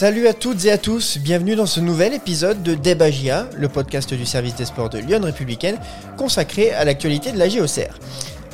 Salut 0.00 0.28
à 0.28 0.32
toutes 0.32 0.64
et 0.64 0.70
à 0.70 0.78
tous, 0.78 1.18
bienvenue 1.18 1.56
dans 1.56 1.66
ce 1.66 1.78
nouvel 1.78 2.14
épisode 2.14 2.62
de 2.62 2.72
Débagia, 2.72 3.50
le 3.54 3.68
podcast 3.68 4.14
du 4.14 4.24
service 4.24 4.54
des 4.54 4.64
sports 4.64 4.88
de 4.88 4.96
Lyon 4.98 5.20
Républicaine, 5.22 5.76
consacré 6.16 6.70
à 6.70 6.86
l'actualité 6.86 7.32
de 7.32 7.38
la 7.38 7.50
GOCR. 7.50 7.98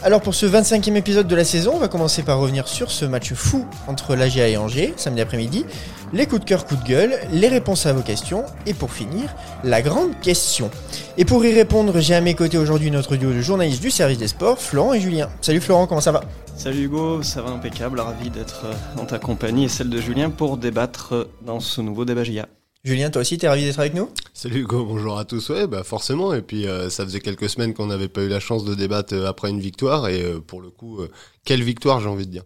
Alors 0.03 0.21
pour 0.21 0.35
ce 0.35 0.47
25e 0.47 0.95
épisode 0.95 1.27
de 1.27 1.35
la 1.35 1.45
saison, 1.45 1.73
on 1.75 1.79
va 1.79 1.89
commencer 1.89 2.23
par 2.23 2.39
revenir 2.39 2.69
sur 2.69 2.91
ce 2.91 3.05
match 3.05 3.33
fou 3.33 3.67
entre 3.89 4.15
l'AGA 4.15 4.47
et 4.47 4.57
Angers, 4.57 4.93
samedi 4.97 5.21
après-midi, 5.23 5.65
les 6.13 6.27
coups 6.27 6.43
de 6.43 6.47
cœur, 6.47 6.67
coups 6.67 6.83
de 6.83 6.87
gueule, 6.87 7.19
les 7.33 7.49
réponses 7.49 7.87
à 7.87 7.93
vos 7.93 8.03
questions, 8.03 8.45
et 8.67 8.75
pour 8.75 8.93
finir, 8.93 9.35
la 9.65 9.83
grande 9.83 10.19
question. 10.21 10.71
Et 11.17 11.25
pour 11.25 11.45
y 11.45 11.53
répondre, 11.53 11.99
j'ai 11.99 12.15
à 12.15 12.21
mes 12.21 12.35
côtés 12.35 12.59
aujourd'hui 12.59 12.91
notre 12.91 13.17
duo 13.17 13.33
de 13.33 13.41
journalistes 13.41 13.83
du 13.83 13.91
service 13.91 14.19
des 14.19 14.29
sports, 14.29 14.61
Florent 14.61 14.93
et 14.93 15.01
Julien. 15.01 15.29
Salut 15.41 15.61
Florent, 15.61 15.87
comment 15.87 16.03
ça 16.03 16.13
va? 16.13 16.23
Salut 16.57 16.85
Hugo, 16.85 17.23
ça 17.23 17.43
va 17.43 17.51
impeccable, 17.51 17.99
ravi 17.99 18.31
d'être 18.31 18.67
euh, 18.67 19.01
en 19.01 19.07
ta 19.07 19.19
compagnie 19.19 19.65
et 19.65 19.69
celle 19.69 19.91
de 19.91 20.01
Julien 20.01 20.31
pour 20.31 20.57
débattre 20.57 21.15
euh, 21.15 21.25
dans 21.43 21.61
ce 21.61 21.81
nouveau 21.81 22.05
débat 22.05 22.23
GIA. 22.23 22.47
Julien, 22.85 23.11
toi 23.11 23.23
aussi, 23.23 23.37
t'es 23.37 23.49
ravi 23.49 23.65
d'être 23.65 23.81
avec 23.81 23.95
nous? 23.95 24.11
Salut 24.33 24.61
Hugo, 24.61 24.85
bonjour 24.85 25.19
à 25.19 25.25
tous. 25.25 25.49
Ouais, 25.49 25.67
bah 25.67 25.83
forcément. 25.83 26.33
Et 26.35 26.43
puis, 26.43 26.67
euh, 26.69 26.89
ça 26.89 27.05
faisait 27.05 27.21
quelques 27.21 27.49
semaines 27.49 27.75
qu'on 27.75 27.87
n'avait 27.87 28.09
pas 28.09 28.23
eu 28.23 28.29
la 28.29 28.39
chance 28.39 28.65
de 28.65 28.75
débattre 28.75 29.15
euh, 29.15 29.27
après 29.27 29.51
une 29.51 29.61
victoire. 29.61 30.09
Et 30.09 30.23
euh, 30.23 30.39
pour 30.41 30.61
le 30.61 30.71
coup, 30.71 31.01
quelle 31.45 31.63
victoire, 31.63 32.01
j'ai 32.01 32.09
envie 32.09 32.27
de 32.27 32.31
dire? 32.31 32.45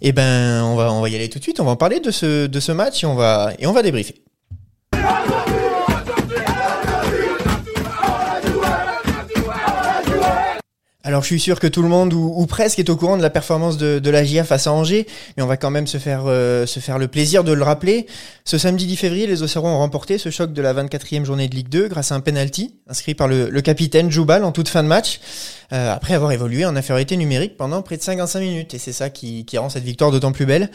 Eh 0.00 0.12
ben, 0.12 0.64
on 0.64 0.74
va, 0.74 0.92
on 0.92 1.00
va 1.00 1.08
y 1.08 1.14
aller 1.14 1.28
tout 1.28 1.38
de 1.38 1.44
suite. 1.44 1.60
On 1.60 1.64
va 1.64 1.72
en 1.72 1.76
parler 1.76 2.00
de 2.00 2.10
ce, 2.10 2.46
de 2.46 2.60
ce 2.60 2.72
match 2.72 3.04
et 3.04 3.06
on 3.06 3.14
va, 3.14 3.52
et 3.58 3.66
on 3.66 3.72
va 3.72 3.82
débriefer. 3.82 4.22
Alors 11.08 11.22
je 11.22 11.28
suis 11.28 11.40
sûr 11.40 11.58
que 11.58 11.66
tout 11.66 11.80
le 11.80 11.88
monde 11.88 12.12
ou, 12.12 12.44
presque 12.44 12.78
est 12.80 12.90
au 12.90 12.96
courant 12.96 13.16
de 13.16 13.22
la 13.22 13.30
performance 13.30 13.78
de, 13.78 13.98
de 13.98 14.10
la 14.10 14.24
GIA 14.24 14.44
face 14.44 14.66
à 14.66 14.72
Angers, 14.74 15.06
mais 15.38 15.42
on 15.42 15.46
va 15.46 15.56
quand 15.56 15.70
même 15.70 15.86
se 15.86 15.96
faire, 15.96 16.24
euh, 16.26 16.66
se 16.66 16.80
faire 16.80 16.98
le 16.98 17.08
plaisir 17.08 17.44
de 17.44 17.52
le 17.52 17.62
rappeler. 17.62 18.04
Ce 18.44 18.58
samedi 18.58 18.84
10 18.84 18.96
février, 18.96 19.26
les 19.26 19.42
Océros 19.42 19.68
ont 19.68 19.78
remporté 19.78 20.18
ce 20.18 20.28
choc 20.28 20.52
de 20.52 20.60
la 20.60 20.74
24e 20.74 21.24
journée 21.24 21.48
de 21.48 21.54
Ligue 21.54 21.70
2 21.70 21.88
grâce 21.88 22.12
à 22.12 22.14
un 22.14 22.20
penalty 22.20 22.74
inscrit 22.90 23.14
par 23.14 23.26
le, 23.26 23.48
capitaine 23.62 24.10
Joubal 24.10 24.44
en 24.44 24.52
toute 24.52 24.68
fin 24.68 24.82
de 24.82 24.88
match, 24.88 25.20
euh, 25.72 25.94
après 25.94 26.12
avoir 26.12 26.30
évolué 26.32 26.66
en 26.66 26.76
infériorité 26.76 27.16
numérique 27.16 27.56
pendant 27.56 27.80
près 27.80 27.96
de 27.96 28.02
55 28.02 28.40
minutes. 28.40 28.74
Et 28.74 28.78
c'est 28.78 28.92
ça 28.92 29.08
qui, 29.08 29.46
rend 29.56 29.70
cette 29.70 29.84
victoire 29.84 30.10
d'autant 30.10 30.32
plus 30.32 30.44
belle. 30.44 30.70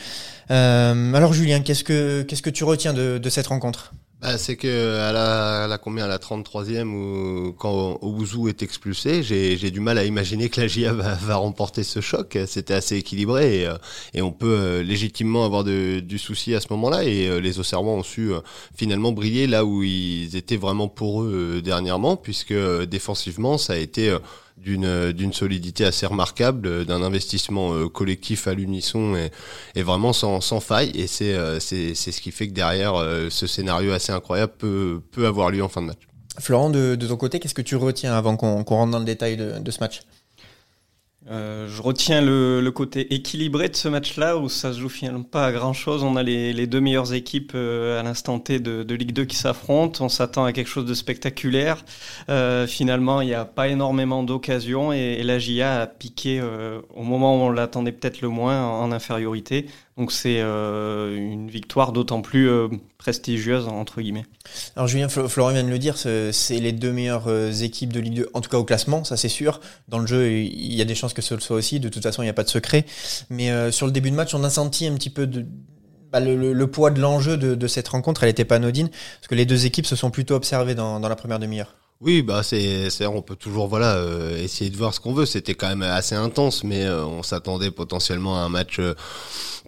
Euh, 0.49 1.13
alors 1.13 1.33
Julien, 1.33 1.59
qu'est-ce 1.59 1.83
que, 1.83 2.23
qu'est-ce 2.23 2.41
que 2.41 2.49
tu 2.49 2.63
retiens 2.63 2.93
de 2.93 3.29
cette 3.29 3.45
rencontre? 3.45 3.93
Bah, 4.23 4.37
c'est 4.37 4.55
que 4.55 4.99
à 4.99 5.11
la, 5.11 5.63
à 5.65 5.67
la 5.67 5.77
combien 5.77 6.05
à 6.05 6.07
la 6.07 6.17
33e 6.17 6.87
où 6.87 7.53
quand 7.53 7.99
Ouzou 8.01 8.47
est 8.47 8.63
expulsé, 8.63 9.21
j'ai, 9.21 9.69
du 9.69 9.81
mal 9.81 9.97
à 9.97 10.05
imaginer 10.05 10.49
que 10.49 10.61
la 10.61 10.67
GIA 10.67 10.93
va, 10.93 11.15
va 11.15 11.35
remporter 11.35 11.83
ce 11.83 11.99
choc. 11.99 12.37
C'était 12.47 12.73
assez 12.73 12.95
équilibré 12.95 13.63
et, 13.63 13.69
et 14.13 14.21
on 14.21 14.31
peut 14.31 14.57
euh, 14.57 14.83
légitimement 14.83 15.43
avoir 15.43 15.65
de, 15.65 15.99
du 15.99 16.17
souci 16.17 16.55
à 16.55 16.61
ce 16.61 16.67
moment-là. 16.71 17.03
Et 17.03 17.27
euh, 17.27 17.39
les 17.39 17.59
Auxerrois 17.59 17.91
ont 17.91 18.03
su 18.03 18.31
euh, 18.31 18.39
finalement 18.73 19.11
briller 19.11 19.45
là 19.45 19.65
où 19.65 19.83
ils 19.83 20.37
étaient 20.37 20.55
vraiment 20.55 20.87
pour 20.87 21.23
eux 21.23 21.61
dernièrement, 21.61 22.15
puisque 22.15 22.53
défensivement 22.85 23.57
ça 23.57 23.73
a 23.73 23.77
été 23.77 24.15
d'une 24.57 25.33
solidité 25.33 25.85
assez 25.85 26.05
remarquable, 26.05 26.85
d'un 26.85 27.03
investissement 27.03 27.73
euh, 27.73 27.89
collectif 27.89 28.47
à 28.47 28.53
l'unisson 28.53 29.15
et, 29.75 29.83
vraiment 29.83 30.13
sans, 30.13 30.59
faille. 30.59 30.91
Et 30.95 31.07
c'est 31.07 31.33
euh, 31.33 31.59
c'est 31.59 31.93
ce 31.93 32.21
qui 32.21 32.31
fait 32.31 32.47
que 32.47 32.53
derrière 32.53 32.95
euh, 32.95 33.29
ce 33.29 33.47
scénario 33.47 33.91
assez 33.91 34.11
incroyable 34.11 34.53
peut 34.57 35.25
avoir 35.25 35.49
lieu 35.51 35.63
en 35.63 35.69
fin 35.69 35.81
de 35.81 35.87
match. 35.87 35.99
Florent, 36.39 36.69
de, 36.69 36.95
ton 36.95 37.15
côté, 37.15 37.39
qu'est-ce 37.39 37.53
que 37.53 37.61
tu 37.61 37.75
retiens 37.75 38.13
avant 38.13 38.37
qu'on 38.37 38.63
rentre 38.63 38.91
dans 38.91 38.99
le 38.99 39.05
détail 39.05 39.37
de 39.37 39.71
ce 39.71 39.79
match? 39.79 40.01
Euh, 41.29 41.69
je 41.69 41.81
retiens 41.81 42.21
le, 42.21 42.69
côté 42.71 43.13
équilibré 43.13 43.69
de 43.69 43.75
ce 43.75 43.87
match-là 43.87 44.37
où 44.37 44.49
ça 44.49 44.73
se 44.73 44.79
joue 44.79 44.89
finalement 44.89 45.23
pas 45.23 45.45
à 45.45 45.51
grand-chose. 45.51 46.03
On 46.03 46.15
a 46.15 46.23
les, 46.23 46.67
deux 46.67 46.81
meilleures 46.81 47.13
équipes 47.13 47.53
euh, 47.55 47.99
à 47.99 48.03
l'instant 48.03 48.39
T 48.39 48.59
de, 48.59 48.93
Ligue 48.93 49.13
2 49.13 49.25
qui 49.25 49.35
s'affrontent. 49.35 50.03
On 50.03 50.09
s'attend 50.09 50.43
à 50.43 50.51
quelque 50.51 50.67
chose 50.69 50.85
de 50.85 50.93
spectaculaire. 50.93 51.85
Euh, 52.29 52.67
finalement, 52.67 53.21
il 53.21 53.27
n'y 53.27 53.33
a 53.33 53.45
pas 53.45 53.69
énormément 53.69 54.23
d'occasions 54.23 54.91
et, 54.91 55.23
la 55.23 55.39
GIA 55.39 55.81
a 55.81 55.87
piqué 55.87 56.41
au 56.93 57.03
moment 57.03 57.37
où 57.37 57.45
on 57.45 57.49
l'attendait 57.49 57.93
peut-être 57.93 58.19
le 58.19 58.27
moins 58.27 58.67
en 58.67 58.91
infériorité. 58.91 59.67
Donc 59.97 60.11
c'est 60.11 60.39
euh, 60.39 61.15
une 61.15 61.49
victoire 61.49 61.91
d'autant 61.91 62.21
plus 62.21 62.49
euh, 62.49 62.67
prestigieuse 62.97 63.67
entre 63.67 64.01
guillemets. 64.01 64.25
Alors 64.75 64.87
Julien 64.87 65.07
Florent 65.07 65.51
vient 65.51 65.63
de 65.63 65.69
le 65.69 65.77
dire, 65.77 65.97
c'est 65.97 66.59
les 66.59 66.71
deux 66.71 66.91
meilleures 66.91 67.27
euh, 67.27 67.51
équipes 67.51 67.93
de 67.93 67.99
Ligue 67.99 68.15
2, 68.15 68.29
en 68.33 68.41
tout 68.41 68.49
cas 68.49 68.57
au 68.57 68.63
classement, 68.63 69.03
ça 69.03 69.17
c'est 69.17 69.29
sûr. 69.29 69.59
Dans 69.89 69.99
le 69.99 70.07
jeu, 70.07 70.31
il 70.31 70.73
y 70.73 70.81
a 70.81 70.85
des 70.85 70.95
chances 70.95 71.13
que 71.13 71.21
ce 71.21 71.37
soit 71.39 71.55
aussi. 71.55 71.79
De 71.79 71.89
toute 71.89 72.01
façon, 72.01 72.23
il 72.23 72.25
n'y 72.25 72.31
a 72.31 72.33
pas 72.33 72.43
de 72.43 72.49
secret. 72.49 72.85
Mais 73.29 73.71
sur 73.71 73.85
le 73.85 73.91
début 73.91 74.09
de 74.09 74.15
match, 74.15 74.33
on 74.33 74.43
a 74.43 74.49
senti 74.49 74.87
un 74.87 74.95
petit 74.95 75.09
peu 75.09 75.29
bah, 76.11 76.19
le, 76.19 76.67
poids 76.67 76.89
de 76.89 76.99
l'enjeu 76.99 77.37
de, 77.37 77.67
cette 77.67 77.87
rencontre. 77.87 78.23
Elle 78.23 78.29
n'était 78.29 78.45
pas 78.45 78.55
anodine 78.55 78.89
parce 78.89 79.27
que 79.27 79.35
les 79.35 79.45
deux 79.45 79.65
équipes 79.65 79.85
se 79.85 79.95
sont 79.95 80.09
plutôt 80.09 80.35
observées 80.35 80.75
dans 80.75 80.99
la 80.99 81.15
première 81.15 81.39
demi-heure. 81.39 81.75
Oui, 82.05 82.21
bah 82.21 82.43
c'est, 82.43 82.89
on 83.07 83.21
peut 83.21 83.37
toujours 83.37 83.69
voilà 83.69 83.95
euh, 83.95 84.37
essayer 84.43 84.69
de 84.69 84.75
voir 84.75 84.93
ce 84.93 84.99
qu'on 84.99 85.13
veut. 85.13 85.25
C'était 85.25 85.55
quand 85.55 85.69
même 85.69 85.83
assez 85.83 86.15
intense, 86.15 86.65
mais 86.65 86.83
euh, 86.83 87.05
on 87.05 87.23
s'attendait 87.23 87.71
potentiellement 87.71 88.35
à 88.35 88.41
un 88.41 88.49
match 88.49 88.79
euh, 88.79 88.93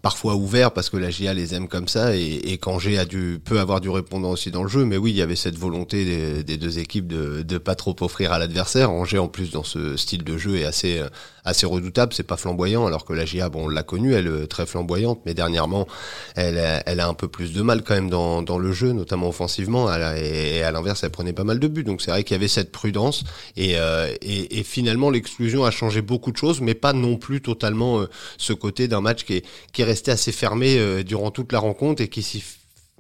parfois 0.02 0.36
ouvert 0.36 0.72
parce 0.72 0.90
que 0.90 0.98
la 0.98 1.10
GIA 1.10 1.34
les 1.34 1.56
aime 1.56 1.70
comme 1.70 1.88
ça 1.88 2.14
et, 2.14 2.42
et 2.44 2.60
a 3.00 3.06
dû 3.06 3.40
peut 3.44 3.62
avoir 3.62 3.80
du 3.80 3.90
répondant 3.90 4.32
aussi 4.32 4.52
dans 4.52 4.64
le 4.64 4.70
jeu. 4.70 4.84
Mais 4.84 4.98
oui, 4.98 5.12
il 5.12 5.16
y 5.16 5.22
avait 5.22 5.38
cette 5.38 5.58
volonté 5.58 6.44
des, 6.44 6.58
deux 6.58 6.78
équipes 6.78 7.08
de 7.08 7.42
de 7.42 7.58
pas 7.58 7.76
trop 7.76 7.96
offrir 8.02 8.34
à 8.34 8.38
l'adversaire. 8.38 8.92
Angers 8.92 9.18
en 9.18 9.30
plus 9.30 9.52
dans 9.52 9.64
ce 9.64 9.96
style 9.96 10.26
de 10.26 10.38
jeu 10.38 10.58
est 10.58 10.66
assez 10.66 11.02
assez 11.46 11.66
redoutable. 11.66 12.14
C'est 12.14 12.24
pas 12.24 12.38
flamboyant, 12.38 12.86
alors 12.86 13.06
que 13.06 13.14
la 13.14 13.24
GIA, 13.24 13.48
bon, 13.48 13.66
on 13.66 13.70
l'a 13.70 13.84
connue, 13.84 14.14
elle 14.14 14.28
est 14.28 14.48
très 14.48 14.66
flamboyante, 14.66 15.22
mais 15.26 15.34
dernièrement, 15.34 15.88
elle 16.36 16.60
elle 16.86 17.00
a 17.00 17.08
un 17.08 17.14
peu 17.14 17.30
plus 17.30 17.54
de 17.54 17.62
mal 17.62 17.82
quand 17.84 17.94
même 17.96 18.10
dans 18.10 18.42
dans 18.42 18.58
le 18.60 18.74
jeu, 18.74 18.92
notamment 18.92 19.30
offensivement. 19.30 19.92
Elle 19.94 20.04
a, 20.04 20.20
et, 20.20 20.58
et 20.58 20.64
à 20.64 20.72
l'inverse, 20.72 21.04
elle 21.04 21.12
prenait 21.12 21.34
pas 21.34 21.46
mal 21.46 21.60
de 21.60 21.68
buts. 21.70 21.86
Donc 21.86 22.02
c'est 22.02 22.12
vrai 22.12 22.25
qu'il 22.26 22.34
y 22.34 22.36
avait 22.36 22.50
cette 22.50 22.72
prudence 22.72 23.24
et, 23.56 23.78
euh, 23.78 24.14
et, 24.22 24.64
finalement 24.64 25.10
l'exclusion 25.10 25.64
a 25.64 25.72
changé 25.72 26.02
beaucoup 26.02 26.32
de 26.32 26.38
choses, 26.38 26.60
mais 26.60 26.74
pas 26.74 26.94
non 26.94 27.18
plus 27.18 27.42
totalement 27.42 28.02
euh, 28.02 28.10
ce 28.38 28.54
côté 28.54 28.88
d'un 28.88 29.02
match 29.02 29.24
qui 29.24 29.36
est, 29.36 29.84
resté 29.84 30.12
assez 30.12 30.32
fermé 30.32 30.78
euh, 30.78 31.04
durant 31.04 31.32
toute 31.32 31.52
la 31.54 31.60
rencontre 31.60 32.02
et 32.02 32.08
qui, 32.08 32.44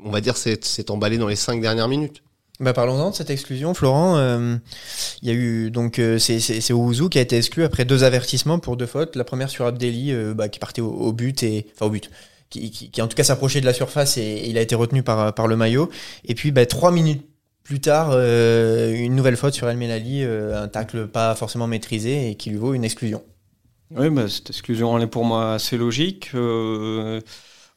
on 0.04 0.12
va 0.12 0.22
dire, 0.22 0.38
s'est 0.38 0.92
emballé 0.92 1.18
dans 1.18 1.28
les 1.28 1.36
cinq 1.36 1.62
dernières 1.62 1.88
minutes. 1.88 2.22
Bah 2.60 2.72
parlons-en 2.72 3.10
de 3.10 3.16
cette 3.16 3.32
exclusion, 3.32 3.74
Florent. 3.74 4.18
Il 5.22 5.28
y 5.28 5.32
a 5.32 5.34
eu 5.34 5.72
donc 5.72 6.00
c'est 6.20 6.72
Ouzou 6.72 7.10
qui 7.10 7.18
a 7.18 7.22
été 7.22 7.36
exclu 7.36 7.66
après 7.66 7.84
deux 7.84 8.06
avertissements 8.06 8.60
pour 8.60 8.78
deux 8.78 8.86
fautes. 8.86 9.18
La 9.18 9.26
première 9.26 9.50
sur 9.50 9.66
Abdelli 9.66 10.14
bah, 10.34 10.48
qui 10.48 10.60
partait 10.60 10.80
au, 10.80 11.12
but 11.12 11.44
et 11.44 11.68
enfin 11.76 11.88
au 11.88 11.90
but, 11.90 12.10
qui, 12.50 12.92
en 13.02 13.08
tout 13.08 13.18
cas 13.18 13.26
s'approchait 13.26 13.60
de 13.60 13.66
la 13.66 13.74
surface 13.74 14.18
et, 14.18 14.48
il 14.48 14.58
a 14.58 14.62
été 14.62 14.74
retenu 14.74 15.04
par 15.04 15.34
par 15.34 15.48
le 15.48 15.58
maillot. 15.58 15.90
Et 16.24 16.34
puis 16.34 16.52
bah, 16.52 16.66
trois 16.66 16.92
minutes 16.92 17.26
plus 17.66 17.82
tard, 17.82 18.12
euh, 18.12 18.94
une 18.94 19.16
nouvelle 19.16 19.36
faute 19.36 19.56
sur 19.56 19.68
El 19.68 19.78
Melali, 19.78 20.24
euh, 20.24 20.62
un 20.62 20.68
tacle 20.68 21.08
pas 21.08 21.34
forcément 21.34 21.66
maîtrisé 21.66 22.30
et 22.30 22.36
qui 22.36 22.52
lui 22.52 22.58
vaut 22.58 22.76
une 22.76 22.86
exclusion. 22.86 23.24
Oui, 23.96 24.10
bah, 24.12 24.30
cette 24.30 24.52
exclusion 24.52 24.96
elle 24.96 25.06
est 25.06 25.08
pour 25.08 25.26
moi 25.26 25.54
assez 25.54 25.76
logique. 25.76 26.30
Euh, 26.36 27.20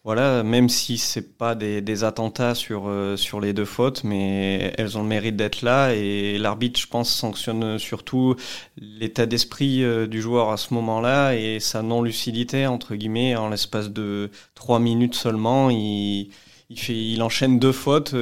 voilà, 0.05 0.43
même 0.43 0.69
si 0.69 0.99
c'est 0.99 1.37
pas 1.39 1.55
des, 1.55 2.05
attentats 2.05 2.55
sur 2.55 2.91
sur 3.17 3.41
les 3.41 3.53
deux 3.53 3.65
fautes, 3.65 4.05
mais 4.05 4.73
elles 4.79 4.97
ont 4.97 5.03
le 5.03 5.09
mérite 5.09 5.37
d'être 5.37 5.63
là 5.63 5.93
et 5.95 6.39
l'arbitre, 6.39 6.81
je 6.81 6.87
pense, 6.87 7.13
sanctionne 7.13 7.79
surtout 7.79 8.37
l'état 8.77 9.27
d'esprit 9.27 9.83
du 10.09 10.23
joueur 10.23 10.51
à 10.51 10.57
ce 10.57 10.73
moment-là 10.75 11.35
et 11.35 11.61
sa 11.61 11.83
non 11.83 12.01
lucidité 12.01 12.67
entre 12.67 12.95
guillemets 12.95 13.37
en 13.37 13.51
l'espace 13.51 13.91
de 13.91 14.31
trois 14.55 14.79
minutes 14.79 15.15
seulement, 15.15 15.69
il 15.69 16.31
il 16.71 17.23
enchaîne 17.23 17.59
deux 17.59 17.73
fautes 17.73 18.15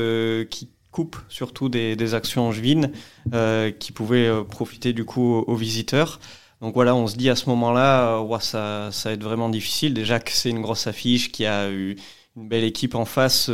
qui 0.50 0.68
coupe 0.96 1.18
surtout 1.28 1.68
des, 1.68 2.14
actions 2.14 2.48
angevines 2.48 2.90
euh, 3.34 3.70
qui 3.70 3.92
pouvaient 3.92 4.28
euh, 4.28 4.44
profiter 4.44 4.94
du 4.94 5.04
coup 5.04 5.44
aux, 5.46 5.54
visiteurs. 5.54 6.20
Donc 6.62 6.72
voilà, 6.72 6.94
on 6.94 7.06
se 7.06 7.16
dit 7.16 7.28
à 7.28 7.36
ce 7.36 7.50
moment-là, 7.50 8.16
euh, 8.18 8.38
ça, 8.40 8.88
ça 8.92 9.10
va 9.10 9.12
être 9.14 9.22
vraiment 9.22 9.50
difficile. 9.50 9.92
Déjà 9.92 10.20
que 10.20 10.30
c'est 10.32 10.48
une 10.48 10.62
grosse 10.62 10.86
affiche, 10.86 11.32
qui 11.32 11.44
a 11.44 11.70
eu 11.70 11.96
une 12.34 12.48
belle 12.48 12.64
équipe 12.64 12.94
en 12.94 13.04
face 13.04 13.50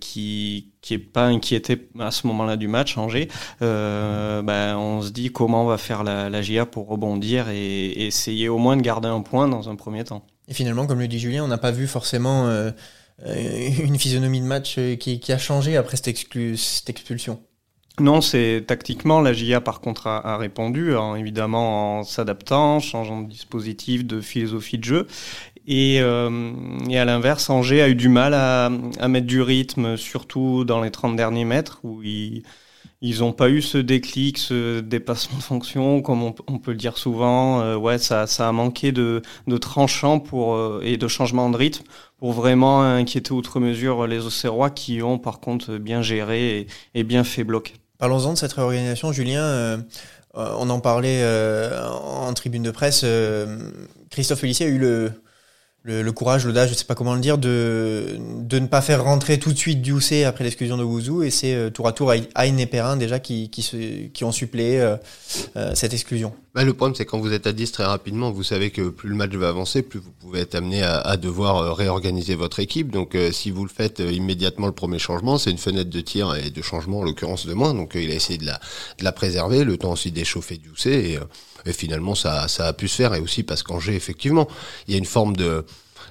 qui 0.00 0.72
qui 0.80 0.98
pas 0.98 1.26
inquiété 1.26 1.88
à 2.00 2.10
ce 2.10 2.26
moment-là 2.26 2.56
du 2.56 2.66
match, 2.66 2.98
Angers. 2.98 3.28
Euh, 3.62 4.42
ben, 4.42 4.76
on 4.76 5.02
se 5.02 5.10
dit 5.10 5.30
comment 5.30 5.62
on 5.62 5.66
va 5.66 5.78
faire 5.78 6.02
la, 6.02 6.28
la 6.30 6.42
GIA 6.42 6.66
pour 6.66 6.88
rebondir 6.88 7.48
et, 7.48 8.06
essayer 8.06 8.48
au 8.48 8.58
moins 8.58 8.76
de 8.76 8.82
garder 8.82 9.08
un 9.08 9.20
point 9.20 9.46
dans 9.46 9.68
un 9.68 9.76
premier 9.76 10.02
temps. 10.02 10.26
Et 10.48 10.54
finalement, 10.54 10.86
comme 10.86 10.98
le 10.98 11.06
dit 11.06 11.20
Julien, 11.20 11.44
on 11.44 11.48
n'a 11.48 11.58
pas 11.58 11.72
vu 11.72 11.86
forcément 11.86 12.48
une 13.24 13.98
physionomie 13.98 14.40
de 14.40 14.46
match 14.46 14.78
qui, 14.98 15.20
qui 15.20 15.32
a 15.32 15.38
changé 15.38 15.76
après 15.76 15.96
cette, 15.96 16.08
exclu 16.08 16.56
cette 16.56 16.90
expulsion. 16.90 17.40
Non, 17.98 18.20
c'est 18.20 18.64
tactiquement 18.66 19.22
la 19.22 19.32
GIA 19.32 19.62
par 19.62 19.80
contre 19.80 20.06
a, 20.06 20.34
a 20.34 20.36
répondu, 20.36 20.94
hein, 20.94 21.16
évidemment 21.16 22.00
en 22.00 22.04
s'adaptant, 22.04 22.78
changeant 22.78 23.22
de 23.22 23.28
dispositif, 23.28 24.04
de 24.04 24.20
philosophie 24.20 24.76
de 24.76 24.84
jeu. 24.84 25.06
Et, 25.66 26.00
euh, 26.00 26.52
et 26.90 26.98
à 26.98 27.04
l'inverse, 27.06 27.48
Angers 27.48 27.80
a 27.80 27.88
eu 27.88 27.94
du 27.94 28.08
mal 28.08 28.34
à, 28.34 28.66
à, 29.00 29.08
mettre 29.08 29.26
du 29.26 29.40
rythme, 29.40 29.96
surtout 29.96 30.64
dans 30.64 30.82
les 30.82 30.90
30 30.90 31.16
derniers 31.16 31.46
mètres 31.46 31.80
où 31.82 32.02
il, 32.02 32.42
ils 33.02 33.20
n'ont 33.20 33.32
pas 33.32 33.50
eu 33.50 33.60
ce 33.60 33.78
déclic, 33.78 34.38
ce 34.38 34.80
dépassement 34.80 35.38
de 35.38 35.42
fonction, 35.42 36.00
comme 36.00 36.22
on, 36.22 36.32
peut 36.32 36.70
le 36.70 36.76
dire 36.76 36.96
souvent. 36.96 37.60
Euh, 37.60 37.76
ouais, 37.76 37.98
ça, 37.98 38.24
a 38.38 38.52
manqué 38.52 38.90
de, 38.92 39.22
tranchant 39.60 40.18
pour, 40.18 40.54
euh, 40.54 40.80
et 40.82 40.96
de 40.96 41.08
changement 41.08 41.50
de 41.50 41.56
rythme 41.56 41.84
pour 42.18 42.32
vraiment 42.32 42.82
inquiéter 42.82 43.32
outre 43.32 43.60
mesure 43.60 44.06
les 44.06 44.24
Auxerrois 44.24 44.70
qui 44.70 45.02
ont 45.02 45.18
par 45.18 45.40
contre 45.40 45.76
bien 45.76 46.00
géré 46.00 46.66
et, 46.94 47.04
bien 47.04 47.24
fait 47.24 47.44
bloc. 47.44 47.74
Parlons-en 47.98 48.32
de 48.32 48.38
cette 48.38 48.54
réorganisation, 48.54 49.12
Julien. 49.12 49.42
Euh, 49.42 49.76
on 50.34 50.68
en 50.68 50.80
parlait 50.80 51.24
en 51.88 52.32
tribune 52.34 52.62
de 52.62 52.70
presse. 52.70 53.06
Christophe 54.10 54.40
Félicien 54.40 54.66
a 54.66 54.70
eu 54.70 54.78
le, 54.78 55.12
le, 55.86 56.10
courage, 56.10 56.44
l'audace, 56.44 56.68
je 56.68 56.74
sais 56.74 56.84
pas 56.84 56.94
comment 56.94 57.14
le 57.14 57.20
dire, 57.20 57.38
de, 57.38 58.18
de 58.40 58.58
ne 58.58 58.66
pas 58.66 58.82
faire 58.82 59.04
rentrer 59.04 59.38
tout 59.38 59.52
de 59.52 59.58
suite 59.58 59.82
Dioussé 59.82 60.24
après 60.24 60.42
l'exclusion 60.42 60.76
de 60.76 60.82
Wouzou. 60.82 61.22
Et 61.22 61.30
c'est 61.30 61.54
euh, 61.54 61.70
tour 61.70 61.86
à 61.86 61.92
tour 61.92 62.12
Aïn 62.34 62.58
et 62.58 62.66
Perrin 62.66 62.96
déjà 62.96 63.20
qui, 63.20 63.50
qui, 63.50 63.62
se, 63.62 64.06
qui 64.08 64.24
ont 64.24 64.32
suppléé 64.32 64.80
euh, 64.80 64.96
euh, 65.56 65.72
cette 65.74 65.94
exclusion. 65.94 66.32
Bah, 66.56 66.64
le 66.64 66.72
problème, 66.72 66.94
c'est 66.94 67.04
quand 67.04 67.18
vous 67.18 67.34
êtes 67.34 67.46
à 67.46 67.52
10 67.52 67.70
très 67.70 67.84
rapidement, 67.84 68.30
vous 68.30 68.42
savez 68.42 68.70
que 68.70 68.88
plus 68.88 69.10
le 69.10 69.14
match 69.14 69.32
va 69.32 69.50
avancer, 69.50 69.82
plus 69.82 69.98
vous 69.98 70.10
pouvez 70.10 70.40
être 70.40 70.54
amené 70.54 70.82
à, 70.82 71.00
à 71.00 71.18
devoir 71.18 71.76
réorganiser 71.76 72.34
votre 72.34 72.60
équipe. 72.60 72.90
Donc 72.90 73.14
si 73.30 73.50
vous 73.50 73.62
le 73.62 73.68
faites 73.68 73.98
immédiatement 74.00 74.66
le 74.66 74.72
premier 74.72 74.98
changement, 74.98 75.36
c'est 75.36 75.50
une 75.50 75.58
fenêtre 75.58 75.90
de 75.90 76.00
tir 76.00 76.34
et 76.34 76.48
de 76.48 76.62
changement 76.62 77.00
en 77.00 77.02
l'occurrence 77.02 77.44
de 77.44 77.52
moins. 77.52 77.74
Donc 77.74 77.92
il 77.94 78.10
a 78.10 78.14
essayé 78.14 78.38
de 78.38 78.46
la, 78.46 78.58
de 78.98 79.04
la 79.04 79.12
préserver, 79.12 79.64
le 79.64 79.76
temps 79.76 79.92
aussi 79.92 80.12
d'échauffer 80.12 80.56
Dioussé. 80.56 81.18
Et, 81.66 81.68
et 81.68 81.74
finalement, 81.74 82.14
ça, 82.14 82.48
ça 82.48 82.68
a 82.68 82.72
pu 82.72 82.88
se 82.88 82.96
faire. 82.96 83.12
Et 83.12 83.20
aussi 83.20 83.42
parce 83.42 83.62
qu'Angers, 83.62 83.94
effectivement, 83.94 84.48
il 84.88 84.92
y 84.92 84.94
a 84.94 84.98
une 84.98 85.04
forme 85.04 85.36
de 85.36 85.62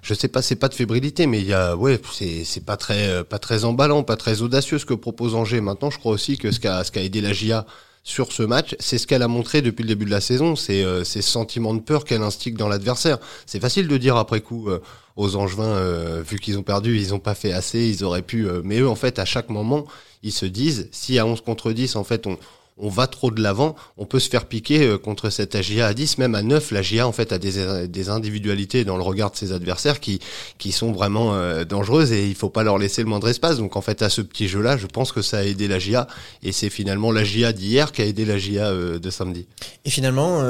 je 0.04 0.14
sais 0.14 0.28
pas, 0.28 0.44
c'est 0.44 0.58
pas 0.58 0.68
de 0.68 0.76
fébrilité, 0.76 1.26
mais 1.26 1.40
il 1.40 1.48
y 1.48 1.54
a, 1.54 1.76
ouais, 1.76 2.00
c'est, 2.14 2.44
c'est 2.44 2.64
pas 2.64 2.78
très, 2.78 3.08
euh, 3.08 3.24
pas 3.24 3.40
très 3.40 3.66
emballant, 3.66 4.04
pas 4.04 4.18
très 4.18 4.44
audacieux 4.44 4.78
ce 4.78 4.86
que 4.86 4.94
propose 4.94 5.34
Angers. 5.34 5.62
Maintenant, 5.62 5.90
je 5.90 5.98
crois 5.98 6.12
aussi 6.12 6.38
que 6.38 6.52
ce 6.52 6.60
qu'a, 6.60 6.84
ce 6.84 6.92
qu'a 6.92 7.02
aidé 7.02 7.22
la 7.22 7.34
GIA 7.34 7.66
sur 8.06 8.32
ce 8.32 8.44
match, 8.44 8.76
c'est 8.80 8.98
ce 8.98 9.08
qu'elle 9.08 9.24
a 9.24 9.28
montré 9.28 9.62
depuis 9.62 9.82
le 9.82 9.90
début 9.90 10.06
de 10.06 10.12
la 10.12 10.22
saison, 10.22 10.56
c'est 10.56 10.84
euh, 10.84 11.04
ces 11.04 11.22
sentiments 11.22 11.74
de 11.74 11.82
peur 11.82 12.06
qu'elle 12.06 12.22
instigue 12.22 12.56
dans 12.56 12.70
l'adversaire. 12.70 13.18
C'est 13.46 13.60
facile 13.60 13.88
de 13.88 13.98
dire 13.98 14.16
après 14.16 14.40
coup 14.40 14.70
euh, 14.70 14.82
aux 15.18 15.36
Angevins, 15.36 15.80
vu 16.22 16.40
qu'ils 16.40 16.58
ont 16.58 16.64
perdu, 16.64 16.98
ils 16.98 17.14
ont 17.14 17.20
pas 17.20 17.36
fait 17.36 17.52
assez, 17.52 17.88
ils 17.88 18.04
auraient 18.04 18.22
pu. 18.22 18.48
mais 18.64 18.80
eux, 18.80 18.88
en 18.88 18.96
fait, 18.96 19.18
à 19.18 19.26
chaque 19.26 19.50
moment, 19.50 19.86
ils 20.24 20.34
se 20.34 20.46
disent, 20.46 20.90
si 20.92 21.18
à 21.20 21.26
11 21.26 21.42
contre 21.42 21.72
10, 21.72 21.96
en 21.96 22.04
fait, 22.04 22.28
on, 22.28 22.38
on 22.78 22.90
va 22.90 23.08
trop 23.08 23.32
de 23.32 23.42
l'avant, 23.42 23.76
on 23.98 24.06
peut 24.06 24.20
se 24.20 24.30
faire 24.30 24.46
piquer 24.46 24.86
euh, 24.86 24.98
contre 24.98 25.30
cette 25.30 25.56
AGA 25.56 25.88
à 25.88 25.94
10, 25.94 26.18
même 26.18 26.36
à 26.36 26.42
9. 26.42 26.72
L'AGA, 26.72 27.08
en 27.08 27.12
fait, 27.12 27.32
a 27.32 27.38
des, 27.38 27.88
des, 27.88 28.10
individualités 28.10 28.84
dans 28.84 28.98
le 28.98 29.04
regard 29.04 29.32
de 29.32 29.38
ses 29.38 29.54
adversaires 29.54 30.00
qui, 30.00 30.20
qui 30.58 30.72
sont 30.72 30.92
vraiment 30.92 31.34
euh, 31.34 31.64
dangereuses 31.64 32.12
et 32.12 32.28
il 32.28 32.36
faut 32.36 32.50
pas 32.50 32.64
leur 32.64 32.78
laisser 32.78 33.02
le 33.02 33.08
moindre 33.08 33.30
espace. 33.30 33.58
Donc, 33.58 33.76
en 33.76 33.82
fait, 33.82 34.02
à 34.02 34.10
ce 34.10 34.22
petit 34.22 34.48
jeu-là, 34.48 34.78
je 34.78 34.88
pense 34.88 35.12
que 35.12 35.22
ça 35.22 35.38
a 35.40 35.44
aidé 35.44 35.68
l'AGA 35.68 36.08
et 36.44 36.52
c'est 36.52 36.70
finalement 36.70 37.12
l'AGA 37.12 37.54
d'hier 37.54 37.92
qui 37.92 38.02
a 38.02 38.06
aidé 38.06 38.26
l'AGA 38.26 38.68
euh, 38.68 39.00
de 39.00 39.10
samedi. 39.10 39.48
Et 39.86 39.90
finalement, 39.90 40.42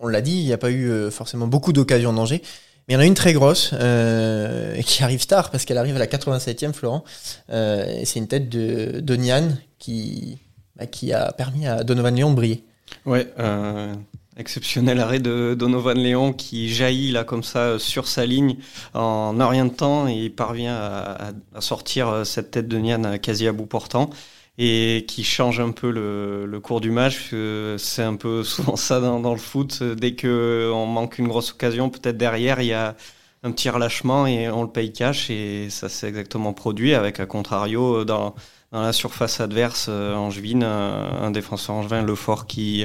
on 0.00 0.08
l'a 0.08 0.20
dit, 0.20 0.38
il 0.38 0.44
n'y 0.44 0.52
a 0.52 0.58
pas 0.58 0.70
eu 0.70 1.10
forcément 1.10 1.46
beaucoup 1.46 1.72
d'occasions 1.72 2.12
d'Angers. 2.12 2.42
Mais 2.88 2.94
il 2.94 2.96
y 2.96 2.98
en 2.98 3.00
a 3.00 3.06
une 3.06 3.14
très 3.14 3.32
grosse 3.32 3.70
euh, 3.72 4.80
qui 4.82 5.02
arrive 5.02 5.26
tard 5.26 5.50
parce 5.50 5.64
qu'elle 5.64 5.78
arrive 5.78 5.96
à 5.96 5.98
la 5.98 6.06
87e, 6.06 6.72
Florent. 6.72 7.02
Euh, 7.50 8.02
c'est 8.04 8.20
une 8.20 8.28
tête 8.28 8.48
de, 8.48 9.00
de 9.00 9.16
Nian 9.16 9.48
qui, 9.78 10.38
bah, 10.78 10.86
qui 10.86 11.12
a 11.12 11.32
permis 11.32 11.66
à 11.66 11.84
Donovan 11.84 12.14
Léon 12.14 12.30
de 12.30 12.36
briller. 12.36 12.64
Ouais, 13.04 13.32
euh, 13.38 13.94
exceptionnel 14.36 15.00
arrêt 15.00 15.18
de 15.18 15.54
Donovan 15.58 15.96
Léon 15.96 16.32
qui 16.32 16.68
jaillit 16.68 17.10
là 17.10 17.24
comme 17.24 17.42
ça 17.42 17.78
sur 17.78 18.06
sa 18.06 18.26
ligne 18.26 18.56
en 18.94 19.40
un 19.40 19.48
rien 19.48 19.64
de 19.64 19.72
temps 19.72 20.06
et 20.06 20.14
il 20.14 20.34
parvient 20.34 20.76
à, 20.76 21.32
sortir 21.60 22.08
euh, 22.08 22.24
cette 22.24 22.50
tête 22.50 22.68
de 22.68 22.78
Nian 22.78 23.18
quasi 23.18 23.48
à 23.48 23.52
bout 23.52 23.66
portant 23.66 24.10
et 24.58 25.04
qui 25.08 25.24
change 25.24 25.60
un 25.60 25.70
peu 25.70 25.90
le, 25.90 26.60
cours 26.60 26.80
du 26.80 26.90
match. 26.90 27.34
C'est 27.78 28.02
un 28.02 28.16
peu 28.16 28.42
souvent 28.44 28.76
ça 28.76 29.00
dans, 29.00 29.32
le 29.32 29.38
foot. 29.38 29.82
Dès 29.82 30.14
que 30.14 30.70
on 30.72 30.86
manque 30.86 31.18
une 31.18 31.28
grosse 31.28 31.52
occasion, 31.52 31.90
peut-être 31.90 32.16
derrière 32.16 32.60
il 32.60 32.68
y 32.68 32.72
a 32.72 32.96
un 33.42 33.50
petit 33.52 33.68
relâchement 33.68 34.26
et 34.26 34.48
on 34.48 34.62
le 34.62 34.70
paye 34.70 34.92
cash 34.92 35.30
et 35.30 35.68
ça 35.70 35.88
s'est 35.88 36.08
exactement 36.08 36.52
produit 36.52 36.94
avec 36.94 37.20
à 37.20 37.26
contrario 37.26 38.04
dans 38.04 38.34
dans 38.76 38.82
la 38.82 38.92
surface 38.92 39.40
adverse 39.40 39.86
euh, 39.88 40.14
angevine, 40.14 40.62
un, 40.62 41.30
défenseur 41.30 41.76
angevin, 41.76 42.02
Lefort, 42.02 42.46
qui, 42.46 42.84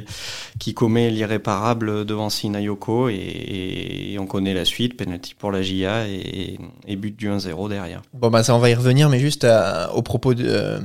qui 0.57 0.73
commet 0.73 1.09
l'irréparable 1.09 2.05
devant 2.05 2.29
Sinayoko 2.29 3.09
et, 3.09 4.13
et, 4.13 4.17
on 4.17 4.25
connaît 4.25 4.53
la 4.53 4.63
suite, 4.63 4.95
penalty 4.95 5.35
pour 5.35 5.51
la 5.51 5.61
GIA 5.61 6.07
et, 6.07 6.57
et 6.88 6.95
but 6.95 7.13
du 7.13 7.29
1-0 7.29 7.67
derrière. 7.67 8.03
Bon 8.13 8.29
bah 8.29 8.41
ça 8.41 8.55
on 8.55 8.59
va 8.59 8.69
y 8.69 8.73
revenir, 8.73 9.09
mais 9.09 9.19
juste 9.19 9.45
au 9.93 10.01
propos 10.01 10.33
de, 10.33 10.79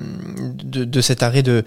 de, 0.64 0.84
de, 0.84 1.00
cet 1.00 1.22
arrêt 1.22 1.44
de, 1.44 1.62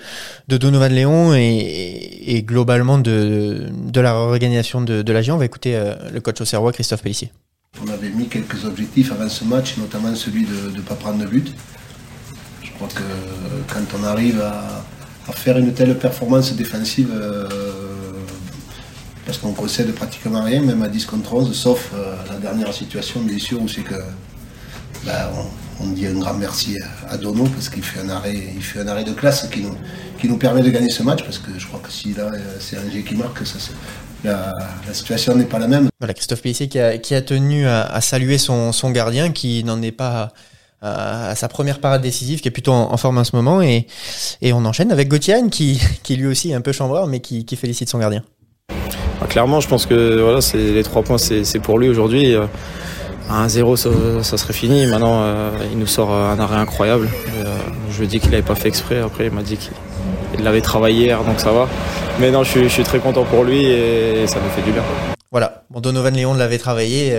de 0.49 0.57
Donovan 0.57 0.91
Léon 0.91 1.33
et, 1.33 1.39
et 1.39 2.43
globalement 2.43 2.97
de, 2.97 3.69
de 3.71 4.01
la 4.01 4.11
réorganisation 4.11 4.81
de, 4.81 5.01
de 5.01 5.13
la 5.13 5.21
GIA, 5.21 5.35
on 5.35 5.37
va 5.37 5.45
écouter 5.45 5.77
euh, 5.77 5.95
le 6.11 6.19
coach 6.19 6.41
au 6.41 6.45
Serrois, 6.45 6.73
Christophe 6.73 7.03
Pellissier. 7.03 7.31
On 7.81 7.87
avait 7.87 8.09
mis 8.09 8.27
quelques 8.27 8.65
objectifs 8.65 9.13
avant 9.13 9.29
ce 9.29 9.45
match, 9.45 9.77
notamment 9.77 10.13
celui 10.13 10.43
de 10.43 10.75
ne 10.75 10.81
pas 10.81 10.95
prendre 10.95 11.19
de 11.19 11.25
but. 11.25 11.53
Crois 12.79 12.87
que 12.95 13.73
quand 13.73 13.99
on 13.99 14.05
arrive 14.05 14.41
à, 14.41 15.33
faire 15.33 15.57
une 15.57 15.73
telle 15.73 15.97
performance 15.97 16.53
défensive, 16.53 17.11
euh, 17.13 17.45
parce 19.25 19.37
qu'on 19.37 19.51
concède 19.51 19.93
pratiquement 19.93 20.41
rien, 20.41 20.61
même 20.61 20.81
à 20.81 20.87
10 20.87 21.05
contre 21.05 21.33
11, 21.33 21.53
sauf 21.53 21.91
euh, 21.93 22.15
la 22.31 22.37
dernière 22.37 22.73
situation, 22.73 23.19
bien 23.19 23.37
sûr, 23.37 23.61
où 23.61 23.67
c'est 23.67 23.81
que 23.81 23.95
ben, 25.05 25.27
on, 25.81 25.87
dit 25.87 26.07
un 26.07 26.13
grand 26.13 26.35
merci 26.35 26.77
à, 27.09 27.17
Dono 27.17 27.43
parce 27.43 27.67
qu'il 27.67 27.83
fait 27.83 27.99
un 27.99 28.09
arrêt, 28.09 28.53
il 28.55 28.63
fait 28.63 28.79
un 28.79 28.87
arrêt 28.87 29.03
de 29.03 29.11
classe 29.11 29.45
qui 29.49 30.27
nous, 30.29 30.37
permet 30.37 30.61
de 30.61 30.69
gagner 30.69 30.89
ce 30.89 31.03
match, 31.03 31.21
parce 31.25 31.37
que 31.37 31.51
je 31.57 31.67
crois 31.67 31.81
que 31.81 31.91
si 31.91 32.13
là 32.13 32.31
c'est 32.61 32.77
Angers 32.77 33.03
qui 33.03 33.15
marque, 33.15 33.45
ça, 33.45 33.57
la, 34.23 34.53
situation 34.93 35.35
n'est 35.35 35.43
pas 35.43 35.59
la 35.59 35.67
même. 35.67 35.89
Voilà, 35.99 36.13
Christophe 36.13 36.41
Pellissier 36.41 36.69
qui 36.69 36.79
a, 36.79 37.21
tenu 37.21 37.67
à, 37.67 37.99
saluer 37.99 38.37
son, 38.37 38.71
gardien, 38.91 39.33
qui 39.33 39.65
n'en 39.65 39.81
est 39.81 39.91
pas 39.91 40.31
à 40.81 41.35
sa 41.35 41.49
première 41.49 41.79
parade 41.79 42.01
décisive 42.01 42.39
qui 42.39 42.47
est 42.47 42.51
plutôt 42.51 42.71
en, 42.71 42.95
forme 42.97 43.17
en 43.17 43.23
ce 43.23 43.35
moment 43.35 43.61
et, 43.61 43.85
et 44.41 44.53
on 44.53 44.63
enchaîne 44.63 44.91
avec 44.91 45.09
Gauthier 45.09 45.41
qui, 45.51 45.81
qui 46.03 46.15
lui 46.15 46.27
aussi 46.27 46.51
est 46.51 46.53
un 46.55 46.61
peu 46.61 46.71
chambreur 46.71 47.07
mais 47.07 47.19
qui, 47.19 47.45
qui 47.45 47.55
félicite 47.55 47.89
son 47.89 47.99
gardien. 47.99 48.23
Ah, 49.21 49.25
clairement 49.27 49.59
je 49.59 49.67
pense 49.67 49.85
que 49.85 50.21
voilà, 50.21 50.41
c'est, 50.41 50.57
les 50.57 50.83
trois 50.83 51.03
points 51.03 51.17
c'est, 51.17 51.59
pour 51.59 51.79
lui 51.79 51.89
aujourd'hui. 51.89 52.35
Euh, 52.35 52.45
à 53.29 53.45
1-0 53.45 54.23
ça, 54.23 54.37
serait 54.37 54.53
fini. 54.53 54.87
Maintenant 54.87 55.21
euh, 55.21 55.51
il 55.71 55.77
nous 55.77 55.87
sort 55.87 56.11
un 56.11 56.39
arrêt 56.39 56.55
incroyable. 56.55 57.09
Euh, 57.37 57.57
je 57.91 57.97
lui 57.99 58.05
ai 58.05 58.07
dit 58.07 58.19
qu'il 58.19 58.31
n'avait 58.31 58.41
pas 58.41 58.55
fait 58.55 58.69
exprès. 58.69 58.99
Après 58.99 59.25
il 59.25 59.31
m'a 59.31 59.43
dit 59.43 59.57
qu'il 59.57 60.43
l'avait 60.43 60.61
travaillé 60.61 61.05
hier 61.05 61.23
donc 61.23 61.39
ça 61.39 61.51
va. 61.51 61.67
Mais 62.19 62.31
non 62.31 62.43
je 62.43 62.51
suis, 62.51 62.63
je 62.63 62.69
suis 62.69 62.83
très 62.83 62.99
content 62.99 63.25
pour 63.25 63.43
lui 63.43 63.65
et 63.65 64.25
ça 64.27 64.39
me 64.39 64.49
fait 64.49 64.61
du 64.61 64.71
bien. 64.71 64.83
Voilà, 65.31 65.63
bon, 65.69 65.79
Donovan 65.79 66.15
Léon 66.15 66.33
l'avait 66.33 66.57
travaillé 66.57 67.13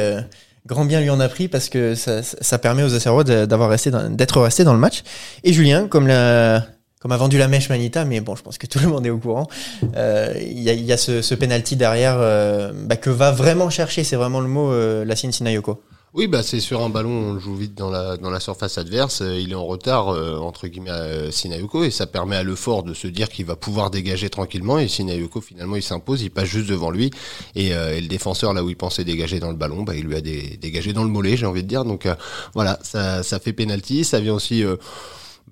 grand 0.67 0.85
bien 0.85 1.01
lui 1.01 1.11
en 1.11 1.21
a 1.21 1.29
pris 1.29 1.49
parce 1.49 1.69
que 1.69 1.95
ça, 1.95 2.59
permet 2.59 2.83
aux 2.83 2.95
Auxerrois 2.95 3.25
d'avoir 3.25 3.71
resté 3.71 3.91
d'être 4.11 4.41
resté 4.41 4.65
dans 4.65 4.75
le 4.75 4.79
match. 4.79 5.03
Et 5.45 5.53
Julien, 5.53 5.89
comme 5.89 6.07
la, 6.07 6.67
a 7.09 7.17
vendu 7.17 7.39
la 7.39 7.49
mèche 7.49 7.69
Manita, 7.69 8.05
mais 8.05 8.21
bon, 8.21 8.37
je 8.37 8.43
pense 8.43 8.59
que 8.59 8.67
tout 8.67 8.79
le 8.79 8.89
monde 8.89 9.07
est 9.07 9.11
au 9.11 9.19
courant. 9.19 9.49
Euh, 9.97 10.35
il 10.41 10.61
y, 10.61 10.71
a, 10.71 10.75
y, 10.75 10.99
ce, 10.99 11.23
ce 11.23 11.35
penalty 11.35 11.77
derrière 11.77 12.17
euh, 12.19 12.73
bah, 12.75 12.97
que 12.97 13.11
va 13.11 13.31
vraiment 13.31 13.71
chercher, 13.71 14.05
c'est 14.05 14.17
vraiment 14.17 14.41
le 14.41 14.49
mot, 14.49 14.71
euh, 14.71 15.05
la 15.05 15.17
Sinayoko. 15.17 15.83
Oui, 16.13 16.27
bah 16.27 16.43
c'est 16.43 16.59
sur 16.59 16.83
un 16.83 16.89
ballon, 16.89 17.11
on 17.11 17.39
joue 17.39 17.55
vite 17.55 17.77
dans 17.77 17.89
la 17.89 18.17
dans 18.17 18.31
la 18.31 18.41
surface 18.41 18.79
adverse. 18.79 19.21
Euh, 19.21 19.39
il 19.39 19.53
est 19.53 19.55
en 19.55 19.65
retard 19.65 20.09
euh, 20.09 20.39
entre 20.39 20.67
guillemets 20.67 20.91
à 20.91 21.31
Sinayoko 21.31 21.85
et 21.85 21.93
ça 21.93 22.09
permet 22.09 22.35
à 22.35 22.43
Lefort 22.43 22.83
de 22.83 22.95
se 22.95 23.07
dire 23.07 23.29
qu'il 23.29 23.47
va 23.47 23.55
pouvoir 23.55 23.93
dégager 23.93 24.29
tranquillement. 24.29 24.81
Et 24.81 24.89
Sinayoko 24.89 25.41
finalement 25.41 25.77
il 25.77 25.85
s'impose, 25.85 26.23
il 26.23 26.31
passe 26.31 26.49
juste 26.49 26.69
devant 26.69 26.91
lui 26.91 27.13
et, 27.55 27.75
euh, 27.75 27.97
et, 27.97 28.01
le 28.01 28.09
défenseur 28.09 28.53
là 28.55 28.65
où 28.65 28.69
il 28.69 28.77
pensait 28.77 29.05
dégager 29.05 29.39
dans 29.39 29.51
le 29.51 29.57
ballon, 29.57 29.85
bah 29.85 29.95
il 29.95 30.05
lui 30.05 30.17
a 30.17 30.21
dégagé 30.21 30.93
dans 30.93 31.05
le 31.05 31.11
mollet, 31.11 31.37
j'ai 31.37 31.47
envie 31.47 31.63
de 31.63 31.69
dire. 31.69 31.85
Donc 31.85 32.09
voilà, 32.55 32.81
ça 32.83 33.23
ça 33.23 33.39
fait 33.39 33.53
penalty. 33.53 34.03
Ça 34.03 34.19
vient 34.19 34.35
aussi 34.35 34.65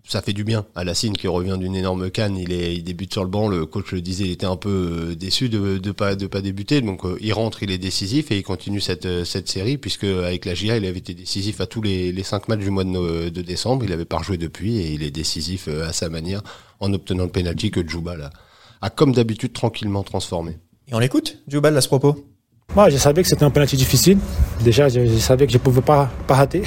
ça 0.09 0.23
fait 0.23 0.33
du 0.33 0.43
bien 0.43 0.67
à 0.75 0.85
Lassine 0.85 1.17
qui 1.17 1.29
revient 1.29 1.57
d'une 1.61 1.77
énorme 1.77 2.11
canne. 2.11 2.37
Il, 2.37 2.53
est, 2.53 2.75
il 2.75 2.83
débute 2.83 3.13
sur 3.13 3.23
le 3.23 3.31
banc. 3.31 3.49
Le 3.49 3.67
coach 3.67 3.93
le 3.93 4.01
disait, 4.01 4.25
il 4.25 4.31
était 4.33 4.47
un 4.47 4.57
peu 4.57 5.11
euh, 5.11 5.15
déçu 5.15 5.49
de 5.49 5.79
ne 5.85 5.93
pas, 5.93 6.17
de 6.17 6.27
pas 6.27 6.41
débuter. 6.41 6.81
Donc 6.81 7.05
euh, 7.05 7.19
il 7.21 7.33
rentre, 7.33 7.63
il 7.63 7.71
est 7.71 7.79
décisif 7.79 8.31
et 8.33 8.39
il 8.39 8.43
continue 8.43 8.81
cette, 8.81 9.07
euh, 9.07 9.25
cette 9.25 9.49
série 9.49 9.77
puisque 9.77 10.05
avec 10.05 10.47
la 10.47 10.55
GIA, 10.55 10.79
il 10.79 10.87
avait 10.87 10.99
été 10.99 11.15
décisif 11.15 11.61
à 11.61 11.67
tous 11.67 11.83
les, 11.83 12.11
les 12.11 12.23
cinq 12.23 12.49
matchs 12.49 12.61
du 12.61 12.71
mois 12.71 12.85
de, 12.85 13.29
de 13.29 13.43
décembre. 13.43 13.85
Il 13.85 13.93
avait 13.93 14.07
pas 14.07 14.19
rejoué 14.19 14.39
depuis 14.39 14.79
et 14.79 14.93
il 14.93 15.03
est 15.03 15.11
décisif 15.11 15.69
à 15.69 15.93
sa 15.93 16.09
manière 16.09 16.43
en 16.81 16.93
obtenant 16.93 17.25
le 17.25 17.31
penalty 17.31 17.71
que 17.71 17.87
Djoubal 17.87 18.31
a, 18.81 18.91
comme 18.91 19.13
d'habitude 19.13 19.53
tranquillement 19.53 20.03
transformé. 20.05 20.57
Et 20.89 20.95
on 20.95 20.99
l'écoute, 20.99 21.39
Djoubal 21.49 21.77
à 21.77 21.81
ce 21.81 21.89
propos? 21.89 22.25
Moi, 22.75 22.91
je 22.91 22.97
savais 22.97 23.23
que 23.23 23.29
c'était 23.29 23.45
un 23.45 23.51
penalty 23.51 23.77
difficile. 23.77 24.19
Déjà, 24.63 24.89
je, 24.89 25.07
savais 25.19 25.47
que 25.47 25.53
je 25.53 25.59
pouvais 25.59 25.81
pas, 25.81 26.11
pas 26.27 26.35
rater. 26.35 26.63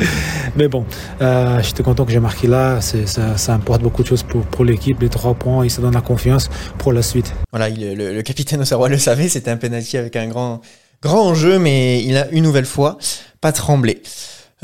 Mais 0.56 0.68
bon, 0.68 0.84
euh, 1.22 1.60
j'étais 1.62 1.82
content 1.82 2.04
que 2.04 2.12
j'ai 2.12 2.20
marqué 2.20 2.46
là. 2.46 2.80
Ça, 2.80 3.36
ça, 3.36 3.54
importe 3.54 3.82
beaucoup 3.82 4.02
de 4.02 4.08
choses 4.08 4.22
pour, 4.22 4.42
pour 4.42 4.64
l'équipe. 4.64 5.00
Les 5.00 5.08
trois 5.08 5.34
points, 5.34 5.64
et 5.64 5.68
ça 5.68 5.80
donne 5.80 5.94
la 5.94 6.02
confiance 6.02 6.50
pour 6.76 6.92
la 6.92 7.02
suite. 7.02 7.34
Voilà, 7.50 7.70
le, 7.70 7.94
le, 7.94 8.22
capitaine 8.22 8.60
Auxerrois 8.60 8.88
le 8.88 8.98
savait. 8.98 9.28
C'était 9.28 9.50
un 9.50 9.56
penalty 9.56 9.96
avec 9.96 10.16
un 10.16 10.28
grand, 10.28 10.60
grand 11.02 11.22
enjeu, 11.28 11.58
mais 11.58 12.04
il 12.04 12.16
a 12.16 12.28
une 12.30 12.44
nouvelle 12.44 12.66
fois 12.66 12.98
pas 13.40 13.52
tremblé. 13.52 14.02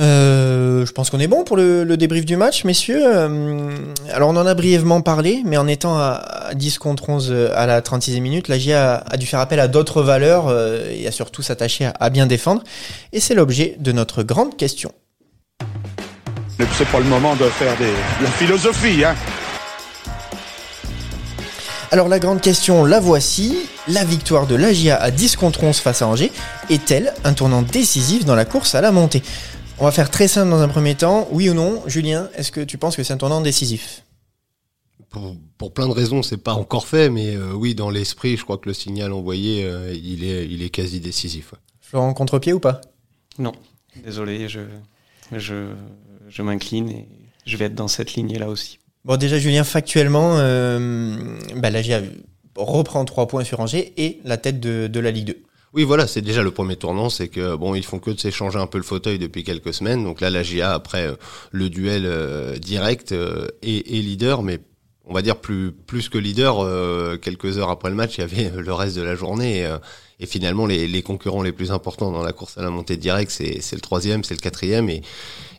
Euh, 0.00 0.84
je 0.84 0.92
pense 0.92 1.10
qu'on 1.10 1.20
est 1.20 1.28
bon 1.28 1.44
pour 1.44 1.56
le, 1.56 1.84
le, 1.84 1.96
débrief 1.96 2.24
du 2.24 2.36
match, 2.36 2.64
messieurs. 2.64 3.00
Euh, 3.04 3.76
alors 4.12 4.30
on 4.30 4.36
en 4.36 4.46
a 4.46 4.54
brièvement 4.54 5.00
parlé, 5.02 5.42
mais 5.44 5.56
en 5.56 5.68
étant 5.68 5.96
à, 5.96 6.50
10 6.54 6.78
contre 6.78 7.08
11 7.10 7.32
à 7.54 7.66
la 7.66 7.80
36e 7.80 8.20
minute, 8.20 8.48
la 8.48 8.58
GIA 8.58 9.04
a, 9.08 9.16
dû 9.16 9.26
faire 9.26 9.40
appel 9.40 9.60
à 9.60 9.68
d'autres 9.68 10.02
valeurs 10.02 10.48
euh, 10.48 10.90
et 10.90 11.06
a 11.06 11.12
surtout 11.12 11.42
s'attacher 11.42 11.90
à, 11.98 12.10
bien 12.10 12.26
défendre. 12.26 12.64
Et 13.12 13.20
c'est 13.20 13.34
l'objet 13.34 13.76
de 13.78 13.92
notre 13.92 14.22
grande 14.24 14.56
question. 14.56 14.92
C'est 16.76 16.88
pas 16.88 16.98
le 16.98 17.04
moment 17.04 17.36
de 17.36 17.44
faire 17.44 17.76
des, 17.76 17.84
de 17.84 18.24
la 18.24 18.30
philosophie, 18.30 19.04
hein 19.04 19.14
alors 21.90 22.08
la 22.08 22.18
grande 22.18 22.40
question, 22.40 22.84
la 22.84 22.98
voici. 22.98 23.56
La 23.86 24.02
victoire 24.02 24.48
de 24.48 24.56
l'AGIA 24.56 24.96
à 24.96 25.12
10 25.12 25.36
contre 25.36 25.62
11 25.62 25.78
face 25.78 26.02
à 26.02 26.08
Angers 26.08 26.32
est-elle 26.68 27.12
un 27.22 27.34
tournant 27.34 27.62
décisif 27.62 28.24
dans 28.24 28.34
la 28.34 28.44
course 28.44 28.74
à 28.74 28.80
la 28.80 28.90
montée? 28.90 29.22
On 29.78 29.84
va 29.84 29.90
faire 29.90 30.10
très 30.10 30.28
simple 30.28 30.50
dans 30.50 30.60
un 30.60 30.68
premier 30.68 30.94
temps. 30.94 31.26
Oui 31.32 31.50
ou 31.50 31.54
non, 31.54 31.82
Julien, 31.86 32.28
est-ce 32.36 32.52
que 32.52 32.60
tu 32.60 32.78
penses 32.78 32.94
que 32.94 33.02
c'est 33.02 33.12
un 33.12 33.16
tournant 33.16 33.40
décisif? 33.40 34.04
Pour, 35.58 35.72
plein 35.72 35.86
de 35.86 35.92
raisons, 35.92 36.22
c'est 36.22 36.38
pas 36.38 36.54
encore 36.54 36.86
fait, 36.88 37.08
mais 37.08 37.36
euh, 37.36 37.52
oui, 37.52 37.74
dans 37.74 37.90
l'esprit, 37.90 38.36
je 38.36 38.42
crois 38.42 38.58
que 38.58 38.68
le 38.68 38.74
signal 38.74 39.12
envoyé, 39.12 39.64
euh, 39.64 39.92
il, 39.94 40.24
est, 40.24 40.46
il 40.46 40.62
est 40.62 40.70
quasi 40.70 40.98
décisif. 40.98 41.54
Florent, 41.80 42.12
contre-pied 42.14 42.52
ou 42.52 42.58
pas? 42.58 42.80
Non, 43.38 43.52
désolé, 44.02 44.48
je, 44.48 44.60
je, 45.32 45.72
je 46.28 46.42
m'incline 46.42 46.88
et 46.90 47.08
je 47.46 47.56
vais 47.56 47.66
être 47.66 47.76
dans 47.76 47.86
cette 47.86 48.14
lignée-là 48.14 48.48
aussi. 48.48 48.80
Bon, 49.04 49.16
déjà, 49.16 49.38
Julien, 49.38 49.62
factuellement, 49.62 50.36
euh, 50.38 51.38
bah, 51.56 51.70
la 51.70 51.82
GIA 51.82 52.02
reprend 52.56 53.04
3 53.04 53.28
points 53.28 53.44
sur 53.44 53.60
Angers 53.60 53.92
et 53.96 54.20
la 54.24 54.36
tête 54.36 54.58
de, 54.60 54.88
de 54.88 55.00
la 55.00 55.10
Ligue 55.10 55.26
2. 55.26 55.42
Oui, 55.74 55.82
voilà, 55.82 56.06
c'est 56.06 56.22
déjà 56.22 56.40
le 56.44 56.52
premier 56.52 56.76
tournant, 56.76 57.10
c'est 57.10 57.26
que 57.26 57.56
bon, 57.56 57.74
ils 57.74 57.84
font 57.84 57.98
que 57.98 58.12
de 58.12 58.20
s'échanger 58.20 58.60
un 58.60 58.68
peu 58.68 58.78
le 58.78 58.84
fauteuil 58.84 59.18
depuis 59.18 59.42
quelques 59.42 59.74
semaines. 59.74 60.04
Donc 60.04 60.20
là, 60.20 60.30
la 60.30 60.44
GIA 60.44 60.72
après 60.72 61.08
euh, 61.08 61.16
le 61.50 61.68
duel 61.68 62.04
euh, 62.06 62.56
direct 62.58 63.10
euh, 63.10 63.48
est, 63.60 63.84
leader, 63.90 64.44
mais 64.44 64.60
on 65.04 65.12
va 65.12 65.20
dire 65.20 65.40
plus 65.40 65.72
plus 65.72 66.08
que 66.08 66.16
leader. 66.16 66.58
quelques 67.20 67.58
heures 67.58 67.70
après 67.70 67.90
le 67.90 67.96
match, 67.96 68.18
il 68.18 68.20
y 68.20 68.24
avait 68.24 68.50
le 68.56 68.72
reste 68.72 68.96
de 68.96 69.02
la 69.02 69.16
journée. 69.16 69.62
Et, 69.62 69.68
et 70.20 70.26
finalement, 70.26 70.66
les, 70.66 70.86
les, 70.86 71.02
concurrents 71.02 71.42
les 71.42 71.52
plus 71.52 71.72
importants 71.72 72.12
dans 72.12 72.22
la 72.22 72.32
course 72.32 72.56
à 72.56 72.62
la 72.62 72.70
montée 72.70 72.96
directe, 72.96 73.30
c'est 73.32 73.72
le 73.72 73.80
troisième, 73.80 74.22
c'est 74.22 74.34
le 74.34 74.40
quatrième, 74.40 74.88
et, 74.88 75.02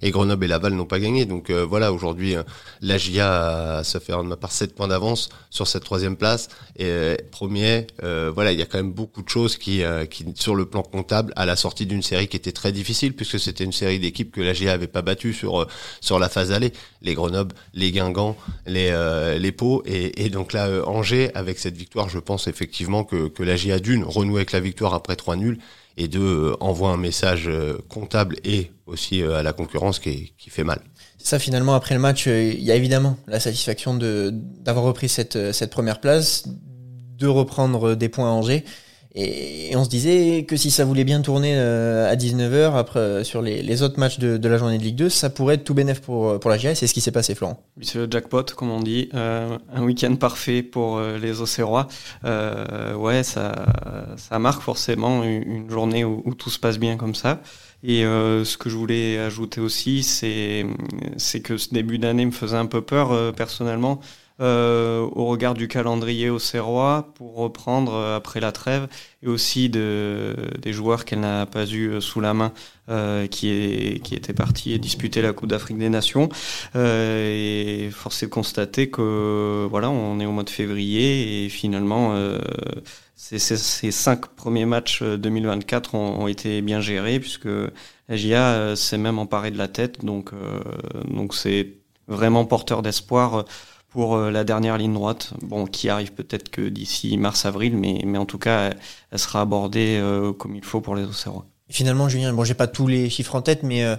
et 0.01 0.11
Grenoble 0.11 0.45
et 0.45 0.47
Laval 0.47 0.73
n'ont 0.73 0.85
pas 0.85 0.99
gagné. 0.99 1.25
Donc 1.25 1.49
euh, 1.49 1.65
voilà, 1.65 1.91
aujourd'hui, 1.91 2.35
euh, 2.35 2.43
la 2.81 2.97
GIA 2.97 3.81
se 3.83 3.97
fait 3.97 4.13
de 4.13 4.21
ma 4.21 4.37
part 4.37 4.51
7 4.51 4.75
points 4.75 4.87
d'avance 4.87 5.29
sur 5.49 5.67
cette 5.67 5.83
troisième 5.83 6.15
place. 6.15 6.47
Et 6.77 6.85
euh, 6.85 7.15
premier, 7.31 7.87
voilà, 8.01 8.51
il 8.51 8.59
y 8.59 8.61
a 8.61 8.65
quand 8.65 8.77
même 8.77 8.93
beaucoup 8.93 9.21
de 9.21 9.29
choses 9.29 9.57
qui, 9.57 9.81
qui, 10.09 10.25
sur 10.35 10.55
le 10.55 10.65
plan 10.65 10.83
comptable, 10.83 11.33
à 11.35 11.45
la 11.45 11.55
sortie 11.55 11.85
d'une 11.85 12.03
série 12.03 12.27
qui 12.27 12.37
était 12.37 12.51
très 12.51 12.71
difficile, 12.71 13.13
puisque 13.13 13.39
c'était 13.39 13.63
une 13.63 13.73
série 13.73 13.99
d'équipes 13.99 14.31
que 14.31 14.41
la 14.41 14.53
GIA 14.53 14.73
avait 14.73 14.87
pas 14.87 15.01
battu 15.01 15.33
sur 15.33 15.67
sur 16.01 16.19
la 16.19 16.29
phase 16.29 16.51
allée, 16.51 16.71
les 17.01 17.13
Grenoble, 17.13 17.55
les 17.73 17.91
Guingamp, 17.91 18.35
les 18.67 18.85
les 19.39 19.51
Pau, 19.51 19.83
et, 19.85 20.25
et 20.25 20.29
donc 20.29 20.53
là, 20.53 20.69
Angers, 20.87 21.31
avec 21.33 21.59
cette 21.59 21.77
victoire, 21.77 22.09
je 22.09 22.19
pense 22.19 22.47
effectivement 22.47 23.03
que, 23.03 23.27
que 23.27 23.43
la 23.43 23.55
GIA 23.55 23.79
d'une 23.79 24.03
renoue 24.03 24.37
avec 24.37 24.51
la 24.55 24.61
victoire 24.61 24.93
après 24.93 25.15
trois 25.15 25.35
nuls 25.35 25.59
et 25.97 26.07
deux 26.07 26.21
euh, 26.21 26.53
envoie 26.59 26.89
un 26.89 26.97
message 26.97 27.47
euh, 27.47 27.77
comptable 27.89 28.37
et 28.43 28.71
aussi 28.85 29.21
euh, 29.21 29.35
à 29.35 29.43
la 29.43 29.53
concurrence 29.53 29.99
qui, 29.99 30.33
qui 30.37 30.49
fait 30.49 30.63
mal. 30.63 30.79
Ça 31.17 31.39
finalement 31.39 31.73
après 31.73 31.95
le 31.95 32.01
match, 32.01 32.27
il 32.27 32.63
y 32.63 32.71
a 32.71 32.75
évidemment 32.75 33.17
la 33.27 33.39
satisfaction 33.39 33.95
de 33.95 34.31
d'avoir 34.31 34.85
repris 34.85 35.09
cette 35.09 35.51
cette 35.53 35.71
première 35.71 35.99
place, 35.99 36.47
de 37.17 37.27
reprendre 37.27 37.95
des 37.95 38.09
points 38.09 38.27
à 38.27 38.31
Angers 38.31 38.63
et, 39.17 39.73
on 39.75 39.83
se 39.85 39.89
disait 39.89 40.45
que 40.47 40.57
si 40.57 40.71
ça 40.71 40.83
voulait 40.83 41.05
bien 41.05 41.21
tourner 41.21 41.53
euh, 41.55 42.11
à 42.11 42.15
19h 42.15 42.75
après 42.75 42.99
euh, 42.99 43.23
sur 43.23 43.41
les, 43.41 43.81
autres 43.81 43.97
matchs 43.97 44.19
de, 44.19 44.47
la 44.47 44.57
journée 44.57 44.77
de 44.77 44.83
Ligue 44.83 44.97
2, 44.97 45.09
ça 45.09 45.29
pourrait 45.29 45.55
être 45.55 45.63
tout 45.63 45.73
bénéf 45.73 46.01
pour, 46.01 46.37
pour 46.39 46.49
la 46.49 46.57
GIA. 46.57 46.75
C'est 46.75 46.87
ce 46.87 46.93
qui 46.93 46.99
s'est 46.99 47.11
passé, 47.11 47.33
Florent. 47.33 47.63
C'est 47.81 47.97
le 47.97 48.07
jackpot, 48.09 48.43
comme 48.55 48.71
on 48.71 48.81
dit. 48.81 49.09
Euh, 49.13 49.57
un 49.73 49.83
week-end 49.83 50.13
parfait 50.15 50.63
pour 50.63 50.99
les 50.99 51.41
Océrois. 51.41 51.87
ouais, 52.23 53.23
ça, 53.23 53.65
ça 54.17 54.39
marque 54.39 54.61
forcément 54.61 55.23
une, 55.23 55.69
journée 55.69 56.03
où, 56.03 56.33
tout 56.37 56.49
se 56.49 56.59
passe 56.59 56.77
bien 56.77 56.97
comme 56.97 57.15
ça. 57.15 57.41
Et 57.83 58.01
ce 58.01 58.57
que 58.57 58.69
je 58.69 58.75
voulais 58.75 59.19
ajouter 59.19 59.61
aussi, 59.61 60.03
c'est 60.03 60.65
que 61.43 61.57
ce 61.57 61.73
début 61.73 61.99
d'année 61.99 62.25
me 62.25 62.31
faisait 62.31 62.57
un 62.57 62.65
peu 62.65 62.81
peur 62.81 63.33
personnellement 63.33 63.99
euh, 64.41 64.99
au 65.13 65.25
regard 65.27 65.53
du 65.53 65.67
calendrier 65.69 66.29
au 66.29 66.39
Serrois 66.39 67.13
pour 67.15 67.35
reprendre 67.35 67.93
euh, 67.93 68.17
après 68.17 68.41
la 68.41 68.51
trêve 68.51 68.87
et 69.23 69.27
aussi 69.27 69.69
de, 69.69 70.35
des 70.61 70.73
joueurs 70.73 71.05
qu'elle 71.05 71.21
n'a 71.21 71.45
pas 71.45 71.65
eu 71.65 71.87
euh, 71.87 72.01
sous 72.01 72.19
la 72.19 72.33
main 72.33 72.51
euh, 72.89 73.27
qui, 73.27 73.49
est, 73.49 74.03
qui 74.03 74.13
étaient 74.13 74.33
partis 74.33 74.73
et 74.73 74.77
disputer 74.77 75.21
la 75.21 75.31
Coupe 75.31 75.49
d'Afrique 75.49 75.77
des 75.77 75.89
Nations. 75.89 76.29
Euh, 76.75 77.87
et 77.87 77.89
force 77.91 78.23
est 78.23 78.25
de 78.25 78.31
constater 78.31 78.89
que 78.89 79.67
voilà, 79.69 79.89
on 79.89 80.19
est 80.19 80.25
au 80.25 80.31
mois 80.31 80.43
de 80.43 80.49
février 80.49 81.45
et 81.45 81.49
finalement 81.49 82.13
euh, 82.13 82.37
ces, 83.15 83.39
ces, 83.39 83.91
cinq 83.91 84.27
premiers 84.35 84.65
matchs 84.65 85.01
2024 85.01 85.95
ont, 85.95 86.23
ont 86.23 86.27
été 86.27 86.61
bien 86.61 86.81
gérés 86.81 87.19
puisque 87.21 87.47
la 88.09 88.15
GIA 88.17 88.75
s'est 88.75 88.97
même 88.97 89.17
emparée 89.17 89.51
de 89.51 89.57
la 89.57 89.69
tête 89.69 90.03
donc 90.03 90.31
donc 91.09 91.33
c'est 91.33 91.77
vraiment 92.07 92.45
porteur 92.45 92.81
d'espoir 92.81 93.45
pour 93.95 94.17
euh, 94.17 94.29
la 94.29 94.43
dernière 94.43 94.77
ligne 94.77 94.93
droite, 94.93 95.31
bon, 95.41 95.65
qui 95.65 95.87
arrive 95.87 96.11
peut-être 96.11 96.49
que 96.49 96.67
d'ici 96.67 97.17
mars-avril, 97.17 97.77
mais, 97.77 98.01
mais 98.05 98.17
en 98.17 98.25
tout 98.25 98.37
cas, 98.37 98.71
elle, 99.09 99.19
sera 99.19 99.39
abordée 99.39 99.97
euh, 100.01 100.33
comme 100.33 100.53
il 100.53 100.65
faut 100.65 100.81
pour 100.81 100.97
les 100.97 101.03
Océrois. 101.03 101.45
Finalement, 101.69 102.09
Julien, 102.09 102.33
bon, 102.33 102.43
j'ai 102.43 102.55
pas 102.55 102.67
tous 102.67 102.87
les 102.87 103.09
chiffres 103.09 103.35
en 103.35 103.41
tête, 103.41 103.63
mais, 103.63 103.85
euh, 103.85 103.95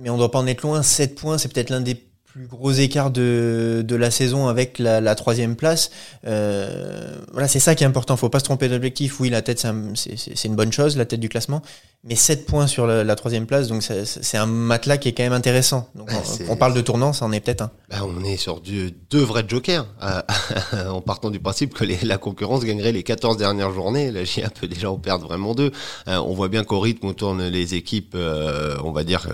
mais 0.00 0.10
on 0.10 0.18
doit 0.18 0.32
pas 0.32 0.40
en 0.40 0.48
être 0.48 0.62
loin. 0.62 0.82
7 0.82 1.14
points, 1.14 1.38
c'est 1.38 1.48
peut-être 1.48 1.70
l'un 1.70 1.80
des 1.80 1.94
plus 2.38 2.46
gros 2.46 2.70
écart 2.70 3.10
de, 3.10 3.82
de 3.84 3.96
la 3.96 4.12
saison 4.12 4.46
avec 4.46 4.78
la, 4.78 5.00
la 5.00 5.16
troisième 5.16 5.56
place. 5.56 5.90
Euh, 6.24 7.16
voilà, 7.32 7.48
c'est 7.48 7.58
ça 7.58 7.74
qui 7.74 7.82
est 7.82 7.86
important. 7.86 8.16
Faut 8.16 8.28
pas 8.28 8.38
se 8.38 8.44
tromper 8.44 8.68
d'objectif. 8.68 9.18
Oui, 9.18 9.28
la 9.28 9.42
tête, 9.42 9.66
c'est 9.96 10.44
une 10.44 10.54
bonne 10.54 10.72
chose, 10.72 10.96
la 10.96 11.04
tête 11.04 11.18
du 11.18 11.28
classement. 11.28 11.62
Mais 12.04 12.14
7 12.14 12.46
points 12.46 12.68
sur 12.68 12.86
la, 12.86 13.16
troisième 13.16 13.46
place, 13.46 13.66
donc 13.66 13.82
c'est 13.82 14.36
un 14.36 14.46
matelas 14.46 14.98
qui 14.98 15.08
est 15.08 15.12
quand 15.14 15.24
même 15.24 15.32
intéressant. 15.32 15.88
Donc, 15.96 16.12
bah, 16.12 16.22
on, 16.48 16.54
parle 16.54 16.74
de 16.74 16.80
tournant, 16.80 17.12
ça 17.12 17.24
en 17.24 17.32
est 17.32 17.40
peut-être 17.40 17.62
un. 17.62 17.72
Bah, 17.90 17.96
on 18.04 18.22
est 18.22 18.36
sur 18.36 18.60
deux 18.60 19.20
vrais 19.20 19.44
jokers, 19.46 19.84
en 20.88 21.00
partant 21.00 21.30
du 21.30 21.40
principe 21.40 21.74
que 21.74 21.84
la 22.06 22.18
concurrence 22.18 22.64
gagnerait 22.64 22.92
les 22.92 23.02
14 23.02 23.36
dernières 23.36 23.72
journées. 23.72 24.12
Là, 24.12 24.22
GIA 24.22 24.48
peut 24.48 24.68
déjà 24.68 24.92
en 24.92 24.96
perdre 24.96 25.26
vraiment 25.26 25.56
deux. 25.56 25.72
Euh, 26.06 26.18
on 26.18 26.34
voit 26.34 26.48
bien 26.48 26.62
qu'au 26.62 26.78
rythme 26.78 27.08
où 27.08 27.12
tournent 27.14 27.48
les 27.48 27.74
équipes, 27.74 28.14
euh, 28.14 28.76
on 28.84 28.92
va 28.92 29.02
dire 29.02 29.26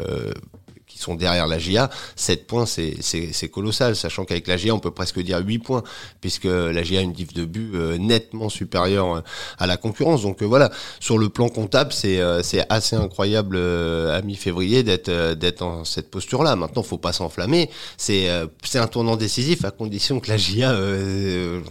sont 1.05 1.15
derrière 1.15 1.47
la 1.47 1.59
GIA, 1.59 1.91
7 2.17 2.47
points, 2.47 2.67
c'est 2.67 3.49
colossal, 3.49 3.95
sachant 3.97 4.25
qu'avec 4.25 4.47
la 4.47 4.57
GIA, 4.57 4.75
on 4.75 4.79
peut 4.79 4.91
presque 4.91 5.21
dire 5.21 5.39
8 5.45 5.59
points, 5.59 5.83
puisque 6.21 6.45
la 6.45 6.83
GIA 6.83 7.01
a 7.01 7.03
une 7.03 7.13
diff 7.13 7.33
de 7.33 7.45
but 7.45 7.75
euh, 7.75 7.99
nettement 7.99 8.49
supérieure 8.49 9.17
euh, 9.17 9.21
à 9.59 9.67
la 9.67 9.77
concurrence. 9.77 10.23
Donc 10.23 10.43
euh, 10.43 10.47
voilà, 10.47 10.71
sur 11.01 11.19
le 11.19 11.29
plan 11.29 11.49
comptable, 11.49 11.93
c'est 11.93 12.21
assez 12.69 12.97
incroyable 12.97 13.57
à 13.57 14.21
mi-février 14.23 14.83
d'être 14.83 15.63
en 15.63 15.85
cette 15.85 16.11
posture-là. 16.11 16.57
Maintenant, 16.57 16.83
faut 16.83 16.99
pas 16.99 17.13
s'enflammer. 17.13 17.71
C'est 17.97 18.29
un 18.29 18.87
tournant 18.87 19.17
décisif 19.17 19.65
à 19.65 19.71
condition 19.71 20.21
que 20.21 20.31
la 20.31 20.37
GIA, 20.37 20.75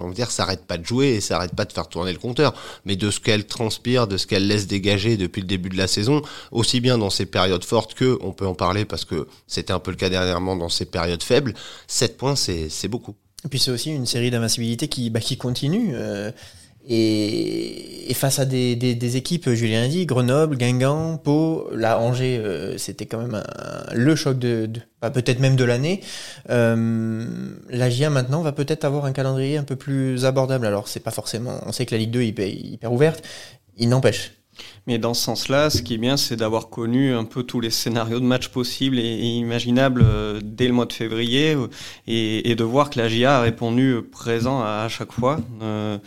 on 0.01 0.07
va 0.07 0.13
dire, 0.13 0.31
s'arrête 0.31 0.65
pas 0.65 0.77
de 0.77 0.85
jouer 0.85 1.15
et 1.15 1.21
s'arrête 1.21 1.55
pas 1.55 1.65
de 1.65 1.73
faire 1.73 1.87
tourner 1.87 2.13
le 2.13 2.19
compteur. 2.19 2.53
Mais 2.85 2.95
de 2.95 3.09
ce 3.09 3.19
qu'elle 3.19 3.45
transpire, 3.45 4.07
de 4.07 4.17
ce 4.17 4.27
qu'elle 4.27 4.47
laisse 4.47 4.67
dégager 4.67 5.17
depuis 5.17 5.41
le 5.41 5.47
début 5.47 5.69
de 5.69 5.77
la 5.77 5.87
saison, 5.87 6.21
aussi 6.51 6.79
bien 6.79 6.97
dans 6.97 7.09
ces 7.09 7.25
périodes 7.25 7.63
fortes 7.63 7.93
que, 7.93 8.17
on 8.21 8.31
peut 8.31 8.47
en 8.47 8.55
parler 8.55 8.85
parce 8.85 9.05
que 9.05 9.22
c'était 9.47 9.73
un 9.73 9.79
peu 9.79 9.91
le 9.91 9.97
cas 9.97 10.09
dernièrement 10.09 10.55
dans 10.55 10.69
ces 10.69 10.85
périodes 10.85 11.23
faibles, 11.23 11.53
7 11.87 12.17
points, 12.17 12.35
c'est 12.35 12.87
beaucoup. 12.87 13.15
Et 13.45 13.49
puis 13.49 13.59
c'est 13.59 13.71
aussi 13.71 13.91
une 13.91 14.05
série 14.05 14.31
d'invincibilité 14.31 14.87
qui, 14.87 15.09
bah, 15.09 15.19
qui 15.19 15.37
continue. 15.37 15.91
Euh, 15.93 16.31
et, 16.87 18.13
face 18.13 18.39
à 18.39 18.45
des, 18.45 19.17
équipes, 19.17 19.49
Julien 19.49 19.87
dit, 19.87 20.05
Grenoble, 20.05 20.57
Guingamp, 20.57 21.17
Pau, 21.17 21.69
là 21.73 21.99
Angers, 21.99 22.37
euh, 22.37 22.77
c'était 22.77 23.05
quand 23.05 23.19
même 23.19 23.41
le 23.93 24.15
choc 24.15 24.37
de, 24.37 24.69
bah, 25.01 25.09
peut-être 25.09 25.39
même 25.39 25.55
de 25.55 25.63
l'année. 25.63 26.01
Euh, 26.49 27.25
la 27.69 27.89
GIA 27.89 28.09
maintenant 28.09 28.41
va 28.41 28.51
peut-être 28.51 28.85
avoir 28.85 29.05
un 29.05 29.11
calendrier 29.11 29.57
un 29.57 29.63
peu 29.63 29.75
plus 29.75 30.25
abordable. 30.25 30.65
Alors 30.65 30.87
c'est 30.87 30.99
pas 30.99 31.11
forcément, 31.11 31.59
on 31.65 31.71
sait 31.71 31.85
que 31.85 31.95
la 31.95 31.99
Ligue 31.99 32.11
2 32.11 32.21
est 32.21 32.51
hyper 32.51 32.91
ouverte, 32.93 33.25
il 33.77 33.89
n'empêche. 33.89 34.33
Mais 34.87 34.97
dans 34.97 35.13
ce 35.13 35.23
sens-là, 35.23 35.69
ce 35.69 35.81
qui 35.81 35.95
est 35.95 35.97
bien, 35.97 36.17
c'est 36.17 36.35
d'avoir 36.35 36.69
connu 36.69 37.13
un 37.13 37.23
peu 37.23 37.43
tous 37.43 37.59
les 37.59 37.69
scénarios 37.69 38.19
de 38.19 38.25
match 38.25 38.49
possibles 38.49 38.99
et, 38.99 39.15
imaginables 39.15 40.03
euh, 40.05 40.39
dès 40.43 40.67
le 40.67 40.73
mois 40.73 40.85
de 40.85 40.93
février 40.93 41.55
euh, 41.55 41.67
et, 42.07 42.55
de 42.55 42.63
voir 42.63 42.89
que 42.89 42.99
la 42.99 43.07
GIA 43.07 43.37
a 43.37 43.41
répondu 43.41 44.01
présent 44.11 44.61
à, 44.61 44.87
chaque 44.89 45.11
fois. 45.11 45.39
Euh, 45.61 45.97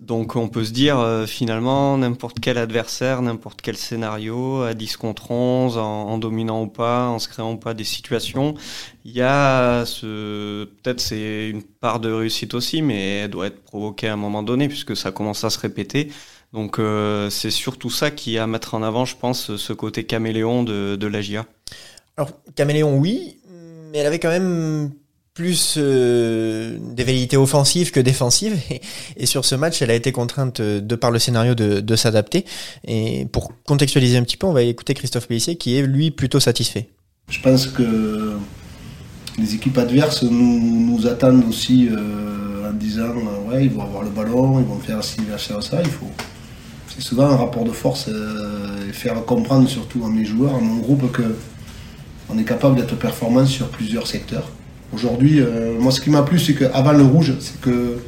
donc 0.00 0.36
on 0.36 0.48
peut 0.48 0.64
se 0.64 0.70
dire 0.70 1.24
finalement 1.26 1.98
n'importe 1.98 2.38
quel 2.38 2.58
adversaire, 2.58 3.22
n'importe 3.22 3.60
quel 3.60 3.76
scénario, 3.76 4.62
à 4.62 4.72
10 4.72 4.96
contre 4.96 5.32
11, 5.32 5.78
en, 5.78 6.16
dominant 6.18 6.62
ou 6.62 6.68
pas, 6.68 7.08
en 7.08 7.18
se 7.18 7.28
créant 7.28 7.54
ou 7.54 7.56
pas 7.56 7.74
des 7.74 7.82
situations, 7.82 8.54
il 9.04 9.10
y 9.10 9.20
a 9.20 9.84
peut-être 9.84 11.00
c'est 11.00 11.48
une 11.48 11.64
part 11.64 11.98
de 11.98 12.12
réussite 12.12 12.54
aussi, 12.54 12.82
mais 12.82 13.16
elle 13.16 13.30
doit 13.30 13.48
être 13.48 13.64
provoquée 13.64 14.06
à 14.06 14.12
un 14.12 14.16
moment 14.16 14.44
donné 14.44 14.68
puisque 14.68 14.96
ça 14.96 15.10
commence 15.10 15.42
à 15.42 15.50
se 15.50 15.58
répéter. 15.58 16.12
Donc 16.52 16.78
euh, 16.78 17.30
c'est 17.30 17.50
surtout 17.50 17.90
ça 17.90 18.10
qui 18.10 18.38
a 18.38 18.44
à 18.44 18.46
mettre 18.46 18.74
en 18.74 18.82
avant, 18.82 19.04
je 19.04 19.16
pense, 19.16 19.56
ce 19.56 19.72
côté 19.72 20.04
caméléon 20.04 20.62
de, 20.62 20.96
de 20.96 21.06
la 21.06 21.20
GIA. 21.20 21.46
Alors, 22.16 22.32
Caméléon, 22.54 22.98
oui, 22.98 23.38
mais 23.92 23.98
elle 23.98 24.06
avait 24.06 24.18
quand 24.18 24.28
même 24.28 24.90
plus 25.32 25.76
euh, 25.78 26.76
des 26.80 27.04
velléités 27.04 27.36
offensives 27.36 27.92
que 27.92 28.00
défensives. 28.00 28.58
Et, 29.16 29.26
sur 29.26 29.44
ce 29.44 29.54
match, 29.54 29.80
elle 29.80 29.90
a 29.90 29.94
été 29.94 30.12
contrainte, 30.12 30.60
de 30.60 30.94
par 30.96 31.10
le 31.10 31.18
scénario, 31.18 31.54
de, 31.54 31.80
de 31.80 31.96
s'adapter. 31.96 32.44
Et 32.86 33.26
pour 33.32 33.52
contextualiser 33.64 34.18
un 34.18 34.22
petit 34.22 34.36
peu, 34.36 34.46
on 34.46 34.52
va 34.52 34.62
écouter 34.62 34.92
Christophe 34.94 35.28
Pellissier, 35.28 35.56
qui 35.56 35.76
est, 35.76 35.82
lui, 35.82 36.10
plutôt 36.10 36.40
satisfait. 36.40 36.90
Je 37.30 37.40
pense 37.40 37.68
que 37.68 38.36
les 39.38 39.54
équipes 39.54 39.78
adverses 39.78 40.22
nous, 40.24 40.60
nous 40.60 41.06
attendent 41.06 41.44
aussi 41.48 41.88
euh, 41.90 42.68
en 42.68 42.72
disant 42.72 43.04
euh, 43.04 43.50
ouais, 43.50 43.64
ils 43.64 43.70
vont 43.70 43.82
avoir 43.82 44.02
le 44.02 44.10
ballon, 44.10 44.58
ils 44.58 44.66
vont 44.66 44.78
faire 44.78 45.02
ci, 45.02 45.20
faire 45.22 45.62
ça. 45.62 45.80
Il 45.82 45.90
faut. 45.90 46.10
Souvent 47.00 47.24
un 47.24 47.36
rapport 47.36 47.64
de 47.64 47.72
force 47.72 48.06
euh, 48.08 48.88
et 48.88 48.92
faire 48.92 49.24
comprendre 49.24 49.68
surtout 49.68 50.04
à 50.04 50.08
mes 50.08 50.24
joueurs, 50.24 50.54
à 50.54 50.60
mon 50.60 50.78
groupe 50.78 51.10
que 51.10 51.34
on 52.28 52.38
est 52.38 52.44
capable 52.44 52.76
d'être 52.76 52.96
performant 52.96 53.44
sur 53.44 53.68
plusieurs 53.68 54.06
secteurs. 54.06 54.48
Aujourd'hui, 54.94 55.42
moi 55.80 55.90
ce 55.90 56.00
qui 56.00 56.10
m'a 56.10 56.22
plu, 56.22 56.38
c'est 56.38 56.54
qu'avant 56.54 56.92
le 56.92 57.02
rouge, 57.02 57.34
c'est 57.40 57.60
que 57.60 57.98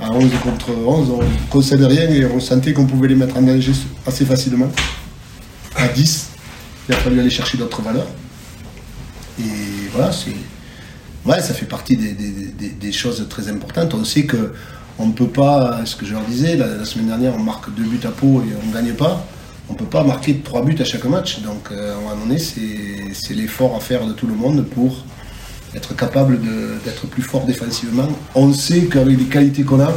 à 0.00 0.12
11 0.12 0.30
contre 0.42 0.70
11, 0.70 1.10
on 1.10 1.22
ne 1.22 1.28
concède 1.50 1.82
rien 1.82 2.08
et 2.08 2.24
on 2.26 2.40
sentait 2.40 2.72
qu'on 2.72 2.86
pouvait 2.86 3.08
les 3.08 3.14
mettre 3.14 3.36
en 3.36 3.42
danger 3.42 3.72
assez 4.06 4.24
facilement. 4.24 4.70
À 5.74 5.88
10, 5.88 6.30
il 6.88 6.94
a 6.94 6.98
fallu 6.98 7.20
aller 7.20 7.30
chercher 7.30 7.58
d'autres 7.58 7.82
valeurs. 7.82 8.06
Et 9.40 9.42
voilà, 9.92 10.12
c'est. 10.12 10.34
Ouais, 11.24 11.40
ça 11.40 11.52
fait 11.52 11.66
partie 11.66 11.96
des, 11.96 12.92
choses 12.92 13.26
très 13.28 13.48
importantes. 13.48 13.92
On 13.94 14.04
sait 14.04 14.24
que 14.24 14.52
on 14.98 15.06
ne 15.06 15.12
peut 15.12 15.28
pas, 15.28 15.84
ce 15.84 15.96
que 15.96 16.04
je 16.04 16.12
leur 16.12 16.24
disais, 16.24 16.56
la, 16.56 16.84
semaine 16.84 17.06
dernière, 17.06 17.34
on 17.34 17.42
marque 17.42 17.72
deux 17.74 17.84
buts 17.84 18.00
à 18.04 18.10
peau 18.10 18.42
et 18.42 18.54
on 18.62 18.66
ne 18.66 18.72
gagne 18.72 18.94
pas. 18.94 19.24
On 19.68 19.74
ne 19.74 19.78
peut 19.78 19.84
pas 19.84 20.02
marquer 20.02 20.38
trois 20.38 20.64
buts 20.64 20.76
à 20.78 20.84
chaque 20.84 21.04
match. 21.04 21.40
Donc, 21.40 21.68
euh, 21.70 21.94
à 21.94 21.96
un 21.96 22.00
moment 22.00 22.26
donné, 22.26 22.38
c'est 22.38 23.34
l'effort 23.34 23.76
à 23.76 23.80
faire 23.80 24.06
de 24.06 24.12
tout 24.12 24.26
le 24.26 24.34
monde 24.34 24.64
pour 24.64 25.04
être 25.74 25.94
capable 25.94 26.40
d'être 26.84 27.06
plus 27.06 27.22
fort 27.22 27.44
défensivement. 27.44 28.08
On 28.34 28.52
sait 28.52 28.86
qu'avec 28.86 29.18
les 29.18 29.26
qualités 29.26 29.62
qu'on 29.62 29.80
a, 29.80 29.92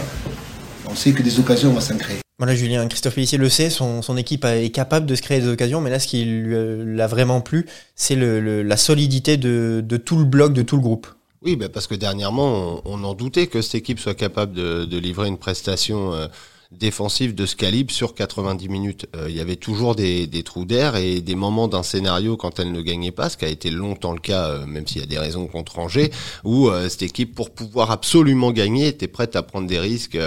on 0.89 0.95
sait 0.95 1.13
que 1.13 1.23
des 1.23 1.39
occasions 1.39 1.71
vont 1.71 1.79
s'en 1.79 1.97
créer. 1.97 2.17
Voilà, 2.37 2.55
Julien, 2.55 2.87
Christophe 2.87 3.15
Pellissier 3.15 3.37
le 3.37 3.49
sait, 3.49 3.69
son, 3.69 4.17
équipe 4.17 4.45
est 4.45 4.71
capable 4.71 5.05
de 5.05 5.13
se 5.13 5.21
créer 5.21 5.39
des 5.39 5.47
occasions, 5.47 5.79
mais 5.79 5.91
là, 5.91 5.99
ce 5.99 6.07
qui 6.07 6.25
lui 6.25 6.99
a 6.99 7.05
vraiment 7.05 7.39
plu, 7.39 7.67
c'est 7.95 8.15
la 8.15 8.77
solidité 8.77 9.37
de, 9.37 9.97
tout 10.03 10.17
le 10.17 10.25
bloc, 10.25 10.51
de 10.51 10.63
tout 10.63 10.75
le 10.75 10.81
groupe. 10.81 11.07
Oui, 11.43 11.55
bah, 11.55 11.69
parce 11.69 11.87
que 11.87 11.95
dernièrement, 11.95 12.81
on, 12.85 13.03
en 13.03 13.13
doutait 13.15 13.47
que 13.47 13.61
cette 13.63 13.75
équipe 13.75 13.99
soit 13.99 14.13
capable 14.13 14.53
de, 14.53 14.97
livrer 14.97 15.27
une 15.27 15.39
prestation 15.39 16.13
euh, 16.13 16.27
défensive 16.71 17.35
de 17.35 17.45
ce 17.45 17.55
calibre 17.55 17.91
sur 17.91 18.15
90 18.15 18.69
minutes. 18.69 19.07
Euh, 19.15 19.29
il 19.29 19.35
y 19.35 19.41
avait 19.41 19.57
toujours 19.57 19.93
des, 19.93 20.25
des 20.25 20.41
trous 20.41 20.63
d'air 20.63 20.95
et 20.95 21.19
des 21.19 21.35
moments 21.35 21.67
d'un 21.67 21.83
scénario 21.83 22.37
quand 22.37 22.59
elle 22.59 22.71
ne 22.71 22.81
gagnait 22.81 23.11
pas, 23.11 23.29
ce 23.29 23.35
qui 23.35 23.45
a 23.45 23.49
été 23.49 23.69
longtemps 23.69 24.13
le 24.13 24.19
cas, 24.19 24.47
euh, 24.47 24.65
même 24.65 24.87
s'il 24.87 25.01
y 25.01 25.03
a 25.03 25.07
des 25.07 25.19
raisons 25.19 25.47
contre 25.47 25.79
Angers, 25.79 26.11
où 26.45 26.69
euh, 26.69 26.87
cette 26.87 27.01
équipe, 27.01 27.35
pour 27.35 27.51
pouvoir 27.51 27.91
absolument 27.91 28.51
gagner, 28.51 28.87
était 28.87 29.09
prête 29.09 29.35
à 29.35 29.43
prendre 29.43 29.67
des 29.67 29.79
risques 29.79 30.17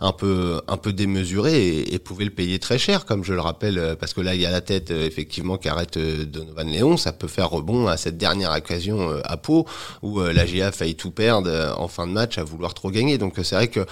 un 0.00 0.12
peu 0.12 0.60
un 0.66 0.76
peu 0.76 0.92
démesurés 0.92 1.68
et, 1.68 1.94
et, 1.94 1.98
pouvait 1.98 2.24
le 2.24 2.30
payer 2.30 2.58
très 2.58 2.78
cher, 2.78 3.04
comme 3.04 3.22
je 3.22 3.32
le 3.32 3.40
rappelle, 3.40 3.96
parce 3.98 4.12
que 4.12 4.20
là 4.20 4.34
il 4.34 4.40
y 4.40 4.46
a 4.46 4.50
la 4.50 4.60
tête 4.60 4.90
effectivement 4.90 5.56
qui 5.56 5.68
arrête 5.68 5.98
Donovan 5.98 6.68
Léon, 6.68 6.96
ça 6.96 7.12
peut 7.12 7.28
faire 7.28 7.50
rebond 7.50 7.86
à 7.86 7.96
cette 7.96 8.18
dernière 8.18 8.52
occasion 8.52 9.20
à 9.24 9.36
Pau 9.36 9.66
où 10.02 10.20
la 10.20 10.44
GA 10.46 10.68
a 10.68 10.72
failli 10.72 10.94
tout 10.94 11.10
perdre 11.10 11.74
en 11.78 11.88
fin 11.88 12.06
de 12.06 12.12
match 12.12 12.38
à 12.38 12.44
vouloir 12.44 12.74
trop 12.74 12.90
gagner. 12.90 13.18
Donc 13.18 13.34
c'est 13.42 13.54
vrai 13.54 13.68
que 13.68 13.86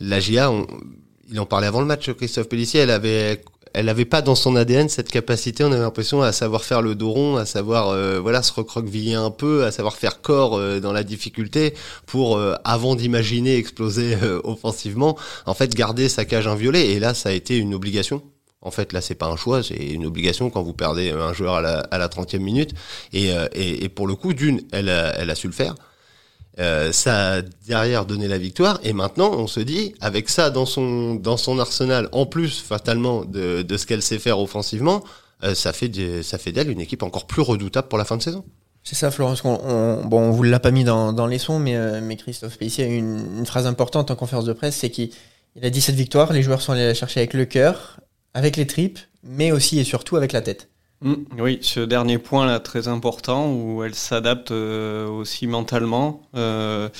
la 0.00 0.20
GA, 0.20 0.50
on, 0.50 0.66
il 1.30 1.38
en 1.40 1.46
parlait 1.46 1.66
avant 1.66 1.80
le 1.80 1.86
match, 1.86 2.10
Christophe 2.12 2.48
Pellissier, 2.48 2.80
elle 2.80 2.90
avait 2.90 3.40
elle 3.72 3.88
avait 3.88 4.04
pas 4.04 4.20
dans 4.20 4.34
son 4.34 4.56
ADN 4.56 4.88
cette 4.88 5.10
capacité, 5.10 5.62
on 5.62 5.70
avait 5.70 5.80
l'impression 5.80 6.22
à 6.22 6.32
savoir 6.32 6.64
faire 6.64 6.82
le 6.82 6.94
dos 6.94 7.10
rond, 7.10 7.36
à 7.36 7.46
savoir 7.46 7.88
euh, 7.88 8.18
voilà 8.18 8.42
se 8.42 8.52
recroqueviller 8.52 9.14
un 9.14 9.30
peu, 9.30 9.64
à 9.64 9.70
savoir 9.70 9.96
faire 9.96 10.20
corps 10.20 10.58
euh, 10.58 10.80
dans 10.80 10.92
la 10.92 11.04
difficulté 11.04 11.74
pour 12.06 12.36
euh, 12.36 12.54
avant 12.64 12.96
d'imaginer 12.96 13.56
exploser 13.56 14.16
offensivement, 14.44 15.16
en 15.46 15.54
fait 15.54 15.74
garder 15.74 16.08
sa 16.08 16.24
cage 16.24 16.46
inviolée 16.46 16.80
et 16.80 16.98
là 16.98 17.14
ça 17.14 17.28
a 17.28 17.32
été 17.32 17.56
une 17.56 17.74
obligation. 17.74 18.22
En 18.62 18.70
fait, 18.70 18.92
là, 18.92 19.00
c'est 19.00 19.14
pas 19.14 19.28
un 19.28 19.36
choix, 19.36 19.62
c'est 19.62 19.74
une 19.74 20.04
obligation 20.04 20.50
quand 20.50 20.62
vous 20.62 20.74
perdez 20.74 21.12
un 21.12 21.32
joueur 21.32 21.54
à 21.54 21.60
la, 21.62 21.78
à 21.78 21.96
la 21.96 22.08
30e 22.08 22.40
minute. 22.40 22.74
Et, 23.14 23.30
et, 23.54 23.84
et 23.84 23.88
pour 23.88 24.06
le 24.06 24.14
coup, 24.14 24.34
d'une, 24.34 24.60
elle 24.70 24.90
elle 24.90 25.30
a 25.30 25.34
su 25.34 25.46
le 25.46 25.54
faire. 25.54 25.74
Euh, 26.60 26.92
ça 26.92 27.32
a 27.34 27.42
derrière 27.66 28.04
donné 28.04 28.28
la 28.28 28.36
victoire 28.36 28.80
et 28.82 28.92
maintenant 28.92 29.30
on 29.32 29.46
se 29.46 29.60
dit 29.60 29.94
avec 30.00 30.28
ça 30.28 30.50
dans 30.50 30.66
son 30.66 31.14
dans 31.14 31.38
son 31.38 31.58
arsenal 31.58 32.10
en 32.12 32.26
plus 32.26 32.60
fatalement 32.60 33.24
de, 33.24 33.62
de 33.62 33.76
ce 33.78 33.86
qu'elle 33.86 34.02
sait 34.02 34.18
faire 34.18 34.38
offensivement 34.38 35.02
euh, 35.42 35.54
ça 35.54 35.72
fait 35.72 35.90
ça 36.22 36.36
fait 36.36 36.52
d'elle 36.52 36.68
une 36.68 36.80
équipe 36.80 37.02
encore 37.02 37.26
plus 37.26 37.40
redoutable 37.40 37.88
pour 37.88 37.96
la 37.96 38.04
fin 38.04 38.18
de 38.18 38.22
saison. 38.22 38.44
C'est 38.82 38.94
ça 38.94 39.10
Florence 39.10 39.42
on, 39.44 39.58
on, 39.64 40.04
bon 40.04 40.20
on 40.20 40.30
vous 40.32 40.42
l'a 40.42 40.60
pas 40.60 40.70
mis 40.70 40.84
dans, 40.84 41.14
dans 41.14 41.26
les 41.26 41.38
sons 41.38 41.58
mais 41.58 41.76
euh, 41.76 42.00
mais 42.02 42.16
Christophe 42.16 42.58
Pellissier 42.58 42.84
a 42.84 42.88
une, 42.88 43.38
une 43.38 43.46
phrase 43.46 43.66
importante 43.66 44.10
en 44.10 44.16
conférence 44.16 44.44
de 44.44 44.52
presse 44.52 44.76
c'est 44.76 44.90
qu'il 44.90 45.12
a 45.62 45.70
dit 45.70 45.80
cette 45.80 45.94
victoire 45.94 46.30
les 46.32 46.42
joueurs 46.42 46.60
sont 46.60 46.72
allés 46.72 46.86
la 46.86 46.94
chercher 46.94 47.20
avec 47.20 47.32
le 47.32 47.46
cœur 47.46 48.00
avec 48.34 48.56
les 48.56 48.66
tripes 48.66 48.98
mais 49.22 49.50
aussi 49.52 49.78
et 49.78 49.84
surtout 49.84 50.16
avec 50.16 50.32
la 50.32 50.42
tête. 50.42 50.69
Mm, 51.02 51.14
oui, 51.38 51.58
ce 51.62 51.80
dernier 51.80 52.18
point 52.18 52.44
là 52.44 52.60
très 52.60 52.86
important 52.86 53.50
où 53.54 53.82
elle 53.82 53.94
s'adapte 53.94 54.50
euh, 54.50 55.08
aussi 55.08 55.46
mentalement 55.46 56.20
euh, 56.34 56.90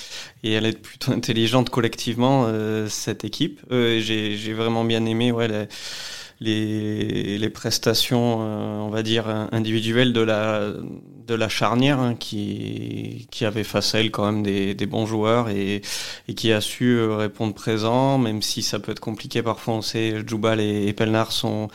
et 0.43 0.53
elle 0.53 0.65
est 0.65 0.81
plutôt 0.81 1.13
intelligente 1.13 1.69
collectivement 1.69 2.45
euh, 2.47 2.89
cette 2.89 3.25
équipe. 3.25 3.61
J'ai 3.71 4.55
vraiment 4.55 4.85
bien 4.85 5.05
aimé 5.05 5.33
ouais, 5.33 5.49
les, 6.41 7.37
les, 7.39 7.51
prestations, 7.51 8.39
on 8.39 8.89
va 8.89 9.03
dire 9.03 9.29
individuelles 9.53 10.15
de 10.15 10.23
la 10.23 10.73
de 11.27 11.35
la 11.35 11.49
charnière 11.51 12.01
hein, 12.01 12.15
qui 12.15 13.29
qui 13.31 13.45
avait 13.45 13.65
face 13.65 13.95
à 13.95 14.01
elle 14.01 14.11
quand 14.11 14.25
même 14.25 14.43
des, 14.43 14.75
des 14.75 14.87
bons 14.87 15.05
joueurs 15.05 15.51
et, 15.51 15.83
et 16.29 16.35
qui 16.35 16.53
a 16.53 16.63
su 16.63 16.99
répondre 17.05 17.53
présent, 17.55 18.17
même 18.17 18.41
si 18.41 18.63
ça 18.63 18.79
peut 18.79 18.93
être 18.93 19.01
compliqué 19.01 19.43
parfois. 19.43 19.75
On 19.75 19.83
sait 19.83 20.27
Djoubal 20.27 20.61
et, 20.61 20.87
et 20.89 20.93
Pelnar 20.95 21.33
sont 21.33 21.69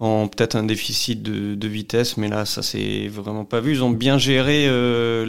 ont 0.00 0.28
peut-être 0.28 0.56
un 0.56 0.64
déficit 0.64 1.22
de, 1.22 1.68
vitesse, 1.68 2.16
mais 2.16 2.28
là, 2.28 2.44
ça 2.44 2.62
s'est 2.62 3.08
vraiment 3.08 3.44
pas 3.44 3.60
vu. 3.60 3.72
Ils 3.72 3.84
ont 3.84 3.90
bien 3.90 4.18
géré 4.18 4.66
euh, 4.66 5.24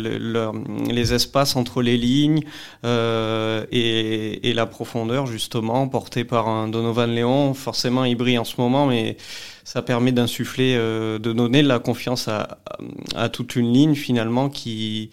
les 0.89 1.13
espaces 1.13 1.55
entre 1.55 1.81
les 1.81 1.97
lignes 1.97 2.41
euh, 2.83 3.65
et, 3.71 4.53
la 4.53 4.65
profondeur, 4.65 5.27
justement, 5.27 5.87
portée 5.87 6.23
par 6.23 6.47
un 6.47 6.67
Donovan 6.67 7.09
Léon. 7.09 7.53
Forcément, 7.53 8.05
il 8.05 8.15
brille 8.15 8.37
en 8.37 8.43
ce 8.43 8.59
moment, 8.59 8.87
mais 8.87 9.17
ça 9.63 9.81
permet 9.81 10.11
d'insuffler, 10.11 10.75
euh, 10.77 11.19
de 11.19 11.31
donner 11.31 11.61
de 11.61 11.67
la 11.67 11.79
confiance 11.79 12.27
à, 12.27 12.59
à, 13.15 13.29
toute 13.29 13.55
une 13.55 13.71
ligne, 13.71 13.95
finalement, 13.95 14.49
qui, 14.49 15.11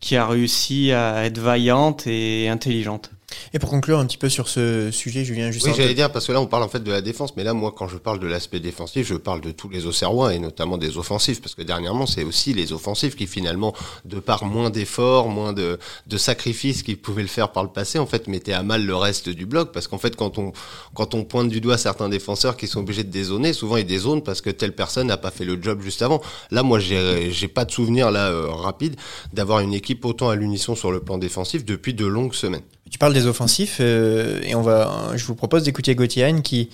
qui 0.00 0.16
a 0.16 0.26
réussi 0.26 0.92
à 0.92 1.24
être 1.24 1.38
vaillante 1.38 2.06
et 2.06 2.48
intelligente. 2.48 3.10
Et 3.52 3.58
pour 3.58 3.70
conclure 3.70 3.98
un 3.98 4.06
petit 4.06 4.18
peu 4.18 4.28
sur 4.28 4.48
ce 4.48 4.90
sujet, 4.90 5.24
Julien, 5.24 5.50
juste. 5.50 5.66
Oui, 5.66 5.72
j'allais 5.76 5.94
dire 5.94 6.10
parce 6.10 6.26
que 6.26 6.32
là 6.32 6.40
on 6.40 6.46
parle 6.46 6.62
en 6.62 6.68
fait 6.68 6.82
de 6.82 6.90
la 6.90 7.00
défense, 7.00 7.36
mais 7.36 7.44
là 7.44 7.54
moi 7.54 7.72
quand 7.76 7.88
je 7.88 7.96
parle 7.96 8.18
de 8.18 8.26
l'aspect 8.26 8.60
défensif, 8.60 9.06
je 9.06 9.14
parle 9.14 9.40
de 9.40 9.50
tous 9.50 9.68
les 9.68 9.86
Auxerrois 9.86 10.34
et 10.34 10.38
notamment 10.38 10.78
des 10.78 10.98
offensifs, 10.98 11.40
parce 11.40 11.54
que 11.54 11.62
dernièrement 11.62 12.06
c'est 12.06 12.24
aussi 12.24 12.52
les 12.52 12.72
offensifs 12.72 13.16
qui 13.16 13.26
finalement, 13.26 13.74
de 14.04 14.20
par 14.20 14.44
moins 14.44 14.70
d'efforts, 14.70 15.28
moins 15.28 15.52
de, 15.52 15.78
de 16.06 16.16
sacrifices 16.16 16.82
qu'ils 16.82 16.98
pouvaient 16.98 17.22
le 17.22 17.28
faire 17.28 17.52
par 17.52 17.62
le 17.62 17.70
passé, 17.70 17.98
en 17.98 18.06
fait 18.06 18.28
mettaient 18.28 18.52
à 18.52 18.62
mal 18.62 18.84
le 18.84 18.96
reste 18.96 19.28
du 19.28 19.46
bloc, 19.46 19.72
parce 19.72 19.88
qu'en 19.88 19.98
fait 19.98 20.16
quand 20.16 20.38
on 20.38 20.52
quand 20.94 21.14
on 21.14 21.24
pointe 21.24 21.48
du 21.48 21.60
doigt 21.60 21.78
certains 21.78 22.08
défenseurs 22.08 22.56
qui 22.56 22.66
sont 22.66 22.80
obligés 22.80 23.04
de 23.04 23.10
dézoner, 23.10 23.52
souvent 23.52 23.76
ils 23.76 23.86
dézonent 23.86 24.22
parce 24.22 24.40
que 24.40 24.50
telle 24.50 24.74
personne 24.74 25.06
n'a 25.06 25.16
pas 25.16 25.30
fait 25.30 25.44
le 25.44 25.60
job 25.60 25.80
juste 25.82 26.02
avant. 26.02 26.20
Là 26.50 26.62
moi 26.62 26.78
j'ai 26.78 27.30
j'ai 27.30 27.48
pas 27.48 27.64
de 27.64 27.70
souvenir 27.70 28.10
là 28.10 28.30
euh, 28.30 28.50
rapide 28.50 28.96
d'avoir 29.32 29.60
une 29.60 29.74
équipe 29.74 30.04
autant 30.04 30.28
à 30.28 30.36
l'unisson 30.36 30.74
sur 30.74 30.92
le 30.92 31.00
plan 31.00 31.18
défensif 31.18 31.64
depuis 31.64 31.94
de 31.94 32.06
longues 32.06 32.34
semaines. 32.34 32.62
Tu 32.94 32.98
parles 32.98 33.12
des 33.12 33.26
offensifs 33.26 33.78
euh, 33.80 34.38
et 34.44 34.54
on 34.54 34.62
va, 34.62 34.88
je 35.16 35.24
vous 35.24 35.34
propose 35.34 35.64
d'écouter 35.64 35.96
Gauthier 35.96 36.32
qui, 36.44 36.70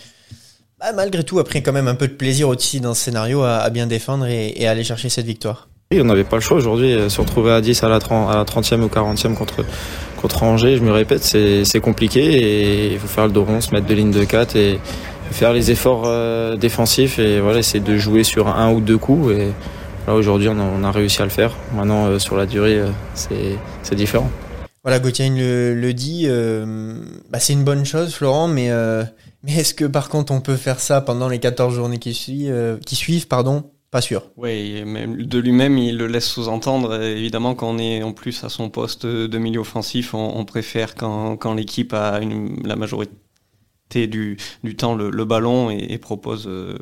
bah, 0.79 0.93
malgré 0.95 1.25
tout, 1.25 1.39
a 1.39 1.45
pris 1.45 1.63
quand 1.63 1.73
même 1.73 1.89
un 1.89 1.95
peu 1.95 2.09
de 2.09 2.13
plaisir 2.13 2.51
aussi 2.51 2.79
dans 2.79 2.93
ce 2.93 3.05
scénario 3.05 3.43
à, 3.43 3.71
bien 3.71 3.87
défendre 3.87 4.27
et, 4.27 4.67
à 4.67 4.73
aller 4.73 4.85
chercher 4.85 5.09
cette 5.09 5.25
victoire. 5.25 5.71
Oui, 5.91 5.99
on 5.99 6.05
n'avait 6.05 6.25
pas 6.25 6.37
le 6.37 6.43
choix 6.43 6.59
aujourd'hui. 6.59 6.93
Euh, 6.93 7.09
se 7.09 7.23
retrouver 7.23 7.53
à 7.53 7.63
10 7.63 7.85
à 7.85 7.89
la, 7.89 8.01
30, 8.01 8.31
à 8.31 8.37
la 8.37 8.45
30e 8.45 8.83
ou 8.83 8.89
40e 8.89 9.33
contre, 9.33 9.65
contre 10.21 10.43
Angers, 10.43 10.77
je 10.77 10.83
me 10.83 10.93
répète, 10.93 11.25
c'est 11.25 11.81
compliqué 11.81 12.21
et 12.21 12.93
il 12.93 12.99
faut 12.99 13.09
faire 13.09 13.27
le 13.27 13.33
dos 13.33 13.45
rond, 13.45 13.63
se 13.63 13.71
mettre 13.71 13.87
de 13.87 13.95
ligne 13.95 14.11
de 14.11 14.23
4 14.23 14.57
et 14.57 14.79
faire 15.31 15.55
les 15.55 15.71
efforts 15.71 16.03
euh, 16.05 16.55
défensifs 16.59 17.19
et 17.19 17.41
voilà, 17.41 17.61
essayer 17.61 17.83
de 17.83 17.97
jouer 17.97 18.25
sur 18.25 18.47
un 18.47 18.71
ou 18.75 18.83
deux 18.83 18.99
coups. 18.99 19.33
Et 19.33 19.49
là, 20.07 20.15
aujourd'hui, 20.15 20.51
on, 20.51 20.85
a 20.85 20.91
réussi 20.91 21.23
à 21.23 21.25
le 21.25 21.31
faire. 21.31 21.57
Maintenant, 21.75 22.19
sur 22.19 22.37
la 22.37 22.45
durée, 22.45 22.79
c'est 23.15 23.95
différent. 23.95 24.31
Voilà, 24.83 24.99
Gauthier 24.99 25.29
le, 25.29 25.75
le 25.75 25.93
dit, 25.93 26.25
euh, 26.27 26.95
bah 27.29 27.39
c'est 27.39 27.53
une 27.53 27.65
bonne 27.65 27.85
chose, 27.85 28.15
Florent, 28.15 28.49
mais, 28.49 28.71
euh, 28.71 29.05
mais 29.43 29.57
est-ce 29.57 29.75
que 29.75 29.85
par 29.85 30.09
contre 30.09 30.33
on 30.33 30.41
peut 30.41 30.57
faire 30.57 30.81
ça 30.81 31.03
pendant 31.03 31.29
les 31.29 31.39
14 31.39 31.75
journées 31.75 31.99
qui, 31.99 32.15
suivent, 32.15 32.51
euh, 32.51 32.79
qui 32.79 32.97
suivent 32.97 33.29
pardon? 33.29 33.71
Pas 33.91 34.01
sûr. 34.01 34.31
Oui, 34.37 34.83
de 34.85 35.39
lui-même, 35.39 35.77
il 35.77 35.99
le 35.99 36.07
laisse 36.07 36.29
sous-entendre. 36.29 37.03
Évidemment, 37.03 37.57
quand 37.57 37.71
on 37.71 37.79
est 37.79 38.05
en 38.05 38.13
plus 38.13 38.45
à 38.45 38.49
son 38.49 38.71
poste 38.71 39.05
de 39.05 39.39
milieu 39.39 39.61
offensif, 39.61 40.15
on, 40.15 40.39
on 40.39 40.45
préfère 40.45 40.95
quand, 40.95 41.37
quand 41.37 41.55
l'équipe 41.55 41.93
a 41.93 42.21
une, 42.21 42.63
la 42.65 42.77
majorité 42.77 43.17
du, 44.07 44.37
du 44.63 44.77
temps 44.77 44.95
le, 44.95 45.11
le 45.11 45.25
ballon 45.25 45.71
et, 45.71 45.87
et 45.91 45.99
propose 45.99 46.47
euh, 46.47 46.79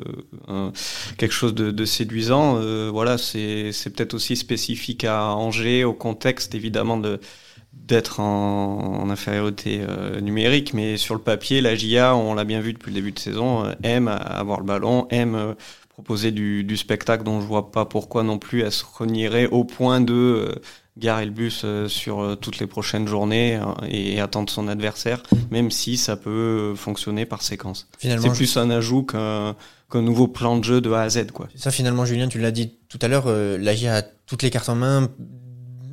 quelque 1.17 1.31
chose 1.31 1.55
de, 1.55 1.71
de 1.71 1.85
séduisant. 1.85 2.57
Euh, 2.57 2.89
voilà, 2.91 3.17
c'est 3.17 3.71
peut-être 3.85 4.13
aussi 4.13 4.35
spécifique 4.35 5.03
à 5.03 5.33
Angers, 5.33 5.83
au 5.83 5.93
contexte 5.93 6.53
évidemment 6.55 6.97
de 6.97 7.19
d'être 7.87 8.19
en, 8.19 9.01
en, 9.01 9.09
infériorité 9.09 9.81
euh, 9.81 10.21
numérique, 10.21 10.73
mais 10.73 10.97
sur 10.97 11.15
le 11.15 11.21
papier, 11.21 11.59
la 11.59 11.75
GIA, 11.75 12.15
on 12.15 12.33
l'a 12.33 12.45
bien 12.45 12.61
vu 12.61 12.73
depuis 12.73 12.91
le 12.91 12.95
début 12.95 13.11
de 13.11 13.19
saison, 13.19 13.65
euh, 13.65 13.73
aime 13.83 14.07
avoir 14.07 14.59
le 14.59 14.65
ballon, 14.65 15.07
aime 15.09 15.35
euh, 15.35 15.53
proposer 15.89 16.31
du, 16.31 16.63
du, 16.63 16.77
spectacle 16.77 17.23
dont 17.23 17.41
je 17.41 17.45
vois 17.45 17.71
pas 17.71 17.85
pourquoi 17.85 18.23
non 18.23 18.37
plus 18.37 18.61
elle 18.61 18.71
se 18.71 18.85
renierait 18.85 19.47
au 19.47 19.63
point 19.63 20.01
de 20.01 20.61
garer 20.97 21.25
le 21.25 21.31
bus 21.31 21.65
sur 21.87 22.37
toutes 22.41 22.59
les 22.59 22.67
prochaines 22.67 23.07
journées 23.07 23.59
et 23.87 24.19
attendre 24.19 24.49
son 24.49 24.67
adversaire, 24.67 25.23
même 25.49 25.71
si 25.71 25.95
ça 25.97 26.17
peut 26.17 26.73
fonctionner 26.75 27.25
par 27.25 27.41
séquence. 27.41 27.87
C'est 27.99 28.33
plus 28.33 28.57
un 28.57 28.69
ajout 28.69 29.03
qu'un 29.03 29.55
qu'un 29.89 30.01
nouveau 30.01 30.27
plan 30.27 30.57
de 30.57 30.63
jeu 30.63 30.81
de 30.81 30.91
A 30.91 31.01
à 31.01 31.09
Z. 31.09 31.31
Quoi. 31.31 31.47
Ça 31.55 31.71
finalement, 31.71 32.05
Julien, 32.05 32.27
tu 32.27 32.39
l'as 32.39 32.51
dit 32.51 32.77
tout 32.89 32.99
à 33.01 33.07
l'heure, 33.07 33.27
la 33.27 33.75
GIA 33.75 33.97
a 33.97 34.01
toutes 34.01 34.43
les 34.43 34.49
cartes 34.49 34.69
en 34.69 34.75
main, 34.75 35.09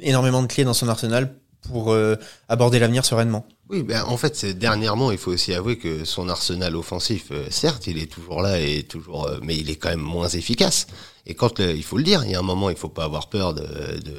énormément 0.01 0.43
de 0.43 0.49
clés 0.49 0.65
dans 0.65 0.75
son 0.75 0.89
arsenal 0.89 1.35
pour 1.63 1.93
euh, 1.93 2.17
aborder 2.49 2.79
l'avenir 2.79 3.05
sereinement. 3.05 3.47
Oui, 3.69 3.83
ben 3.83 4.05
en 4.05 4.17
fait, 4.17 4.47
dernièrement, 4.47 5.11
il 5.11 5.19
faut 5.19 5.33
aussi 5.33 5.53
avouer 5.53 5.77
que 5.77 6.05
son 6.05 6.29
arsenal 6.29 6.77
offensif, 6.77 7.29
euh, 7.33 7.47
certes, 7.51 7.87
il 7.89 7.99
est 7.99 8.11
toujours 8.11 8.43
là 8.43 8.61
et 8.61 8.85
toujours, 8.85 9.27
euh, 9.27 9.39
mais 9.43 9.57
il 9.57 9.71
est 9.71 9.77
quand 9.77 9.89
même 9.89 10.01
moins 10.01 10.29
efficace. 10.29 10.87
Et 11.27 11.35
quand 11.35 11.59
il 11.59 11.83
faut 11.83 11.99
le 11.99 12.05
dire, 12.05 12.23
il 12.25 12.31
y 12.31 12.35
a 12.37 12.39
un 12.39 12.43
moment, 12.43 12.71
il 12.71 12.77
faut 12.77 12.89
pas 12.89 13.05
avoir 13.05 13.29
peur 13.29 13.53
de, 13.55 13.63
de 13.63 14.15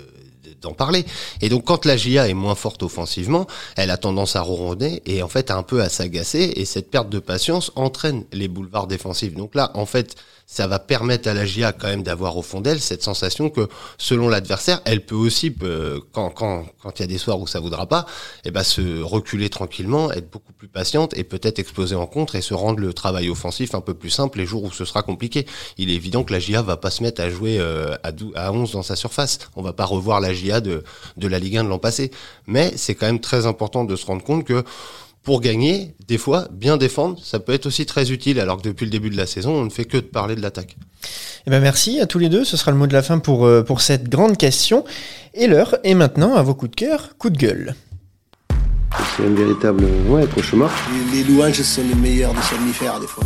d'en 0.62 0.74
parler. 0.74 1.06
Et 1.42 1.50
donc 1.50 1.66
quand 1.66 1.86
la 1.86 1.98
GIA 1.98 2.28
est 2.28 2.34
moins 2.34 2.56
forte 2.56 2.84
offensivement, 2.84 3.48
elle 3.76 3.92
a 3.92 3.98
tendance 3.98 4.36
à 4.36 4.42
ronronner 4.42 5.02
et 5.06 5.22
en 5.22 5.28
fait 5.28 5.52
un 5.52 5.64
peu 5.64 5.82
à 5.82 5.90
s'agacer 5.90 6.54
et 6.56 6.66
cette 6.66 6.90
perte 6.90 7.10
de 7.10 7.20
patience 7.20 7.72
entraîne 7.76 8.26
les 8.32 8.48
boulevards 8.48 8.88
défensifs. 8.88 9.34
Donc 9.34 9.56
là, 9.56 9.72
en 9.76 9.86
fait, 9.86 10.16
ça 10.50 10.66
va 10.66 10.80
permettre 10.80 11.28
à 11.28 11.34
la 11.34 11.46
GIA 11.46 11.74
quand 11.74 11.88
même 11.88 12.04
d'avoir 12.04 12.38
au 12.38 12.42
fond 12.42 12.62
d'elle 12.62 12.80
cette 12.80 13.04
sensation 13.04 13.50
que 13.50 13.68
selon 13.98 14.30
l'adversaire, 14.30 14.82
elle 14.86 15.06
peut 15.06 15.14
aussi, 15.14 15.54
euh, 15.62 16.00
quand 16.14 16.30
quand 16.30 16.66
quand 16.82 16.98
il 16.98 17.02
y 17.02 17.04
a 17.04 17.08
des 17.08 17.18
soirs 17.18 17.40
où 17.42 17.48
ça 17.48 17.60
voudra 17.60 17.86
pas, 17.86 18.06
eh 18.46 18.52
ben 18.52 18.64
se 18.64 19.02
reculer 19.02 19.50
tranquillement, 19.50 20.10
être 20.14 20.32
beaucoup 20.32 20.54
plus 20.54 20.70
patiente 20.70 21.16
et 21.18 21.26
peut-être 21.26 21.60
exploser 21.60 21.96
en 21.96 22.08
contre 22.08 22.36
et 22.36 22.42
se 22.42 22.54
rendre 22.54 22.80
le 22.80 22.94
travail 22.94 23.30
offensif 23.30 23.76
un 23.76 23.82
peu 23.82 23.94
plus 23.94 24.10
simple 24.10 24.38
les 24.38 24.46
jours 24.46 24.64
où 24.64 24.72
ce 24.72 24.86
sera 24.86 25.04
compliqué. 25.04 25.46
Il 25.78 25.90
est 25.90 25.96
évident 25.96 26.24
que 26.24 26.32
la 26.32 26.40
GIA 26.40 26.62
va 26.62 26.78
pas 26.78 26.92
se 26.92 27.04
mettre 27.04 27.22
à 27.22 27.30
jouer 27.30 27.60
euh, 27.60 27.96
à, 28.04 28.14
12, 28.14 28.32
à 28.36 28.54
11 28.54 28.72
dans 28.72 28.84
sa 28.84 28.96
surface. 28.96 29.40
On 29.58 29.62
va 29.62 29.74
pas 29.74 29.86
revoir 29.86 30.22
la 30.22 30.34
GIA 30.34 30.62
de 30.62 30.86
de 31.18 31.28
la 31.28 31.40
Ligue 31.40 31.58
1 31.58 31.66
de 31.66 31.70
l'an 31.70 31.80
passé, 31.80 32.10
mais 32.46 32.72
c'est 32.78 32.96
quand 32.96 33.08
même 33.08 33.20
très 33.20 33.46
important 33.48 33.84
de 33.84 33.98
se 33.98 34.06
rendre 34.06 34.24
compte 34.24 34.46
que 34.46 34.64
pour 35.28 35.42
gagner, 35.42 35.94
des 36.08 36.18
fois, 36.18 36.48
bien 36.54 36.78
défendre, 36.78 37.20
ça 37.22 37.42
peut 37.42 37.52
être 37.52 37.66
aussi 37.66 37.86
très 37.86 38.12
utile, 38.14 38.40
alors 38.40 38.62
que 38.62 38.64
depuis 38.70 38.86
le 38.86 38.92
début 38.92 39.10
de 39.10 39.18
la 39.18 39.26
saison, 39.26 39.52
on 39.56 39.66
ne 39.66 39.70
fait 39.70 39.84
que 39.84 39.98
de 39.98 40.04
parler 40.04 40.38
de 40.38 40.42
l'attaque. 40.42 40.78
Eh 41.46 41.50
ben 41.50 41.60
merci 41.60 42.00
à 42.00 42.06
tous 42.06 42.18
les 42.18 42.30
deux, 42.30 42.46
ce 42.46 42.56
sera 42.56 42.72
le 42.72 42.78
mot 42.78 42.88
de 42.88 42.94
la 42.94 43.04
fin 43.04 43.20
pour, 43.20 43.46
euh, 43.46 43.62
pour 43.62 43.82
cette 43.82 44.08
grande 44.08 44.38
question. 44.38 44.86
Et 45.34 45.48
l'heure 45.48 45.80
est 45.84 45.96
maintenant 45.96 46.36
à 46.36 46.44
vos 46.44 46.56
coups 46.56 46.72
de 46.72 46.76
cœur, 46.78 47.18
coups 47.18 47.34
de 47.34 47.40
gueule. 47.40 47.76
C'est 49.18 49.26
un 49.26 49.34
véritable 49.34 49.84
ouais, 50.08 50.26
cauchemar. 50.28 50.72
Les, 51.12 51.18
les 51.18 51.24
louanges 51.30 51.62
sont 51.62 51.84
les 51.84 51.96
meilleurs 51.96 52.34
des 52.34 52.42
somnifères, 52.44 53.02
des 53.02 53.08
fois. 53.08 53.26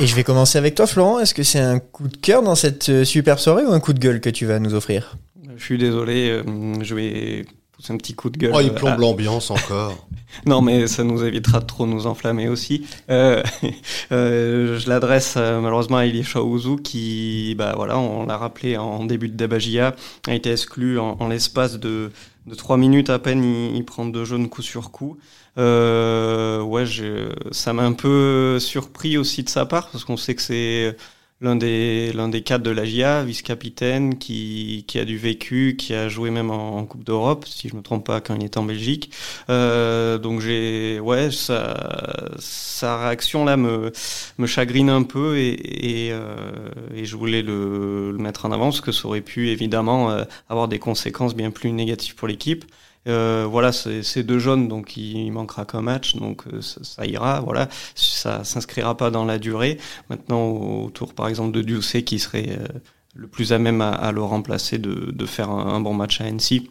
Et 0.00 0.06
je 0.06 0.16
vais 0.16 0.24
commencer 0.24 0.56
avec 0.56 0.74
toi, 0.74 0.86
Florent. 0.86 1.18
Est-ce 1.18 1.34
que 1.34 1.42
c'est 1.42 1.60
un 1.60 1.80
coup 1.80 2.08
de 2.08 2.16
cœur 2.16 2.42
dans 2.42 2.54
cette 2.54 2.88
euh, 2.88 3.04
super 3.04 3.40
soirée 3.40 3.66
ou 3.66 3.72
un 3.72 3.80
coup 3.80 3.92
de 3.92 4.00
gueule 4.00 4.22
que 4.22 4.30
tu 4.30 4.46
vas 4.46 4.58
nous 4.58 4.72
offrir? 4.72 5.18
Je 5.54 5.62
suis 5.62 5.76
désolé, 5.76 6.30
euh, 6.30 6.82
je 6.82 6.94
vais 6.94 7.44
pousser 7.78 7.92
un 7.92 7.96
petit 7.96 8.14
coup 8.14 8.28
de 8.28 8.38
gueule. 8.38 8.52
Oh, 8.54 8.60
il 8.60 8.72
plombe 8.72 8.94
à... 8.94 8.96
l'ambiance 8.96 9.50
encore. 9.52 10.08
non, 10.46 10.60
mais 10.60 10.88
ça 10.88 11.04
nous 11.04 11.24
évitera 11.24 11.60
de 11.60 11.66
trop 11.66 11.86
nous 11.86 12.08
enflammer 12.08 12.48
aussi. 12.48 12.86
Euh, 13.08 13.42
euh, 14.12 14.78
je 14.78 14.88
l'adresse 14.88 15.34
euh, 15.36 15.60
malheureusement 15.60 15.98
à 15.98 16.06
Elisha 16.06 16.42
Ouzou 16.42 16.76
qui, 16.76 17.54
bah 17.56 17.74
voilà, 17.76 17.96
on 17.98 18.26
l'a 18.26 18.36
rappelé 18.36 18.76
en 18.76 19.04
début 19.04 19.28
de 19.28 19.36
Dabagia, 19.36 19.94
a 20.26 20.34
été 20.34 20.50
exclu 20.50 20.98
en, 20.98 21.16
en 21.20 21.28
l'espace 21.28 21.78
de, 21.78 22.10
de 22.46 22.54
trois 22.56 22.76
minutes 22.76 23.10
à 23.10 23.20
peine. 23.20 23.44
Il, 23.44 23.76
il, 23.76 23.84
prend 23.84 24.06
deux 24.06 24.24
jaunes 24.24 24.48
coup 24.48 24.62
sur 24.62 24.90
coup. 24.90 25.16
Euh, 25.56 26.60
ouais, 26.62 26.84
je, 26.84 27.30
ça 27.52 27.72
m'a 27.72 27.84
un 27.84 27.92
peu 27.92 28.58
surpris 28.58 29.16
aussi 29.16 29.44
de 29.44 29.48
sa 29.48 29.66
part 29.66 29.88
parce 29.90 30.04
qu'on 30.04 30.16
sait 30.16 30.34
que 30.34 30.42
c'est 30.42 30.96
l'un 31.40 31.56
des 31.56 32.12
l'un 32.12 32.28
des 32.28 32.42
cadres 32.42 32.64
de 32.64 32.70
la 32.70 32.84
GIA, 32.84 33.24
vice-capitaine, 33.24 34.18
qui, 34.18 34.84
qui 34.88 34.98
a 34.98 35.04
du 35.04 35.18
vécu, 35.18 35.76
qui 35.78 35.94
a 35.94 36.08
joué 36.08 36.30
même 36.30 36.50
en, 36.50 36.84
Coupe 36.84 37.04
d'Europe, 37.04 37.44
si 37.46 37.68
je 37.68 37.76
me 37.76 37.82
trompe 37.82 38.06
pas, 38.06 38.20
quand 38.20 38.34
il 38.34 38.44
était 38.44 38.58
en 38.58 38.64
Belgique. 38.64 39.12
Euh, 39.50 40.18
donc 40.18 40.40
j'ai 40.40 41.00
ouais, 41.00 41.30
sa, 41.30 42.30
sa 42.38 42.98
réaction 42.98 43.44
là 43.44 43.56
me 43.56 43.92
me 44.38 44.46
chagrine 44.46 44.90
un 44.90 45.02
peu 45.02 45.38
et 45.38 46.08
et, 46.08 46.12
euh, 46.12 46.70
et 46.94 47.04
je 47.04 47.16
voulais 47.16 47.42
le, 47.42 48.12
le, 48.12 48.18
mettre 48.18 48.46
en 48.46 48.52
avant 48.52 48.66
parce 48.66 48.80
que 48.80 48.92
ça 48.92 49.06
aurait 49.06 49.20
pu 49.20 49.48
évidemment 49.50 50.10
euh, 50.10 50.24
avoir 50.48 50.68
des 50.68 50.78
conséquences 50.78 51.34
bien 51.34 51.50
plus 51.50 51.72
négatives 51.72 52.14
pour 52.14 52.28
l'équipe. 52.28 52.64
Euh, 53.06 53.46
voilà, 53.48 53.72
c'est 53.72 54.22
deux 54.22 54.38
jaunes, 54.38 54.68
donc 54.68 54.96
il 54.96 55.30
manquera 55.30 55.64
qu'un 55.64 55.80
match, 55.80 56.16
donc 56.16 56.42
euh, 56.52 56.60
ça, 56.60 56.80
ça, 56.82 57.06
ira. 57.06 57.40
Voilà, 57.40 57.68
ça 57.94 58.44
s'inscrira 58.44 58.96
pas 58.96 59.10
dans 59.10 59.24
la 59.24 59.38
durée. 59.38 59.78
Maintenant, 60.10 60.50
autour, 60.50 61.14
par 61.14 61.28
exemple, 61.28 61.52
de 61.52 61.62
Ducé, 61.62 62.04
qui 62.04 62.18
serait 62.18 62.50
euh, 62.50 62.66
le 63.14 63.26
plus 63.26 63.52
à 63.52 63.58
même 63.58 63.80
à, 63.80 63.90
à 63.90 64.12
le 64.12 64.22
remplacer, 64.22 64.78
de, 64.78 65.10
de 65.12 65.26
faire 65.26 65.50
un, 65.50 65.74
un, 65.74 65.80
bon 65.80 65.94
match 65.94 66.20
à 66.20 66.24
Annecy. 66.24 66.70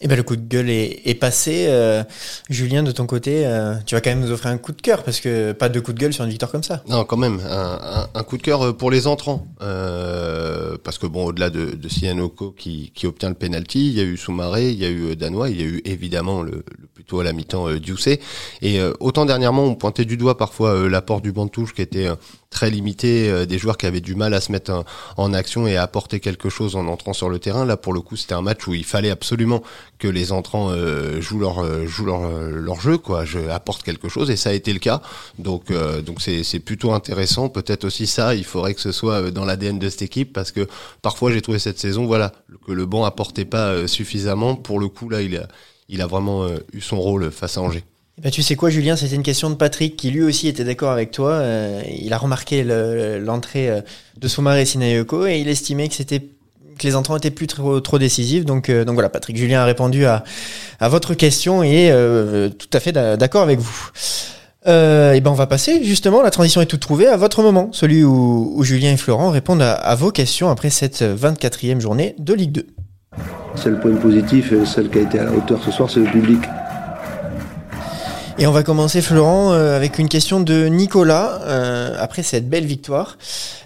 Eh 0.00 0.06
ben 0.06 0.16
le 0.16 0.22
coup 0.22 0.36
de 0.36 0.46
gueule 0.46 0.70
est, 0.70 1.02
est 1.06 1.14
passé. 1.16 1.66
Euh, 1.68 2.04
Julien, 2.48 2.84
de 2.84 2.92
ton 2.92 3.06
côté, 3.06 3.44
euh, 3.44 3.74
tu 3.84 3.96
vas 3.96 4.00
quand 4.00 4.10
même 4.10 4.20
nous 4.20 4.30
offrir 4.30 4.52
un 4.52 4.58
coup 4.58 4.70
de 4.70 4.80
cœur 4.80 5.02
parce 5.02 5.18
que 5.18 5.50
pas 5.50 5.68
de 5.68 5.80
coup 5.80 5.92
de 5.92 5.98
gueule 5.98 6.12
sur 6.12 6.22
une 6.22 6.30
victoire 6.30 6.52
comme 6.52 6.62
ça. 6.62 6.84
Non, 6.88 7.04
quand 7.04 7.16
même 7.16 7.40
un, 7.44 7.78
un, 7.82 8.08
un 8.14 8.22
coup 8.22 8.36
de 8.36 8.42
cœur 8.42 8.76
pour 8.76 8.92
les 8.92 9.08
entrants 9.08 9.48
euh, 9.60 10.17
parce 10.82 10.98
que 10.98 11.06
bon, 11.06 11.26
au-delà 11.26 11.50
de, 11.50 11.72
de 11.72 11.88
Sianoko 11.88 12.52
qui, 12.52 12.92
obtient 13.04 13.28
le 13.28 13.34
penalty, 13.34 13.88
il 13.88 13.94
y 13.94 14.00
a 14.00 14.04
eu 14.04 14.16
Soumaré, 14.16 14.70
il 14.70 14.78
y 14.78 14.84
a 14.84 14.90
eu 14.90 15.16
Danois, 15.16 15.50
il 15.50 15.60
y 15.60 15.64
a 15.64 15.66
eu 15.66 15.82
évidemment 15.84 16.42
le, 16.42 16.64
le 16.78 16.86
plutôt 16.94 17.20
à 17.20 17.24
la 17.24 17.32
mi-temps 17.32 17.68
euh. 17.68 17.78
Et 18.60 18.80
euh, 18.80 18.92
autant 18.98 19.24
dernièrement, 19.24 19.64
on 19.64 19.74
pointait 19.76 20.04
du 20.04 20.16
doigt 20.16 20.36
parfois 20.36 20.70
euh, 20.70 20.88
l'apport 20.88 21.20
du 21.20 21.30
banc 21.30 21.46
de 21.46 21.50
touche 21.50 21.72
qui 21.72 21.80
était 21.80 22.06
euh, 22.06 22.16
très 22.50 22.70
limité, 22.70 23.30
euh, 23.30 23.46
des 23.46 23.58
joueurs 23.58 23.76
qui 23.76 23.86
avaient 23.86 24.00
du 24.00 24.14
mal 24.14 24.32
à 24.32 24.40
se 24.40 24.50
mettre 24.50 24.72
en, 24.72 24.84
en, 25.16 25.34
action 25.34 25.66
et 25.66 25.76
à 25.76 25.82
apporter 25.82 26.18
quelque 26.20 26.48
chose 26.48 26.76
en 26.76 26.86
entrant 26.86 27.12
sur 27.12 27.28
le 27.28 27.38
terrain. 27.38 27.64
Là, 27.64 27.76
pour 27.76 27.92
le 27.92 28.00
coup, 28.00 28.16
c'était 28.16 28.34
un 28.34 28.42
match 28.42 28.66
où 28.66 28.74
il 28.74 28.84
fallait 28.84 29.10
absolument 29.10 29.62
que 29.98 30.08
les 30.08 30.32
entrants 30.32 30.70
euh, 30.70 31.20
jouent 31.20 31.40
leur 31.40 31.58
euh, 31.58 31.86
jouent 31.86 32.06
leur, 32.06 32.30
leur 32.30 32.80
jeu, 32.80 32.98
quoi. 32.98 33.24
Je 33.24 33.38
apporte 33.50 33.82
quelque 33.82 34.08
chose 34.08 34.30
et 34.30 34.36
ça 34.36 34.50
a 34.50 34.52
été 34.52 34.72
le 34.72 34.78
cas. 34.78 35.02
Donc 35.38 35.72
donc 36.04 36.20
c'est 36.20 36.42
c'est 36.42 36.60
plutôt 36.60 36.92
intéressant. 36.92 37.48
Peut-être 37.48 37.84
aussi 37.84 38.06
ça, 38.06 38.34
il 38.34 38.44
faudrait 38.44 38.74
que 38.74 38.80
ce 38.80 38.92
soit 38.92 39.30
dans 39.30 39.44
l'ADN 39.44 39.78
de 39.78 39.88
cette 39.88 40.02
équipe 40.02 40.32
parce 40.32 40.52
que 40.52 40.66
parfois 41.02 41.30
j'ai 41.32 41.42
trouvé 41.42 41.58
cette 41.58 41.78
saison, 41.78 42.06
voilà, 42.06 42.32
que 42.66 42.72
le 42.72 42.86
banc 42.86 43.04
apportait 43.04 43.44
pas 43.44 43.86
suffisamment. 43.86 44.56
Pour 44.56 44.80
le 44.80 44.88
coup, 44.88 45.08
là, 45.08 45.22
il 45.22 45.36
a 45.36 45.48
il 45.88 46.02
a 46.02 46.06
vraiment 46.06 46.46
eu 46.72 46.80
son 46.80 47.00
rôle 47.00 47.30
face 47.30 47.56
à 47.58 47.62
Angers. 47.62 47.84
Eh 48.18 48.20
ben, 48.20 48.30
tu 48.30 48.42
sais 48.42 48.56
quoi, 48.56 48.68
Julien, 48.68 48.96
c'était 48.96 49.14
une 49.14 49.22
question 49.22 49.48
de 49.48 49.54
Patrick 49.54 49.96
qui 49.96 50.10
lui 50.10 50.22
aussi 50.22 50.48
était 50.48 50.64
d'accord 50.64 50.90
avec 50.90 51.12
toi. 51.12 51.30
Euh, 51.34 51.80
il 51.88 52.12
a 52.12 52.18
remarqué 52.18 52.64
l'entrée 52.64 53.68
le, 53.68 53.82
de 54.20 54.28
Soumaré 54.28 54.62
et 54.62 54.64
Sinayoko 54.64 55.26
et 55.26 55.38
il 55.38 55.48
estimait 55.48 55.88
que 55.88 55.94
c'était 55.94 56.22
que 56.78 56.86
les 56.86 56.96
entrants 56.96 57.16
étaient 57.16 57.30
plus 57.30 57.46
trop, 57.46 57.80
trop 57.80 57.98
décisifs. 57.98 58.46
Donc, 58.46 58.70
euh, 58.70 58.84
donc 58.84 58.94
voilà, 58.94 59.10
Patrick 59.10 59.36
Julien 59.36 59.60
a 59.60 59.64
répondu 59.64 60.06
à, 60.06 60.24
à 60.80 60.88
votre 60.88 61.12
question 61.14 61.62
et 61.62 61.90
euh, 61.90 62.48
tout 62.48 62.68
à 62.72 62.80
fait 62.80 62.92
d'accord 62.92 63.42
avec 63.42 63.58
vous. 63.58 63.90
Euh, 64.66 65.12
et 65.12 65.20
ben 65.20 65.30
on 65.30 65.34
va 65.34 65.46
passer 65.46 65.84
justement, 65.84 66.20
la 66.20 66.30
transition 66.30 66.60
est 66.60 66.66
toute 66.66 66.80
trouvée 66.80 67.06
à 67.06 67.16
votre 67.16 67.42
moment, 67.42 67.68
celui 67.72 68.02
où, 68.04 68.62
Julien 68.64 68.92
et 68.92 68.96
Florent 68.96 69.30
répondent 69.30 69.62
à, 69.62 69.72
à, 69.72 69.94
vos 69.94 70.10
questions 70.10 70.50
après 70.50 70.68
cette 70.68 71.02
24e 71.02 71.80
journée 71.80 72.16
de 72.18 72.34
Ligue 72.34 72.52
2. 72.52 72.66
Seul 73.54 73.80
point 73.80 73.94
positif, 73.94 74.52
celle 74.64 74.90
qui 74.90 74.98
a 74.98 75.02
été 75.02 75.18
à 75.20 75.24
la 75.24 75.32
hauteur 75.32 75.62
ce 75.64 75.70
soir, 75.70 75.88
c'est 75.88 76.00
le 76.00 76.10
public. 76.10 76.40
Et 78.40 78.46
on 78.46 78.52
va 78.52 78.62
commencer, 78.62 79.02
Florent, 79.02 79.52
euh, 79.52 79.74
avec 79.74 79.98
une 79.98 80.08
question 80.08 80.38
de 80.38 80.66
Nicolas. 80.66 81.42
Euh, 81.42 81.96
après 81.98 82.22
cette 82.22 82.48
belle 82.48 82.66
victoire, 82.66 83.18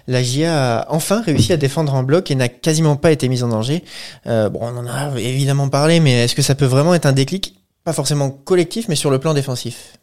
la 0.07 0.23
GIA 0.23 0.79
a 0.79 0.91
enfin 0.91 1.21
réussi 1.21 1.53
à 1.53 1.57
défendre 1.57 1.93
en 1.93 2.01
bloc 2.01 2.31
et 2.31 2.35
n'a 2.35 2.49
quasiment 2.49 2.95
pas 2.95 3.11
été 3.11 3.29
mise 3.29 3.43
en 3.43 3.49
danger. 3.49 3.83
Euh, 4.25 4.49
bon, 4.49 4.61
on 4.63 4.75
en 4.75 4.87
a 4.87 5.19
évidemment 5.19 5.69
parlé, 5.69 5.99
mais 5.99 6.23
est-ce 6.23 6.33
que 6.33 6.41
ça 6.41 6.55
peut 6.55 6.65
vraiment 6.65 6.95
être 6.95 7.05
un 7.05 7.11
déclic? 7.11 7.55
Pas 7.83 7.93
forcément 7.93 8.31
collectif, 8.31 8.87
mais 8.89 8.95
sur 8.95 9.11
le 9.11 9.19
plan 9.19 9.35
défensif 9.35 9.99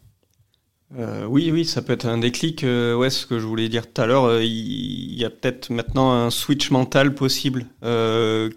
oui, 1.29 1.51
oui, 1.53 1.63
ça 1.63 1.81
peut 1.81 1.93
être 1.93 2.05
un 2.05 2.17
déclic. 2.17 2.63
Ouais, 2.63 3.09
ce 3.09 3.25
que 3.25 3.39
je 3.39 3.45
voulais 3.45 3.69
dire 3.69 3.83
tout 3.89 4.01
à 4.01 4.05
l'heure, 4.05 4.41
il 4.41 5.17
y 5.17 5.23
a 5.23 5.29
peut-être 5.29 5.69
maintenant 5.69 6.11
un 6.11 6.29
switch 6.29 6.69
mental 6.69 7.15
possible 7.15 7.65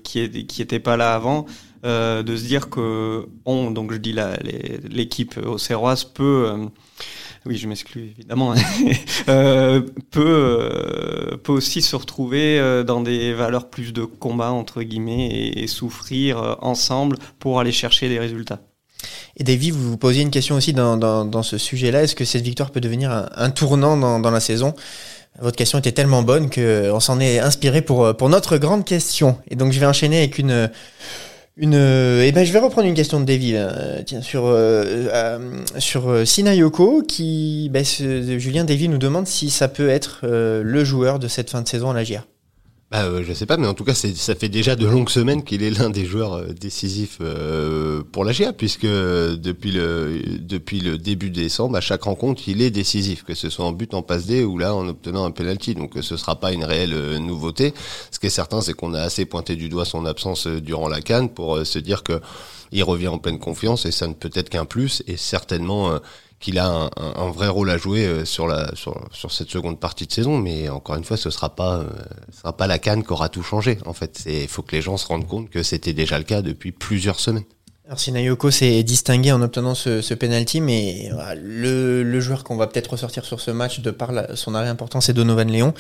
qui 0.03 0.19
est, 0.19 0.45
qui 0.45 0.65
pas 0.65 0.97
là 0.97 1.15
avant, 1.15 1.47
euh, 1.85 2.23
de 2.23 2.37
se 2.37 2.45
dire 2.45 2.71
que 2.71 3.27
on, 3.45 3.71
donc 3.71 3.93
je 3.93 3.99
dis 3.99 4.13
là, 4.13 4.37
l'équipe 4.89 5.39
auxerroise 5.45 6.05
peut, 6.05 6.51
oui, 7.47 7.57
je 7.57 7.69
m'exclus 7.69 8.13
évidemment, 8.17 8.55
peut 9.27 9.85
peut 11.43 11.53
aussi 11.53 11.83
se 11.83 11.95
retrouver 11.97 12.83
dans 12.87 13.01
des 13.01 13.35
valeurs 13.35 13.69
plus 13.69 13.93
de 13.93 14.05
combat 14.05 14.51
entre 14.51 14.83
guillemets 14.83 15.53
et, 15.57 15.67
souffrir 15.67 16.59
ensemble 16.61 17.17
pour 17.39 17.61
aller 17.61 17.73
chercher 17.73 18.09
des 18.09 18.19
résultats. 18.19 18.61
Et 19.37 19.45
Davy, 19.45 19.71
vous 19.71 19.91
vous 19.91 19.97
posiez 19.99 20.23
une 20.23 20.31
question 20.31 20.55
aussi 20.55 20.73
dans, 20.73 20.97
dans, 20.97 21.43
ce 21.43 21.59
sujet-là. 21.59 22.05
Est-ce 22.05 22.15
que 22.15 22.25
cette 22.25 22.45
victoire 22.45 22.71
peut 22.71 22.81
devenir 22.81 23.29
un, 23.35 23.51
tournant 23.51 23.97
dans, 23.97 24.21
dans 24.21 24.31
la 24.31 24.41
saison? 24.41 24.75
Votre 25.41 25.57
question 25.57 25.79
était 25.81 25.93
tellement 25.93 26.23
bonne 26.23 26.49
qu'on 26.49 27.01
s'en 27.01 27.19
est 27.19 27.41
inspiré 27.41 27.83
pour, 27.83 28.17
pour 28.17 28.29
notre 28.29 28.57
grande 28.57 28.85
question. 28.85 29.37
Et 29.49 29.57
donc 29.57 29.73
je 29.73 29.81
vais 29.81 29.87
enchaîner 29.87 30.19
avec 30.19 30.39
une... 30.39 30.71
Une, 31.57 31.75
eh 31.75 32.33
ben, 32.33 32.45
je 32.45 32.53
vais 32.53 32.59
reprendre 32.59 32.89
une 32.89 32.95
question 32.95 33.21
de 33.21 33.25
Davy 33.25 33.53
euh, 33.55 34.03
tiens, 34.05 34.23
sur 34.23 34.47
euh, 34.47 35.07
euh, 35.13 35.63
sur 35.79 36.27
Sinayoko 36.27 37.03
qui, 37.03 37.71
ben, 37.73 37.85
Julien 37.85 38.65
Davy 38.65 38.89
nous 38.89 38.99
demande 38.99 39.29
si 39.29 39.51
ça 39.51 39.69
peut 39.69 39.89
être 39.89 40.27
le 40.27 40.85
joueur 40.85 41.21
de 41.21 41.29
cette 41.29 41.51
fin 41.51 41.63
de 41.63 41.69
saison 41.69 41.91
à 41.91 41.95
la 41.95 42.03
GIA. 42.03 42.25
Bah, 42.95 43.07
euh, 43.07 43.25
je 43.27 43.33
sais 43.33 43.45
pas, 43.45 43.57
mais 43.57 43.67
en 43.67 43.75
tout 43.75 43.83
cas, 43.83 43.93
ça 43.93 44.35
fait 44.37 44.49
déjà 44.49 44.77
de 44.77 44.87
longues 44.87 45.09
semaines 45.09 45.43
qu'il 45.43 45.65
est 45.65 45.71
l'un 45.71 45.91
des 45.91 46.07
joueurs 46.07 46.35
euh, 46.35 46.53
décisifs 46.53 47.19
euh, 47.21 48.05
pour 48.13 48.25
la 48.25 48.33
GA, 48.33 48.53
puisque 48.53 48.87
depuis 48.87 49.73
le 49.73 50.23
depuis 50.39 50.79
le 50.79 50.97
début 50.97 51.31
décembre, 51.31 51.75
à 51.75 51.81
chaque 51.81 52.05
rencontre, 52.05 52.43
il 52.47 52.63
est 52.63 52.71
décisif, 52.71 53.25
que 53.25 53.35
ce 53.35 53.51
soit 53.51 53.65
en 53.65 53.73
but, 53.73 53.95
en 53.95 54.03
passe 54.03 54.27
D 54.27 54.45
ou 54.45 54.59
là 54.59 54.77
en 54.77 54.87
obtenant 54.87 55.25
un 55.25 55.33
penalty. 55.33 55.75
Donc, 55.75 55.95
ce 56.03 56.17
sera 56.17 56.39
pas 56.39 56.53
une 56.53 56.63
réelle 56.63 57.19
nouveauté. 57.19 57.75
Ce 58.13 58.21
qui 58.21 58.27
est 58.27 58.31
certain, 58.31 58.61
c'est 58.61 58.75
qu'on 58.75 58.95
a 58.95 59.01
assez 59.01 59.25
pointé 59.25 59.57
du 59.57 59.69
doigt 59.69 59.85
son 59.85 60.07
absence 60.07 60.47
durant 60.47 60.87
la 60.87 61.01
canne 61.01 61.31
pour 61.31 61.67
se 61.67 61.81
dire 61.81 62.05
que 62.05 62.21
il 62.71 62.85
revient 62.85 63.09
en 63.09 63.19
pleine 63.19 63.41
confiance 63.41 63.87
et 63.87 63.91
ça 63.91 64.07
ne 64.07 64.15
peut 64.15 64.31
être 64.35 64.51
qu'un 64.51 64.67
plus 64.67 65.03
et 65.09 65.17
certainement 65.17 65.99
qu'il 66.41 66.59
a 66.59 66.91
un, 66.97 67.31
vrai 67.31 67.49
rôle 67.49 67.71
à 67.71 67.79
jouer 67.79 68.07
euh, 68.07 68.25
sur, 68.25 68.47
la, 68.47 68.71
sur, 68.75 69.09
cette 69.31 69.51
seconde 69.51 69.81
partie 69.81 70.07
de 70.07 70.13
saison. 70.13 70.39
Mais 70.39 70.69
encore 70.69 70.97
une 70.97 71.05
fois, 71.05 71.17
ce 71.17 71.31
sera 71.31 71.55
pas, 71.55 71.79
euh, 71.79 71.89
sera 72.33 72.57
pas 72.57 72.67
la 72.67 72.79
canne 72.79 73.03
qui 73.03 73.13
aura 73.13 73.29
tout 73.29 73.43
changé. 73.43 73.79
En 73.87 73.93
fait, 73.93 74.23
il 74.27 74.49
faut 74.49 74.63
que 74.63 74.77
les 74.77 74.83
gens 74.83 74.97
se 74.97 75.07
rendent 75.07 75.27
compte 75.27 75.51
que 75.51 75.63
c'était 75.63 75.95
déjà 75.95 76.19
le 76.19 76.25
cas 76.25 76.43
depuis 76.43 76.73
plusieurs 76.73 77.21
semaines. 77.21 77.45
Alors 77.87 78.01
Sinayoko 78.01 78.51
s'est 78.51 78.83
distingué 78.83 79.31
en 79.31 79.43
obtenant 79.43 79.75
ce, 79.75 80.01
ce 80.01 80.15
penalty, 80.15 80.63
mais 80.63 81.11
le, 81.37 82.19
joueur 82.19 82.43
qu'on 82.43 82.57
va 82.57 82.67
peut-être 82.67 82.93
ressortir 82.93 83.27
sur 83.27 83.41
ce 83.41 83.51
match 83.51 83.81
de 83.81 83.91
par 83.91 84.11
son 84.37 84.55
arrêt 84.55 84.71
important, 84.71 85.03
c'est 85.03 85.13
Donovan 85.13 85.51
Léon. 85.51 85.75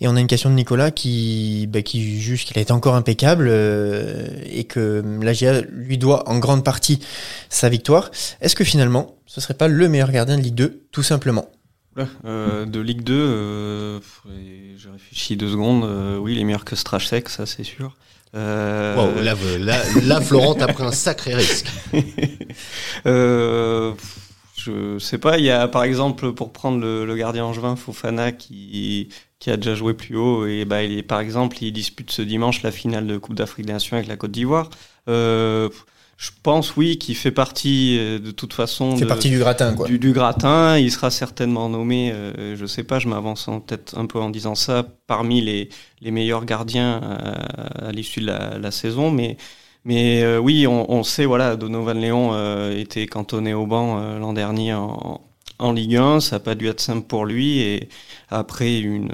Et 0.00 0.06
on 0.06 0.14
a 0.14 0.20
une 0.20 0.28
question 0.28 0.48
de 0.48 0.54
Nicolas 0.54 0.92
qui, 0.92 1.66
bah, 1.68 1.82
qui 1.82 2.20
juge 2.20 2.44
qu'il 2.44 2.56
a 2.56 2.60
été 2.60 2.72
encore 2.72 2.94
impeccable 2.94 3.48
euh, 3.48 4.28
et 4.44 4.62
que 4.62 5.02
la 5.20 5.32
GA 5.32 5.62
lui 5.62 5.98
doit 5.98 6.28
en 6.28 6.38
grande 6.38 6.62
partie 6.62 7.00
sa 7.48 7.68
victoire. 7.68 8.12
Est-ce 8.40 8.54
que 8.54 8.62
finalement, 8.62 9.16
ce 9.26 9.40
serait 9.40 9.54
pas 9.54 9.66
le 9.66 9.88
meilleur 9.88 10.12
gardien 10.12 10.38
de 10.38 10.42
Ligue 10.42 10.54
2, 10.54 10.82
tout 10.92 11.02
simplement? 11.02 11.50
Euh, 12.24 12.64
de 12.64 12.78
Ligue 12.78 13.02
2, 13.02 13.12
euh, 13.12 14.00
je 14.76 14.88
réfléchis 14.88 15.36
deux 15.36 15.50
secondes. 15.50 15.82
Oui, 16.20 16.34
il 16.34 16.38
est 16.38 16.44
meilleur 16.44 16.64
que 16.64 16.76
Strachek, 16.76 17.28
ça 17.28 17.44
c'est 17.44 17.64
sûr. 17.64 17.96
Euh... 18.34 18.96
Wow, 18.96 19.22
là, 19.22 19.34
là, 19.58 19.82
là, 20.02 20.20
Florent, 20.20 20.54
t'as 20.54 20.72
pris 20.72 20.84
un 20.84 20.92
sacré 20.92 21.34
risque. 21.34 21.66
euh, 23.06 23.92
je 24.56 24.98
sais 24.98 25.18
pas, 25.18 25.38
il 25.38 25.44
y 25.44 25.50
a 25.50 25.66
par 25.68 25.82
exemple, 25.82 26.32
pour 26.32 26.52
prendre 26.52 26.78
le, 26.78 27.04
le 27.04 27.16
gardien 27.16 27.44
angevin, 27.44 27.76
Fofana, 27.76 28.32
qui, 28.32 29.08
qui 29.38 29.50
a 29.50 29.56
déjà 29.56 29.74
joué 29.74 29.94
plus 29.94 30.16
haut, 30.16 30.46
et 30.46 30.64
bah, 30.64 30.82
il 30.82 30.98
est, 30.98 31.02
par 31.02 31.20
exemple, 31.20 31.56
il 31.62 31.72
dispute 31.72 32.10
ce 32.10 32.22
dimanche 32.22 32.62
la 32.62 32.70
finale 32.70 33.06
de 33.06 33.16
Coupe 33.16 33.34
d'Afrique 33.34 33.66
des 33.66 33.72
Nations 33.72 33.96
avec 33.96 34.08
la 34.08 34.16
Côte 34.16 34.30
d'Ivoire. 34.32 34.70
Euh, 35.08 35.68
je 36.20 36.30
pense 36.42 36.76
oui 36.76 36.98
qu'il 36.98 37.16
fait 37.16 37.30
partie 37.30 37.96
euh, 37.98 38.18
de 38.18 38.30
toute 38.30 38.52
façon. 38.52 38.94
fait 38.94 39.06
partie 39.06 39.30
du 39.30 39.38
gratin 39.38 39.74
quoi. 39.74 39.86
Du, 39.86 39.98
du, 39.98 40.12
gratin, 40.12 40.76
il 40.76 40.92
sera 40.92 41.10
certainement 41.10 41.70
nommé. 41.70 42.12
Euh, 42.12 42.56
je 42.56 42.66
sais 42.66 42.84
pas, 42.84 42.98
je 42.98 43.08
m'avance 43.08 43.48
peut-être 43.66 43.96
un 43.96 44.04
peu 44.04 44.20
en 44.20 44.28
disant 44.28 44.54
ça 44.54 44.84
parmi 45.06 45.40
les 45.40 45.70
les 46.02 46.10
meilleurs 46.10 46.44
gardiens 46.44 47.00
à, 47.02 47.86
à 47.88 47.92
l'issue 47.92 48.20
de 48.20 48.26
la, 48.26 48.58
la, 48.58 48.70
saison, 48.70 49.10
mais 49.10 49.38
mais 49.84 50.22
euh, 50.22 50.38
oui, 50.38 50.66
on, 50.66 50.90
on, 50.92 51.02
sait 51.02 51.24
voilà, 51.24 51.56
Donovan 51.56 51.98
Léon 51.98 52.30
euh, 52.34 52.76
était 52.76 53.06
cantonné 53.06 53.54
au 53.54 53.66
banc 53.66 53.98
euh, 53.98 54.18
l'an 54.18 54.34
dernier 54.34 54.74
en, 54.74 55.22
en 55.60 55.72
Ligue 55.72 55.96
1, 55.96 56.20
ça 56.20 56.36
n'a 56.36 56.40
pas 56.40 56.54
dû 56.54 56.68
être 56.68 56.80
simple 56.80 57.06
pour 57.06 57.24
lui 57.26 57.60
et 57.60 57.88
après 58.28 58.80
une, 58.80 59.10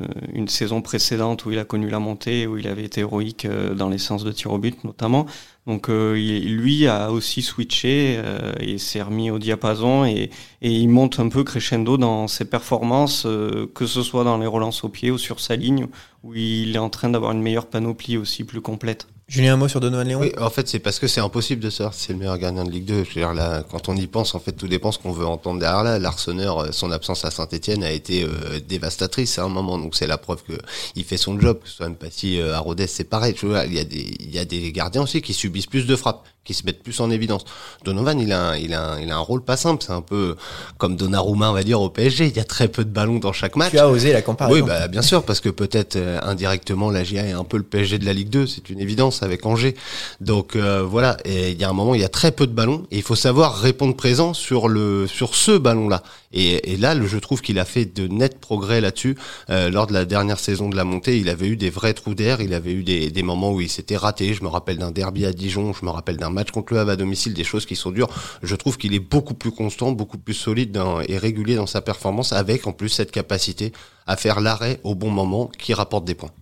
saison 0.49 0.81
précédente 0.81 1.45
où 1.45 1.51
il 1.51 1.59
a 1.59 1.65
connu 1.65 1.91
la 1.91 1.99
montée, 1.99 2.47
où 2.47 2.57
il 2.57 2.69
avait 2.69 2.85
été 2.85 3.01
héroïque 3.01 3.47
dans 3.47 3.89
les 3.89 3.99
séances 3.99 4.25
de 4.25 4.33
tir 4.33 4.53
au 4.53 4.59
but 4.59 4.85
notamment, 4.85 5.27
donc 5.67 5.89
euh, 5.89 6.15
lui 6.15 6.87
a 6.87 7.11
aussi 7.11 7.43
switché 7.43 8.17
euh, 8.19 8.53
et 8.61 8.79
s'est 8.79 9.03
remis 9.03 9.33
au 9.33 9.41
diapason 9.41 10.05
et, 10.05 10.31
et, 10.63 10.71
il 10.71 10.89
monte 10.89 11.19
un 11.19 11.29
peu 11.29 11.43
crescendo 11.43 11.97
dans 11.97 12.29
ses 12.29 12.45
performances, 12.45 13.27
euh, 13.27 13.71
que 13.75 13.87
ce 13.87 14.03
soit 14.03 14.23
dans 14.23 14.39
les 14.39 14.47
relances 14.47 14.85
au 14.85 14.89
pied 14.89 15.11
ou 15.11 15.19
sur 15.19 15.41
sa 15.41 15.57
ligne, 15.57 15.89
où 16.23 16.35
il 16.35 16.77
est 16.77 16.79
en 16.79 16.91
train 16.91 17.11
d'avoir 17.11 17.33
une 17.33 17.43
meilleure 17.43 17.67
panoplie 17.67 18.17
aussi 18.17 18.45
plus 18.45 18.61
complète. 18.61 19.09
Julien, 19.29 19.55
un 19.55 19.57
mot 19.57 19.67
sur 19.67 19.81
Donovan 19.81 20.07
Léon 20.07 20.21
Oui, 20.21 20.33
en 20.39 20.51
fait, 20.51 20.69
c'est 20.69 20.79
parce 20.79 21.01
que 21.01 21.09
c'est 21.09 21.21
impossible 21.21 21.61
de 21.61 21.69
savoir 21.69 21.95
si 21.95 22.05
c'est 22.05 22.13
le 22.13 22.21
meilleur 22.21 22.39
gardien 22.39 22.63
de 22.63 22.71
Ligue 22.71 22.85
2. 22.85 22.95
Je 23.03 23.09
veux 23.09 23.15
dire, 23.15 23.35
là, 23.35 23.65
quand 23.69 23.89
on 23.89 23.97
y 23.97 24.07
pense, 24.07 24.37
en 24.37 24.39
fait, 24.39 24.53
tout 24.53 24.69
dépend 24.69 24.93
ce 24.93 25.01
qu'on 25.01 25.11
veut 25.11 25.27
entendre 25.27 25.59
derrière 25.59 25.83
là. 25.83 25.99
L'Arseneur, 25.99 26.73
son 26.73 26.93
absence 26.93 27.25
à 27.25 27.33
Saint-Etienne 27.33 27.83
a 27.83 27.91
été 27.91 28.23
euh, 28.23 28.61
dévastatrice 28.61 29.41
à 29.41 29.43
un 29.43 29.49
moment. 29.49 29.79
Donc, 29.79 29.97
c'est 29.97 30.07
la 30.07 30.17
preuve 30.17 30.45
que 30.45 30.53
il 30.95 31.03
fait 31.03 31.17
son 31.17 31.41
job. 31.41 31.59
Que 31.61 31.69
ce 31.69 31.75
soit 31.75 31.89
Mpati 31.89 32.39
euh, 32.39 32.55
à 32.55 32.61
Rodez, 32.61 32.87
c'est 32.87 33.03
pareil. 33.03 33.35
Il 33.43 33.75
y 33.75 33.81
a 33.81 33.85
des, 33.85 34.15
il 34.21 34.31
y 34.31 34.39
a 34.39 34.45
des 34.45 34.71
gardiens 34.71 35.03
aussi 35.03 35.21
qui 35.23 35.35
subissent 35.35 35.67
plus 35.67 35.87
de 35.87 35.97
frappes 35.97 36.29
qui 36.47 36.55
se 36.55 36.65
mettent 36.65 36.83
plus 36.83 36.99
en 37.01 37.11
évidence. 37.11 37.45
Donovan, 37.85 38.19
il 38.19 38.33
a, 38.33 38.51
un, 38.51 38.57
il 38.57 38.73
a, 38.73 38.93
un, 38.93 39.01
il 39.01 39.11
a 39.11 39.17
un 39.17 39.21
rôle 39.21 39.43
pas 39.43 39.57
simple. 39.57 39.85
C'est 39.85 39.93
un 39.93 40.01
peu 40.01 40.37
comme 40.79 40.97
Donnarumma, 40.97 41.51
on 41.51 41.55
va 41.55 41.63
dire, 41.63 41.81
au 41.81 41.91
PSG. 41.91 42.29
Il 42.29 42.37
y 42.37 42.41
a 42.41 42.45
très 42.45 42.69
peu 42.69 42.85
de 42.85 42.91
ballons 42.91 43.19
dans 43.19 43.33
chaque 43.33 43.57
match. 43.57 43.71
Tu 43.71 43.79
as 43.79 43.89
osé 43.89 44.13
la 44.13 44.23
comparaison. 44.23 44.61
Oui, 44.61 44.67
bah, 44.67 44.89
bien 44.89 45.03
sûr, 45.03 45.25
parce 45.25 45.41
que 45.41 45.49
peut-être 45.49 45.97
euh, 45.97 46.19
indirectement, 46.23 46.91
la 46.91 47.05
GIA 47.05 47.27
est 47.27 47.33
un 47.33 47.45
peu 47.45 47.57
le 47.57 47.63
PSG 47.63 47.99
de 47.99 48.07
la 48.07 48.13
Ligue 48.13 48.31
2. 48.31 48.47
C'est 48.47 48.71
une 48.71 48.81
évidence 48.81 49.23
avec 49.23 49.45
Angers. 49.45 49.75
Donc 50.21 50.57
euh, 50.57 50.83
voilà. 50.83 51.17
Et 51.25 51.51
il 51.51 51.61
y 51.61 51.65
a 51.65 51.69
un 51.69 51.73
moment, 51.73 51.95
il 51.95 52.01
y 52.01 52.05
a 52.05 52.09
très 52.09 52.33
peu 52.33 52.47
de 52.47 52.53
ballons 52.53 52.87
et 52.91 52.97
il 52.97 53.03
faut 53.03 53.17
savoir 53.17 53.59
répondre 53.59 53.97
présent 53.97 54.33
sur 54.35 54.69
le, 54.69 55.07
sur 55.07 55.35
ce 55.35 55.59
ballon-là. 55.59 56.03
Et, 56.33 56.73
et, 56.73 56.77
là, 56.77 56.95
je 57.01 57.19
trouve 57.19 57.41
qu'il 57.41 57.59
a 57.59 57.65
fait 57.65 57.87
de 57.87 58.09
nets 58.09 58.39
progrès 58.39 58.81
là-dessus. 58.81 59.17
Euh, 59.49 59.71
lors 59.71 59.87
de 59.87 59.95
la 59.95 60.05
dernière 60.05 60.39
saison 60.39 60.69
de 60.69 60.77
la 60.77 60.85
montée, 60.85 61.19
il 61.19 61.29
avait 61.31 61.49
eu 61.49 61.57
des 61.57 61.71
vrais 61.71 61.95
trous 61.95 62.15
d'air. 62.15 62.41
Il 62.41 62.53
avait 62.53 62.73
eu 62.73 62.83
des, 62.83 63.11
des 63.11 63.23
moments 63.23 63.53
où 63.53 63.61
il 63.61 63.71
s'était 63.71 63.97
raté. 63.97 64.35
Je 64.35 64.43
me 64.43 64.49
rappelle 64.49 64.77
d'un 64.77 64.91
derby 64.91 65.25
à 65.25 65.33
Dijon. 65.33 65.73
Je 65.73 65.85
me 65.85 65.91
rappelle 65.91 66.19
d'un 66.19 66.31
match 66.37 66.51
contre 66.51 66.73
le 66.73 66.81
Havre 66.81 66.93
à 66.93 66.97
domicile, 66.97 67.35
des 67.35 67.45
choses 67.45 67.67
qui 67.67 67.77
sont 67.77 67.91
dures. 67.91 68.09
Je 68.43 68.55
trouve 68.55 68.79
qu'il 68.79 68.95
est 68.95 69.01
beaucoup 69.01 69.35
plus 69.35 69.51
constant, 69.51 69.93
beaucoup 69.93 70.19
plus 70.19 70.35
solide 70.35 70.79
et 71.09 71.19
régulier 71.19 71.57
dans 71.57 71.67
sa 71.67 71.81
performance, 71.81 72.33
avec 72.33 72.67
en 72.67 72.73
plus 72.73 72.91
cette 72.91 73.11
capacité 73.11 73.73
à 74.07 74.17
faire 74.17 74.41
l'arrêt 74.41 74.79
au 74.85 74.95
bon 74.95 75.11
moment 75.11 75.51
qui 75.59 75.75
rapporte 75.75 76.05
des 76.05 76.15
points. 76.15 76.33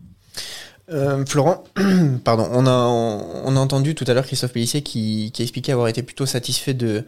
Euh, 0.92 1.24
Florent, 1.24 1.64
pardon, 2.24 2.46
on 2.52 2.66
a, 2.66 3.58
entendu 3.58 3.94
tout 3.94 4.04
à 4.06 4.12
l'heure 4.12 4.26
Christophe 4.26 4.52
Pellissier 4.52 4.82
qui, 4.82 5.30
qui 5.32 5.42
expliquait 5.42 5.72
avoir 5.72 5.88
été 5.88 6.02
plutôt 6.02 6.26
satisfait 6.26 6.74
de, 6.74 7.04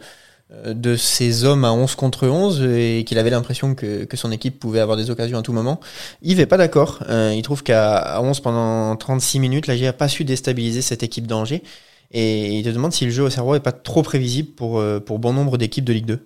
de 0.65 0.95
ces 0.95 1.43
hommes 1.43 1.65
à 1.65 1.73
11 1.73 1.95
contre 1.95 2.27
11 2.27 2.63
et 2.63 3.03
qu'il 3.05 3.19
avait 3.19 3.29
l'impression 3.29 3.75
que, 3.75 4.05
que, 4.05 4.15
son 4.15 4.31
équipe 4.31 4.59
pouvait 4.59 4.79
avoir 4.79 4.95
des 4.95 5.09
occasions 5.09 5.37
à 5.37 5.41
tout 5.41 5.51
moment. 5.51 5.79
Yves 6.21 6.39
est 6.39 6.45
pas 6.45 6.57
d'accord. 6.57 7.03
Euh, 7.09 7.33
il 7.35 7.41
trouve 7.41 7.63
qu'à 7.63 8.21
11 8.21 8.39
pendant 8.39 8.95
36 8.95 9.39
minutes, 9.39 9.67
la 9.67 9.75
GIA 9.75 9.87
n'a 9.87 9.93
pas 9.93 10.07
su 10.07 10.23
déstabiliser 10.23 10.81
cette 10.81 11.03
équipe 11.03 11.27
d'Angers. 11.27 11.63
Et 12.11 12.59
il 12.59 12.63
te 12.63 12.69
demande 12.69 12.93
si 12.93 13.05
le 13.05 13.11
jeu 13.11 13.23
au 13.23 13.29
cerveau 13.29 13.55
est 13.55 13.59
pas 13.59 13.71
trop 13.71 14.01
prévisible 14.01 14.49
pour, 14.49 14.79
euh, 14.79 14.99
pour 14.99 15.19
bon 15.19 15.33
nombre 15.33 15.57
d'équipes 15.57 15.85
de 15.85 15.93
Ligue 15.93 16.05
2. 16.05 16.19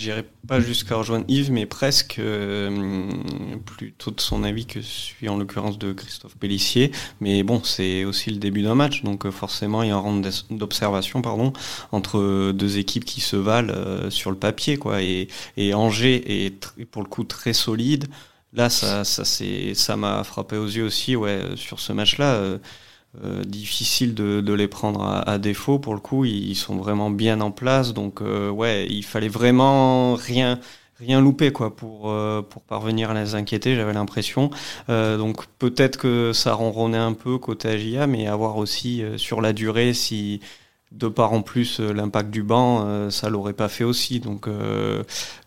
J'irai 0.00 0.24
pas 0.48 0.60
jusqu'à 0.60 0.96
rejoindre 0.96 1.26
Yves, 1.28 1.52
mais 1.52 1.66
presque 1.66 2.18
euh, 2.18 3.10
plutôt 3.66 4.10
de 4.10 4.20
son 4.22 4.44
avis 4.44 4.64
que 4.64 4.80
celui 4.80 5.28
en 5.28 5.36
l'occurrence 5.36 5.78
de 5.78 5.92
Christophe 5.92 6.38
Pellissier. 6.38 6.90
Mais 7.20 7.42
bon, 7.42 7.62
c'est 7.62 8.06
aussi 8.06 8.30
le 8.30 8.38
début 8.38 8.62
d'un 8.62 8.74
match, 8.74 9.02
donc 9.02 9.26
euh, 9.26 9.30
forcément 9.30 9.82
il 9.82 9.90
y 9.90 9.92
a 9.92 9.96
un 9.96 9.98
rang 9.98 10.18
d'observation 10.50 11.20
pardon 11.20 11.52
entre 11.92 12.52
deux 12.52 12.78
équipes 12.78 13.04
qui 13.04 13.20
se 13.20 13.36
valent 13.36 13.74
euh, 13.76 14.08
sur 14.08 14.30
le 14.30 14.38
papier, 14.38 14.78
quoi. 14.78 15.02
Et, 15.02 15.28
Angers 15.74 16.46
est 16.46 16.84
pour 16.90 17.02
le 17.02 17.08
coup 17.08 17.24
très 17.24 17.52
solide. 17.52 18.06
Là, 18.54 18.70
ça, 18.70 19.04
ça 19.04 19.26
c'est, 19.26 19.74
ça 19.74 19.96
m'a 19.96 20.24
frappé 20.24 20.56
aux 20.56 20.66
yeux 20.66 20.84
aussi, 20.84 21.14
ouais, 21.14 21.42
sur 21.56 21.78
ce 21.78 21.92
match-là. 21.92 22.58
Euh, 23.24 23.42
difficile 23.42 24.14
de, 24.14 24.52
les 24.52 24.68
prendre 24.68 25.02
à, 25.04 25.38
défaut. 25.38 25.80
Pour 25.80 25.94
le 25.94 26.00
coup 26.00 26.24
ils 26.24 26.54
sont 26.54 26.76
vraiment 26.76 27.10
bien 27.10 27.40
en 27.40 27.50
place. 27.50 27.92
Donc 27.92 28.22
euh, 28.22 28.50
ouais 28.50 28.86
il 28.88 29.02
fallait 29.04 29.28
vraiment 29.28 30.14
rien 30.14 30.60
rien 31.00 31.20
louper 31.20 31.50
quoi 31.50 31.74
pour 31.74 32.10
euh, 32.10 32.42
pour 32.42 32.62
parvenir 32.62 33.10
à 33.10 33.14
les 33.14 33.34
inquiéter 33.34 33.74
j'avais 33.74 33.94
l'impression. 33.94 34.50
Donc 34.88 35.46
peut-être 35.58 35.96
que 35.98 36.32
ça 36.32 36.54
ronronnait 36.54 36.98
un 36.98 37.14
peu 37.14 37.38
côté 37.38 37.68
AGIA 37.68 38.06
mais 38.06 38.28
avoir 38.28 38.56
aussi 38.58 39.02
sur 39.16 39.40
la 39.40 39.52
durée 39.52 39.92
si 39.92 40.40
de 40.92 41.08
part 41.08 41.32
en 41.32 41.42
plus 41.42 41.80
l'impact 41.80 42.30
du 42.30 42.42
banc 42.44 43.10
ça 43.10 43.28
l'aurait 43.28 43.54
pas 43.54 43.68
fait 43.68 43.84
aussi. 43.84 44.20
Donc 44.20 44.48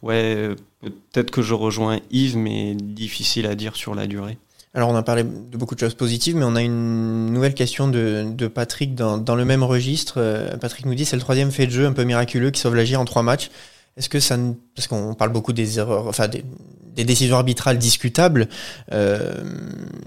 ouais 0.02 0.50
peut-être 0.82 1.32
que 1.32 1.42
je 1.42 1.54
rejoins 1.54 2.00
Yves 2.12 2.38
mais 2.38 2.76
difficile 2.76 3.46
à 3.48 3.56
dire 3.56 3.78
sur 3.78 3.96
la 3.96 4.06
durée 4.08 4.38
alors 4.74 4.90
on 4.90 4.96
a 4.96 5.04
parlé 5.04 5.24
de 5.24 5.58
beaucoup 5.58 5.76
de 5.76 5.80
choses 5.80 5.94
positives, 5.94 6.36
mais 6.36 6.46
on 6.46 6.56
a 6.56 6.62
une 6.62 7.28
nouvelle 7.32 7.54
question 7.54 7.88
de, 7.88 8.26
de 8.28 8.48
Patrick 8.48 8.96
dans, 8.96 9.20
dans, 9.20 9.36
le 9.36 9.46
même 9.46 9.62
registre. 9.62 10.16
Euh, 10.18 10.58
Patrick 10.58 10.88
nous 10.88 10.96
dit 10.96 11.06
c'est 11.06 11.16
le 11.16 11.22
troisième 11.22 11.52
fait 11.52 11.68
de 11.68 11.72
jeu 11.72 11.86
un 11.86 11.94
peu 11.94 12.04
miraculeux 12.04 12.50
qui 12.50 12.60
sauve 12.60 12.76
la 12.76 13.00
en 13.00 13.06
trois 13.06 13.22
matchs. 13.22 13.52
Est-ce 13.96 14.10
que 14.10 14.20
ça, 14.20 14.38
parce 14.76 14.88
qu'on 14.88 15.14
parle 15.14 15.32
beaucoup 15.32 15.54
des 15.54 15.78
erreurs, 15.78 16.08
enfin 16.08 16.28
des, 16.28 16.44
décisions 17.04 17.36
arbitrales 17.36 17.78
discutables, 17.78 18.48
euh, 18.92 19.44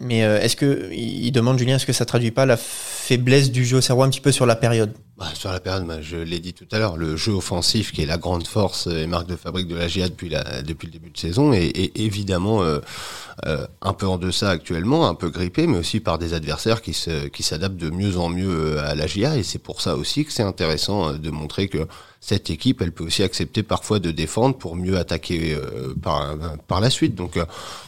mais 0.00 0.24
euh, 0.24 0.40
est-ce 0.40 0.56
que 0.56 0.88
il 0.92 1.30
demande 1.32 1.58
Julien, 1.58 1.76
est-ce 1.76 1.86
que 1.86 1.92
ça 1.92 2.04
traduit 2.04 2.30
pas 2.30 2.46
la 2.46 2.56
faiblesse 2.56 3.50
du 3.50 3.64
jeu 3.64 3.78
au 3.78 3.80
cerveau 3.80 4.02
un 4.02 4.08
petit 4.08 4.20
peu 4.20 4.32
sur 4.32 4.46
la 4.46 4.56
période? 4.56 4.92
Bah, 5.16 5.26
sur 5.34 5.50
la 5.50 5.60
période, 5.60 5.84
bah, 5.84 6.00
je 6.00 6.16
l'ai 6.16 6.40
dit 6.40 6.52
tout 6.52 6.66
à 6.72 6.78
l'heure, 6.78 6.96
le 6.96 7.16
jeu 7.16 7.32
offensif 7.32 7.92
qui 7.92 8.02
est 8.02 8.06
la 8.06 8.18
grande 8.18 8.46
force 8.46 8.86
et 8.88 9.06
marque 9.06 9.28
de 9.28 9.36
fabrique 9.36 9.66
de 9.66 9.76
la 9.76 9.88
GIA 9.88 10.08
depuis, 10.08 10.28
le 10.28 10.90
début 10.90 11.10
de 11.10 11.18
saison 11.18 11.52
est, 11.52 11.96
évidemment 11.96 12.62
euh, 12.62 12.80
un 13.82 13.92
peu 13.92 14.06
en 14.06 14.18
deçà 14.18 14.50
actuellement, 14.50 15.08
un 15.08 15.14
peu 15.14 15.30
grippé, 15.30 15.66
mais 15.66 15.78
aussi 15.78 16.00
par 16.00 16.18
des 16.18 16.34
adversaires 16.34 16.82
qui 16.82 16.96
qui 17.32 17.42
s'adaptent 17.42 17.76
de 17.76 17.90
mieux 17.90 18.16
en 18.16 18.28
mieux 18.28 18.78
à 18.80 18.94
la 18.94 19.06
GIA 19.06 19.36
et 19.36 19.42
c'est 19.42 19.58
pour 19.58 19.80
ça 19.80 19.96
aussi 19.96 20.24
que 20.24 20.32
c'est 20.32 20.42
intéressant 20.42 21.14
de 21.14 21.30
montrer 21.30 21.68
que 21.68 21.86
cette 22.26 22.50
équipe, 22.50 22.82
elle 22.82 22.90
peut 22.90 23.04
aussi 23.04 23.22
accepter 23.22 23.62
parfois 23.62 24.00
de 24.00 24.10
défendre 24.10 24.56
pour 24.56 24.74
mieux 24.74 24.98
attaquer 24.98 25.54
euh, 25.54 25.94
par, 26.02 26.34
par 26.66 26.80
la 26.80 26.90
suite. 26.90 27.14
Donc 27.14 27.36
euh, 27.36 27.44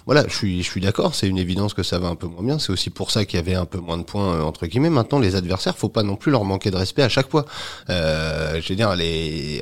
voilà, 0.07 0.29
je 0.29 0.33
suis, 0.33 0.62
je 0.62 0.70
suis 0.70 0.81
d'accord, 0.81 1.16
c'est 1.16 1.27
une 1.27 1.38
évidence 1.38 1.74
que 1.74 1.83
ça 1.83 1.98
va 1.98 2.07
un 2.07 2.14
peu 2.14 2.29
moins 2.29 2.44
bien. 2.44 2.61
C'est 2.61 2.70
aussi 2.70 2.88
pour 2.88 3.11
ça 3.11 3.24
qu'il 3.24 3.37
y 3.37 3.42
avait 3.42 3.57
un 3.57 3.64
peu 3.64 3.79
moins 3.79 3.98
de 3.98 4.05
points 4.05 4.37
euh, 4.37 4.42
entre 4.42 4.68
guillemets. 4.68 4.90
Maintenant, 4.90 5.18
les 5.18 5.35
adversaires, 5.35 5.77
faut 5.77 5.88
pas 5.88 6.05
non 6.05 6.14
plus 6.14 6.31
leur 6.31 6.44
manquer 6.44 6.70
de 6.70 6.77
respect 6.77 7.03
à 7.03 7.09
chaque 7.09 7.29
fois. 7.29 7.46
je 7.88 8.68
veux 8.68 8.77
dire, 8.77 8.94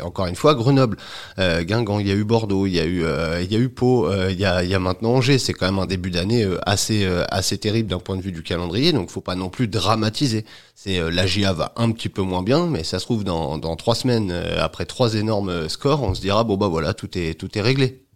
encore 0.04 0.26
une 0.26 0.36
fois, 0.36 0.54
Grenoble, 0.54 0.98
Guingamp, 1.38 1.98
il 2.00 2.08
y 2.08 2.10
a 2.10 2.14
eu 2.14 2.24
Bordeaux, 2.24 2.66
il 2.66 2.74
y 2.74 2.80
a 2.80 2.84
eu, 2.84 3.02
il 3.40 3.50
y 3.50 3.56
a 3.56 3.58
eu 3.58 3.70
Pau, 3.70 4.12
il 4.28 4.38
y 4.38 4.44
a, 4.44 4.62
il 4.62 4.68
y 4.68 4.74
a 4.74 4.78
maintenant 4.78 5.12
Angers. 5.12 5.38
C'est 5.38 5.54
quand 5.54 5.64
même 5.64 5.78
un 5.78 5.86
début 5.86 6.10
d'année 6.10 6.46
assez, 6.66 7.08
assez 7.30 7.56
terrible 7.56 7.88
d'un 7.88 7.98
point 7.98 8.16
de 8.16 8.22
vue 8.22 8.32
du 8.32 8.42
calendrier. 8.42 8.92
Donc 8.92 9.08
faut 9.08 9.22
pas 9.22 9.36
non 9.36 9.48
plus 9.48 9.68
dramatiser. 9.68 10.44
C'est 10.78 11.00
la 11.10 11.26
GIA 11.26 11.54
va 11.54 11.72
un 11.76 11.90
petit 11.90 12.10
peu 12.10 12.20
moins 12.20 12.42
bien, 12.42 12.66
mais 12.66 12.84
ça 12.84 12.98
se 12.98 13.04
trouve 13.06 13.24
dans, 13.24 13.76
trois 13.76 13.94
semaines 13.94 14.30
après 14.58 14.84
trois 14.84 15.14
énormes 15.14 15.70
scores, 15.70 16.02
on 16.02 16.14
se 16.14 16.20
dira 16.20 16.44
bon 16.44 16.58
bah 16.58 16.68
voilà, 16.68 16.92
tout 16.92 17.16
est 17.16 17.32
tout 17.32 17.56
est 17.56 17.62
réglé. 17.62 18.06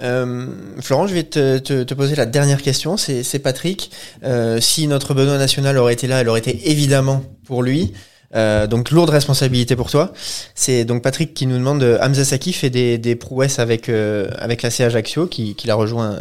Euh, 0.00 0.46
Florent, 0.80 1.06
je 1.06 1.14
vais 1.14 1.24
te, 1.24 1.58
te, 1.58 1.94
poser 1.94 2.14
la 2.14 2.26
dernière 2.26 2.62
question. 2.62 2.96
C'est 2.96 3.38
Patrick. 3.40 3.90
Euh, 4.22 4.60
si 4.60 4.86
notre 4.86 5.14
Benoît 5.14 5.38
national 5.38 5.76
aurait 5.78 5.94
été 5.94 6.06
là, 6.06 6.20
elle 6.20 6.28
aurait 6.28 6.40
été 6.40 6.70
évidemment 6.70 7.22
pour 7.44 7.62
lui. 7.62 7.92
Euh, 8.34 8.66
donc 8.66 8.90
lourde 8.90 9.10
responsabilité 9.10 9.74
pour 9.74 9.90
toi. 9.90 10.12
C'est 10.54 10.84
donc 10.84 11.02
Patrick 11.02 11.32
qui 11.32 11.46
nous 11.46 11.56
demande 11.56 11.82
euh, 11.82 11.98
Hamza 12.02 12.24
Saki 12.24 12.52
fait 12.52 12.68
des, 12.68 12.98
des 12.98 13.16
prouesses 13.16 13.58
avec 13.58 13.88
euh, 13.88 14.28
avec 14.38 14.62
la 14.62 14.68
Ajaccio 14.68 15.26
qui, 15.26 15.54
qui 15.54 15.66
l'a 15.66 15.74
rejoint 15.74 16.16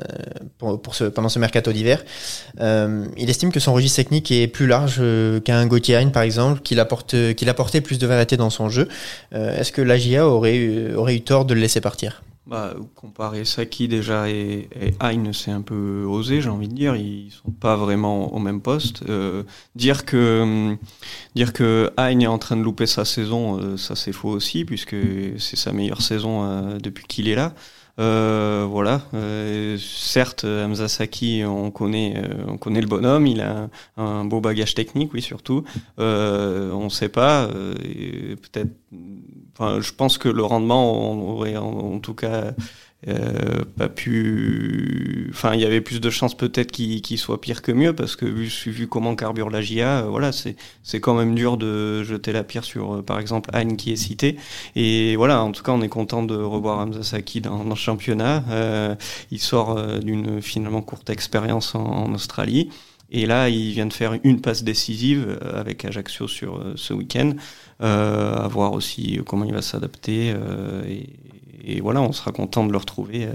euh, 0.63 0.77
pour, 0.77 0.95
ce, 0.95 1.03
pendant 1.03 1.29
ce 1.29 1.37
mercato 1.37 1.71
d'hiver. 1.73 2.03
Euh, 2.61 3.05
il 3.17 3.29
estime 3.29 3.51
que 3.51 3.59
son 3.59 3.73
registre 3.73 3.97
technique 3.97 4.31
est 4.31 4.47
plus 4.47 4.67
large 4.67 5.01
qu'un 5.43 5.65
Gauthier 5.65 5.97
par 6.13 6.23
exemple, 6.23 6.61
qu'il 6.61 6.79
apporte 6.79 7.33
qu'il 7.35 7.49
apportait 7.49 7.81
plus 7.81 7.99
de 7.99 8.07
variété 8.07 8.37
dans 8.37 8.49
son 8.49 8.69
jeu. 8.69 8.87
Est-ce 9.31 9.71
que 9.71 9.81
l'AGIA 9.81 10.27
aurait 10.27 10.93
aurait 10.93 11.15
eu 11.15 11.21
tort 11.21 11.45
de 11.45 11.53
le 11.53 11.61
laisser 11.61 11.81
partir? 11.81 12.21
Bah, 12.47 12.75
comparer 12.95 13.43
Saki 13.43 13.89
déjà 13.89 14.29
et, 14.29 14.69
et 14.79 14.93
Hein, 15.01 15.33
c'est 15.33 15.51
un 15.51 15.61
peu 15.61 16.05
osé, 16.05 16.39
j'ai 16.39 16.49
envie 16.49 16.69
de 16.69 16.73
dire. 16.73 16.95
Ils 16.95 17.29
sont 17.31 17.51
pas 17.51 17.75
vraiment 17.75 18.33
au 18.33 18.39
même 18.39 18.61
poste. 18.61 19.03
Euh, 19.09 19.43
dire 19.75 20.05
que 20.05 20.77
dire 21.35 21.51
que 21.51 21.91
Hein 21.97 22.21
est 22.21 22.27
en 22.27 22.37
train 22.37 22.55
de 22.55 22.61
louper 22.61 22.85
sa 22.85 23.03
saison, 23.03 23.59
euh, 23.59 23.77
ça 23.77 23.95
c'est 23.95 24.13
faux 24.13 24.29
aussi, 24.29 24.63
puisque 24.63 24.95
c'est 25.37 25.57
sa 25.57 25.73
meilleure 25.73 26.01
saison 26.01 26.43
euh, 26.43 26.77
depuis 26.77 27.05
qu'il 27.05 27.27
est 27.27 27.35
là. 27.35 27.53
Euh, 27.99 28.65
voilà. 28.69 29.01
Euh, 29.13 29.77
certes, 29.79 30.45
Hamza 30.45 30.87
Saki, 30.87 31.43
on 31.45 31.71
connaît, 31.71 32.21
on 32.47 32.57
connaît 32.57 32.81
le 32.81 32.87
bonhomme. 32.87 33.27
Il 33.27 33.41
a 33.41 33.69
un, 33.97 34.25
beau 34.25 34.41
bagage 34.41 34.75
technique, 34.75 35.13
oui, 35.13 35.21
surtout. 35.21 35.63
on 35.97 36.83
ne 36.83 36.89
sait 36.89 37.09
pas. 37.09 37.47
Peut-être 37.47 38.71
Enfin, 39.59 39.81
je 39.81 39.91
pense 39.91 40.19
que 40.19 40.29
le 40.29 40.43
rendement 40.43 41.11
on 41.11 41.31
aurait 41.31 41.57
en, 41.57 41.97
tout 41.99 42.13
cas 42.13 42.53
euh, 43.07 43.63
pas 43.77 43.89
pu. 43.89 45.27
Enfin, 45.29 45.53
il 45.53 45.61
y 45.61 45.65
avait 45.65 45.81
plus 45.81 46.01
de 46.01 46.09
chances 46.09 46.35
peut-être 46.35 46.71
qu'il 46.71 47.17
soit 47.19 47.39
pire 47.39 47.61
que 47.61 47.71
mieux 47.71 47.93
parce 47.93 48.15
que 48.15 48.25
vu, 48.25 48.47
vu 48.65 48.87
comment 48.87 49.15
carbure 49.15 49.51
la 49.51 49.61
GIA, 49.61 49.99
euh, 49.99 50.09
voilà, 50.09 50.31
c'est 50.31 50.99
quand 50.99 51.13
même 51.13 51.35
dur 51.35 51.57
de 51.57 52.03
jeter 52.03 52.31
la 52.31 52.43
pierre 52.43 52.63
sur, 52.63 52.95
euh, 52.95 53.01
par 53.03 53.19
exemple, 53.19 53.51
Anne 53.53 53.77
qui 53.77 53.91
est 53.91 53.97
cité. 53.97 54.37
Et 54.75 55.15
voilà, 55.15 55.43
en 55.43 55.51
tout 55.51 55.61
cas, 55.61 55.73
on 55.73 55.81
est 55.81 55.89
content 55.89 56.23
de 56.23 56.35
revoir 56.35 56.79
Hamza 56.79 57.03
Saki 57.03 57.41
dans, 57.41 57.63
dans 57.63 57.69
le 57.69 57.75
championnat. 57.75 58.43
Il 59.31 59.39
sort 59.39 59.99
d'une 59.99 60.41
finalement 60.41 60.81
courte 60.81 61.09
expérience 61.09 61.75
en, 61.75 61.83
en 61.85 62.13
Australie. 62.13 62.69
Et 63.09 63.25
là, 63.25 63.47
il 63.49 63.71
vient 63.71 63.85
de 63.85 63.93
faire 63.93 64.17
une 64.23 64.41
passe 64.41 64.63
décisive 64.63 65.39
avec 65.53 65.85
Ajaccio 65.85 66.27
sur 66.27 66.61
ce 66.75 66.93
week-end 66.93 67.33
euh, 67.79 68.35
à 68.35 68.47
voir 68.47 68.73
aussi 68.73 69.19
comment 69.25 69.45
il 69.45 69.53
va 69.53 69.61
s'adapter. 69.61 70.33
Euh, 70.35 70.83
et, 70.87 71.09
et, 71.67 71.81
voilà, 71.81 72.01
on 72.01 72.11
sera 72.13 72.31
content 72.31 72.65
de 72.65 72.71
le 72.71 72.77
retrouver. 72.77 73.27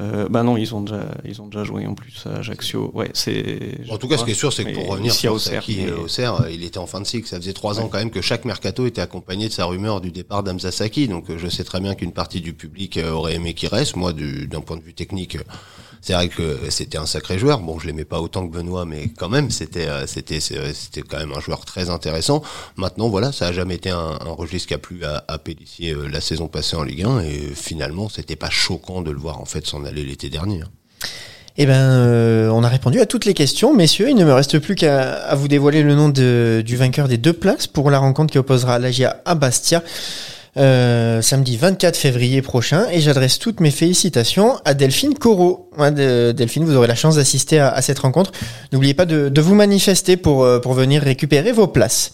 Euh, 0.00 0.28
bah 0.28 0.42
non, 0.42 0.56
ils 0.56 0.74
ont 0.74 0.80
déjà, 0.80 1.06
ils 1.24 1.40
ont 1.40 1.46
déjà 1.46 1.62
joué 1.62 1.86
en 1.86 1.94
plus 1.94 2.26
à 2.26 2.38
Ajaccio. 2.38 2.90
Ouais, 2.94 3.10
c'est. 3.12 3.78
En 3.90 3.98
tout 3.98 4.08
cas, 4.08 4.18
ce 4.18 4.24
qui 4.24 4.32
est 4.32 4.34
sûr, 4.34 4.52
c'est 4.52 4.64
que 4.64 4.74
pour 4.74 4.88
revenir 4.88 5.12
sur 5.12 5.40
Saki 5.40 5.82
mais... 5.84 5.92
Auxerre, 5.92 6.46
il 6.50 6.64
était 6.64 6.78
en 6.78 6.86
fin 6.86 7.00
de 7.00 7.06
cycle. 7.06 7.28
Ça 7.28 7.36
faisait 7.36 7.52
trois 7.52 7.78
ouais. 7.78 7.84
ans 7.84 7.88
quand 7.88 7.98
même 7.98 8.10
que 8.10 8.20
chaque 8.20 8.44
mercato 8.44 8.86
était 8.86 9.00
accompagné 9.00 9.48
de 9.48 9.52
sa 9.52 9.66
rumeur 9.66 10.00
du 10.00 10.10
départ 10.10 10.42
d'Amza 10.42 10.72
Saki. 10.72 11.06
Donc, 11.06 11.26
je 11.36 11.48
sais 11.48 11.62
très 11.62 11.80
bien 11.80 11.94
qu'une 11.94 12.12
partie 12.12 12.40
du 12.40 12.54
public 12.54 12.98
aurait 13.12 13.34
aimé 13.34 13.54
qu'il 13.54 13.68
reste. 13.68 13.94
Moi, 13.94 14.12
d'un 14.12 14.60
point 14.60 14.76
de 14.76 14.82
vue 14.82 14.94
technique, 14.94 15.38
c'est 16.04 16.12
vrai 16.12 16.28
que 16.28 16.58
c'était 16.68 16.98
un 16.98 17.06
sacré 17.06 17.38
joueur. 17.38 17.60
Bon, 17.60 17.78
je 17.78 17.86
l'aimais 17.86 18.04
pas 18.04 18.20
autant 18.20 18.46
que 18.46 18.52
Benoît, 18.52 18.84
mais 18.84 19.08
quand 19.18 19.28
même, 19.28 19.50
c'était 19.50 19.88
c'était 20.06 20.38
c'était 20.38 21.02
quand 21.02 21.18
même 21.18 21.32
un 21.32 21.40
joueur 21.40 21.64
très 21.64 21.88
intéressant. 21.88 22.42
Maintenant, 22.76 23.08
voilà, 23.08 23.32
ça 23.32 23.48
a 23.48 23.52
jamais 23.52 23.76
été 23.76 23.90
un, 23.90 24.18
registre 24.36 24.68
qui 24.68 24.74
a 24.74 24.78
plu 24.78 25.04
à, 25.04 25.24
à 25.28 25.38
Pélissier 25.38 25.96
la 26.10 26.20
saison 26.20 26.46
passée 26.46 26.76
en 26.76 26.82
Ligue 26.82 27.04
1, 27.04 27.20
et 27.20 27.40
finalement, 27.54 28.08
c'était 28.08 28.36
pas 28.36 28.50
choquant 28.50 29.02
de 29.02 29.10
le 29.10 29.18
voir 29.18 29.40
en 29.40 29.46
fait 29.46 29.66
s'en 29.66 29.84
aller 29.84 30.04
l'été 30.04 30.28
dernier. 30.28 30.62
Eh 31.56 31.66
ben, 31.66 31.74
euh, 31.74 32.48
on 32.48 32.64
a 32.64 32.68
répondu 32.68 33.00
à 33.00 33.06
toutes 33.06 33.26
les 33.26 33.34
questions, 33.34 33.72
messieurs. 33.74 34.08
Il 34.10 34.16
ne 34.16 34.24
me 34.24 34.32
reste 34.32 34.58
plus 34.58 34.74
qu'à 34.74 35.32
vous 35.36 35.46
dévoiler 35.46 35.84
le 35.84 35.94
nom 35.94 36.08
du 36.08 36.76
vainqueur 36.76 37.06
des 37.06 37.16
deux 37.16 37.32
places 37.32 37.68
pour 37.68 37.90
la 37.90 37.98
rencontre 37.98 38.32
qui 38.32 38.38
opposera 38.38 38.80
l'Agia 38.80 39.20
à 39.24 39.36
Bastia. 39.36 39.82
Euh, 40.56 41.20
samedi 41.20 41.56
24 41.56 41.96
février 41.96 42.40
prochain 42.40 42.86
et 42.92 43.00
j'adresse 43.00 43.40
toutes 43.40 43.58
mes 43.58 43.72
félicitations 43.72 44.60
à 44.64 44.74
Delphine 44.74 45.14
Corot. 45.14 45.68
Ouais, 45.76 45.90
de, 45.90 46.32
Delphine, 46.32 46.64
vous 46.64 46.76
aurez 46.76 46.86
la 46.86 46.94
chance 46.94 47.16
d'assister 47.16 47.58
à, 47.58 47.70
à, 47.70 47.82
cette 47.82 47.98
rencontre. 47.98 48.30
N'oubliez 48.72 48.94
pas 48.94 49.04
de, 49.04 49.28
de, 49.28 49.40
vous 49.40 49.56
manifester 49.56 50.16
pour, 50.16 50.46
pour 50.62 50.74
venir 50.74 51.02
récupérer 51.02 51.50
vos 51.50 51.66
places. 51.66 52.12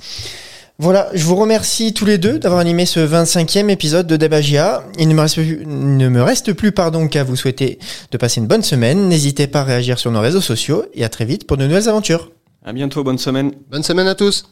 Voilà, 0.82 1.10
je 1.12 1.24
vous 1.24 1.36
remercie 1.36 1.92
tous 1.92 2.06
les 2.06 2.16
deux 2.16 2.38
d'avoir 2.38 2.58
animé 2.58 2.86
ce 2.86 3.00
25e 3.00 3.68
épisode 3.68 4.06
de 4.06 4.16
Debagia. 4.16 4.82
Il 4.98 5.08
ne 5.08 5.14
me 5.14 5.20
reste 5.20 5.34
plus, 5.34 5.66
ne 5.66 6.08
me 6.08 6.22
reste 6.22 6.54
plus 6.54 6.72
pardon 6.72 7.06
qu'à 7.06 7.22
vous 7.22 7.36
souhaiter 7.36 7.78
de 8.10 8.16
passer 8.16 8.40
une 8.40 8.46
bonne 8.46 8.62
semaine. 8.62 9.06
N'hésitez 9.06 9.46
pas 9.46 9.60
à 9.60 9.64
réagir 9.64 9.98
sur 9.98 10.10
nos 10.10 10.22
réseaux 10.22 10.40
sociaux 10.40 10.86
et 10.94 11.04
à 11.04 11.10
très 11.10 11.26
vite 11.26 11.46
pour 11.46 11.58
de 11.58 11.66
nouvelles 11.66 11.90
aventures. 11.90 12.32
À 12.64 12.72
bientôt, 12.72 13.04
bonne 13.04 13.18
semaine. 13.18 13.52
Bonne 13.70 13.82
semaine 13.82 14.08
à 14.08 14.14
tous. 14.14 14.46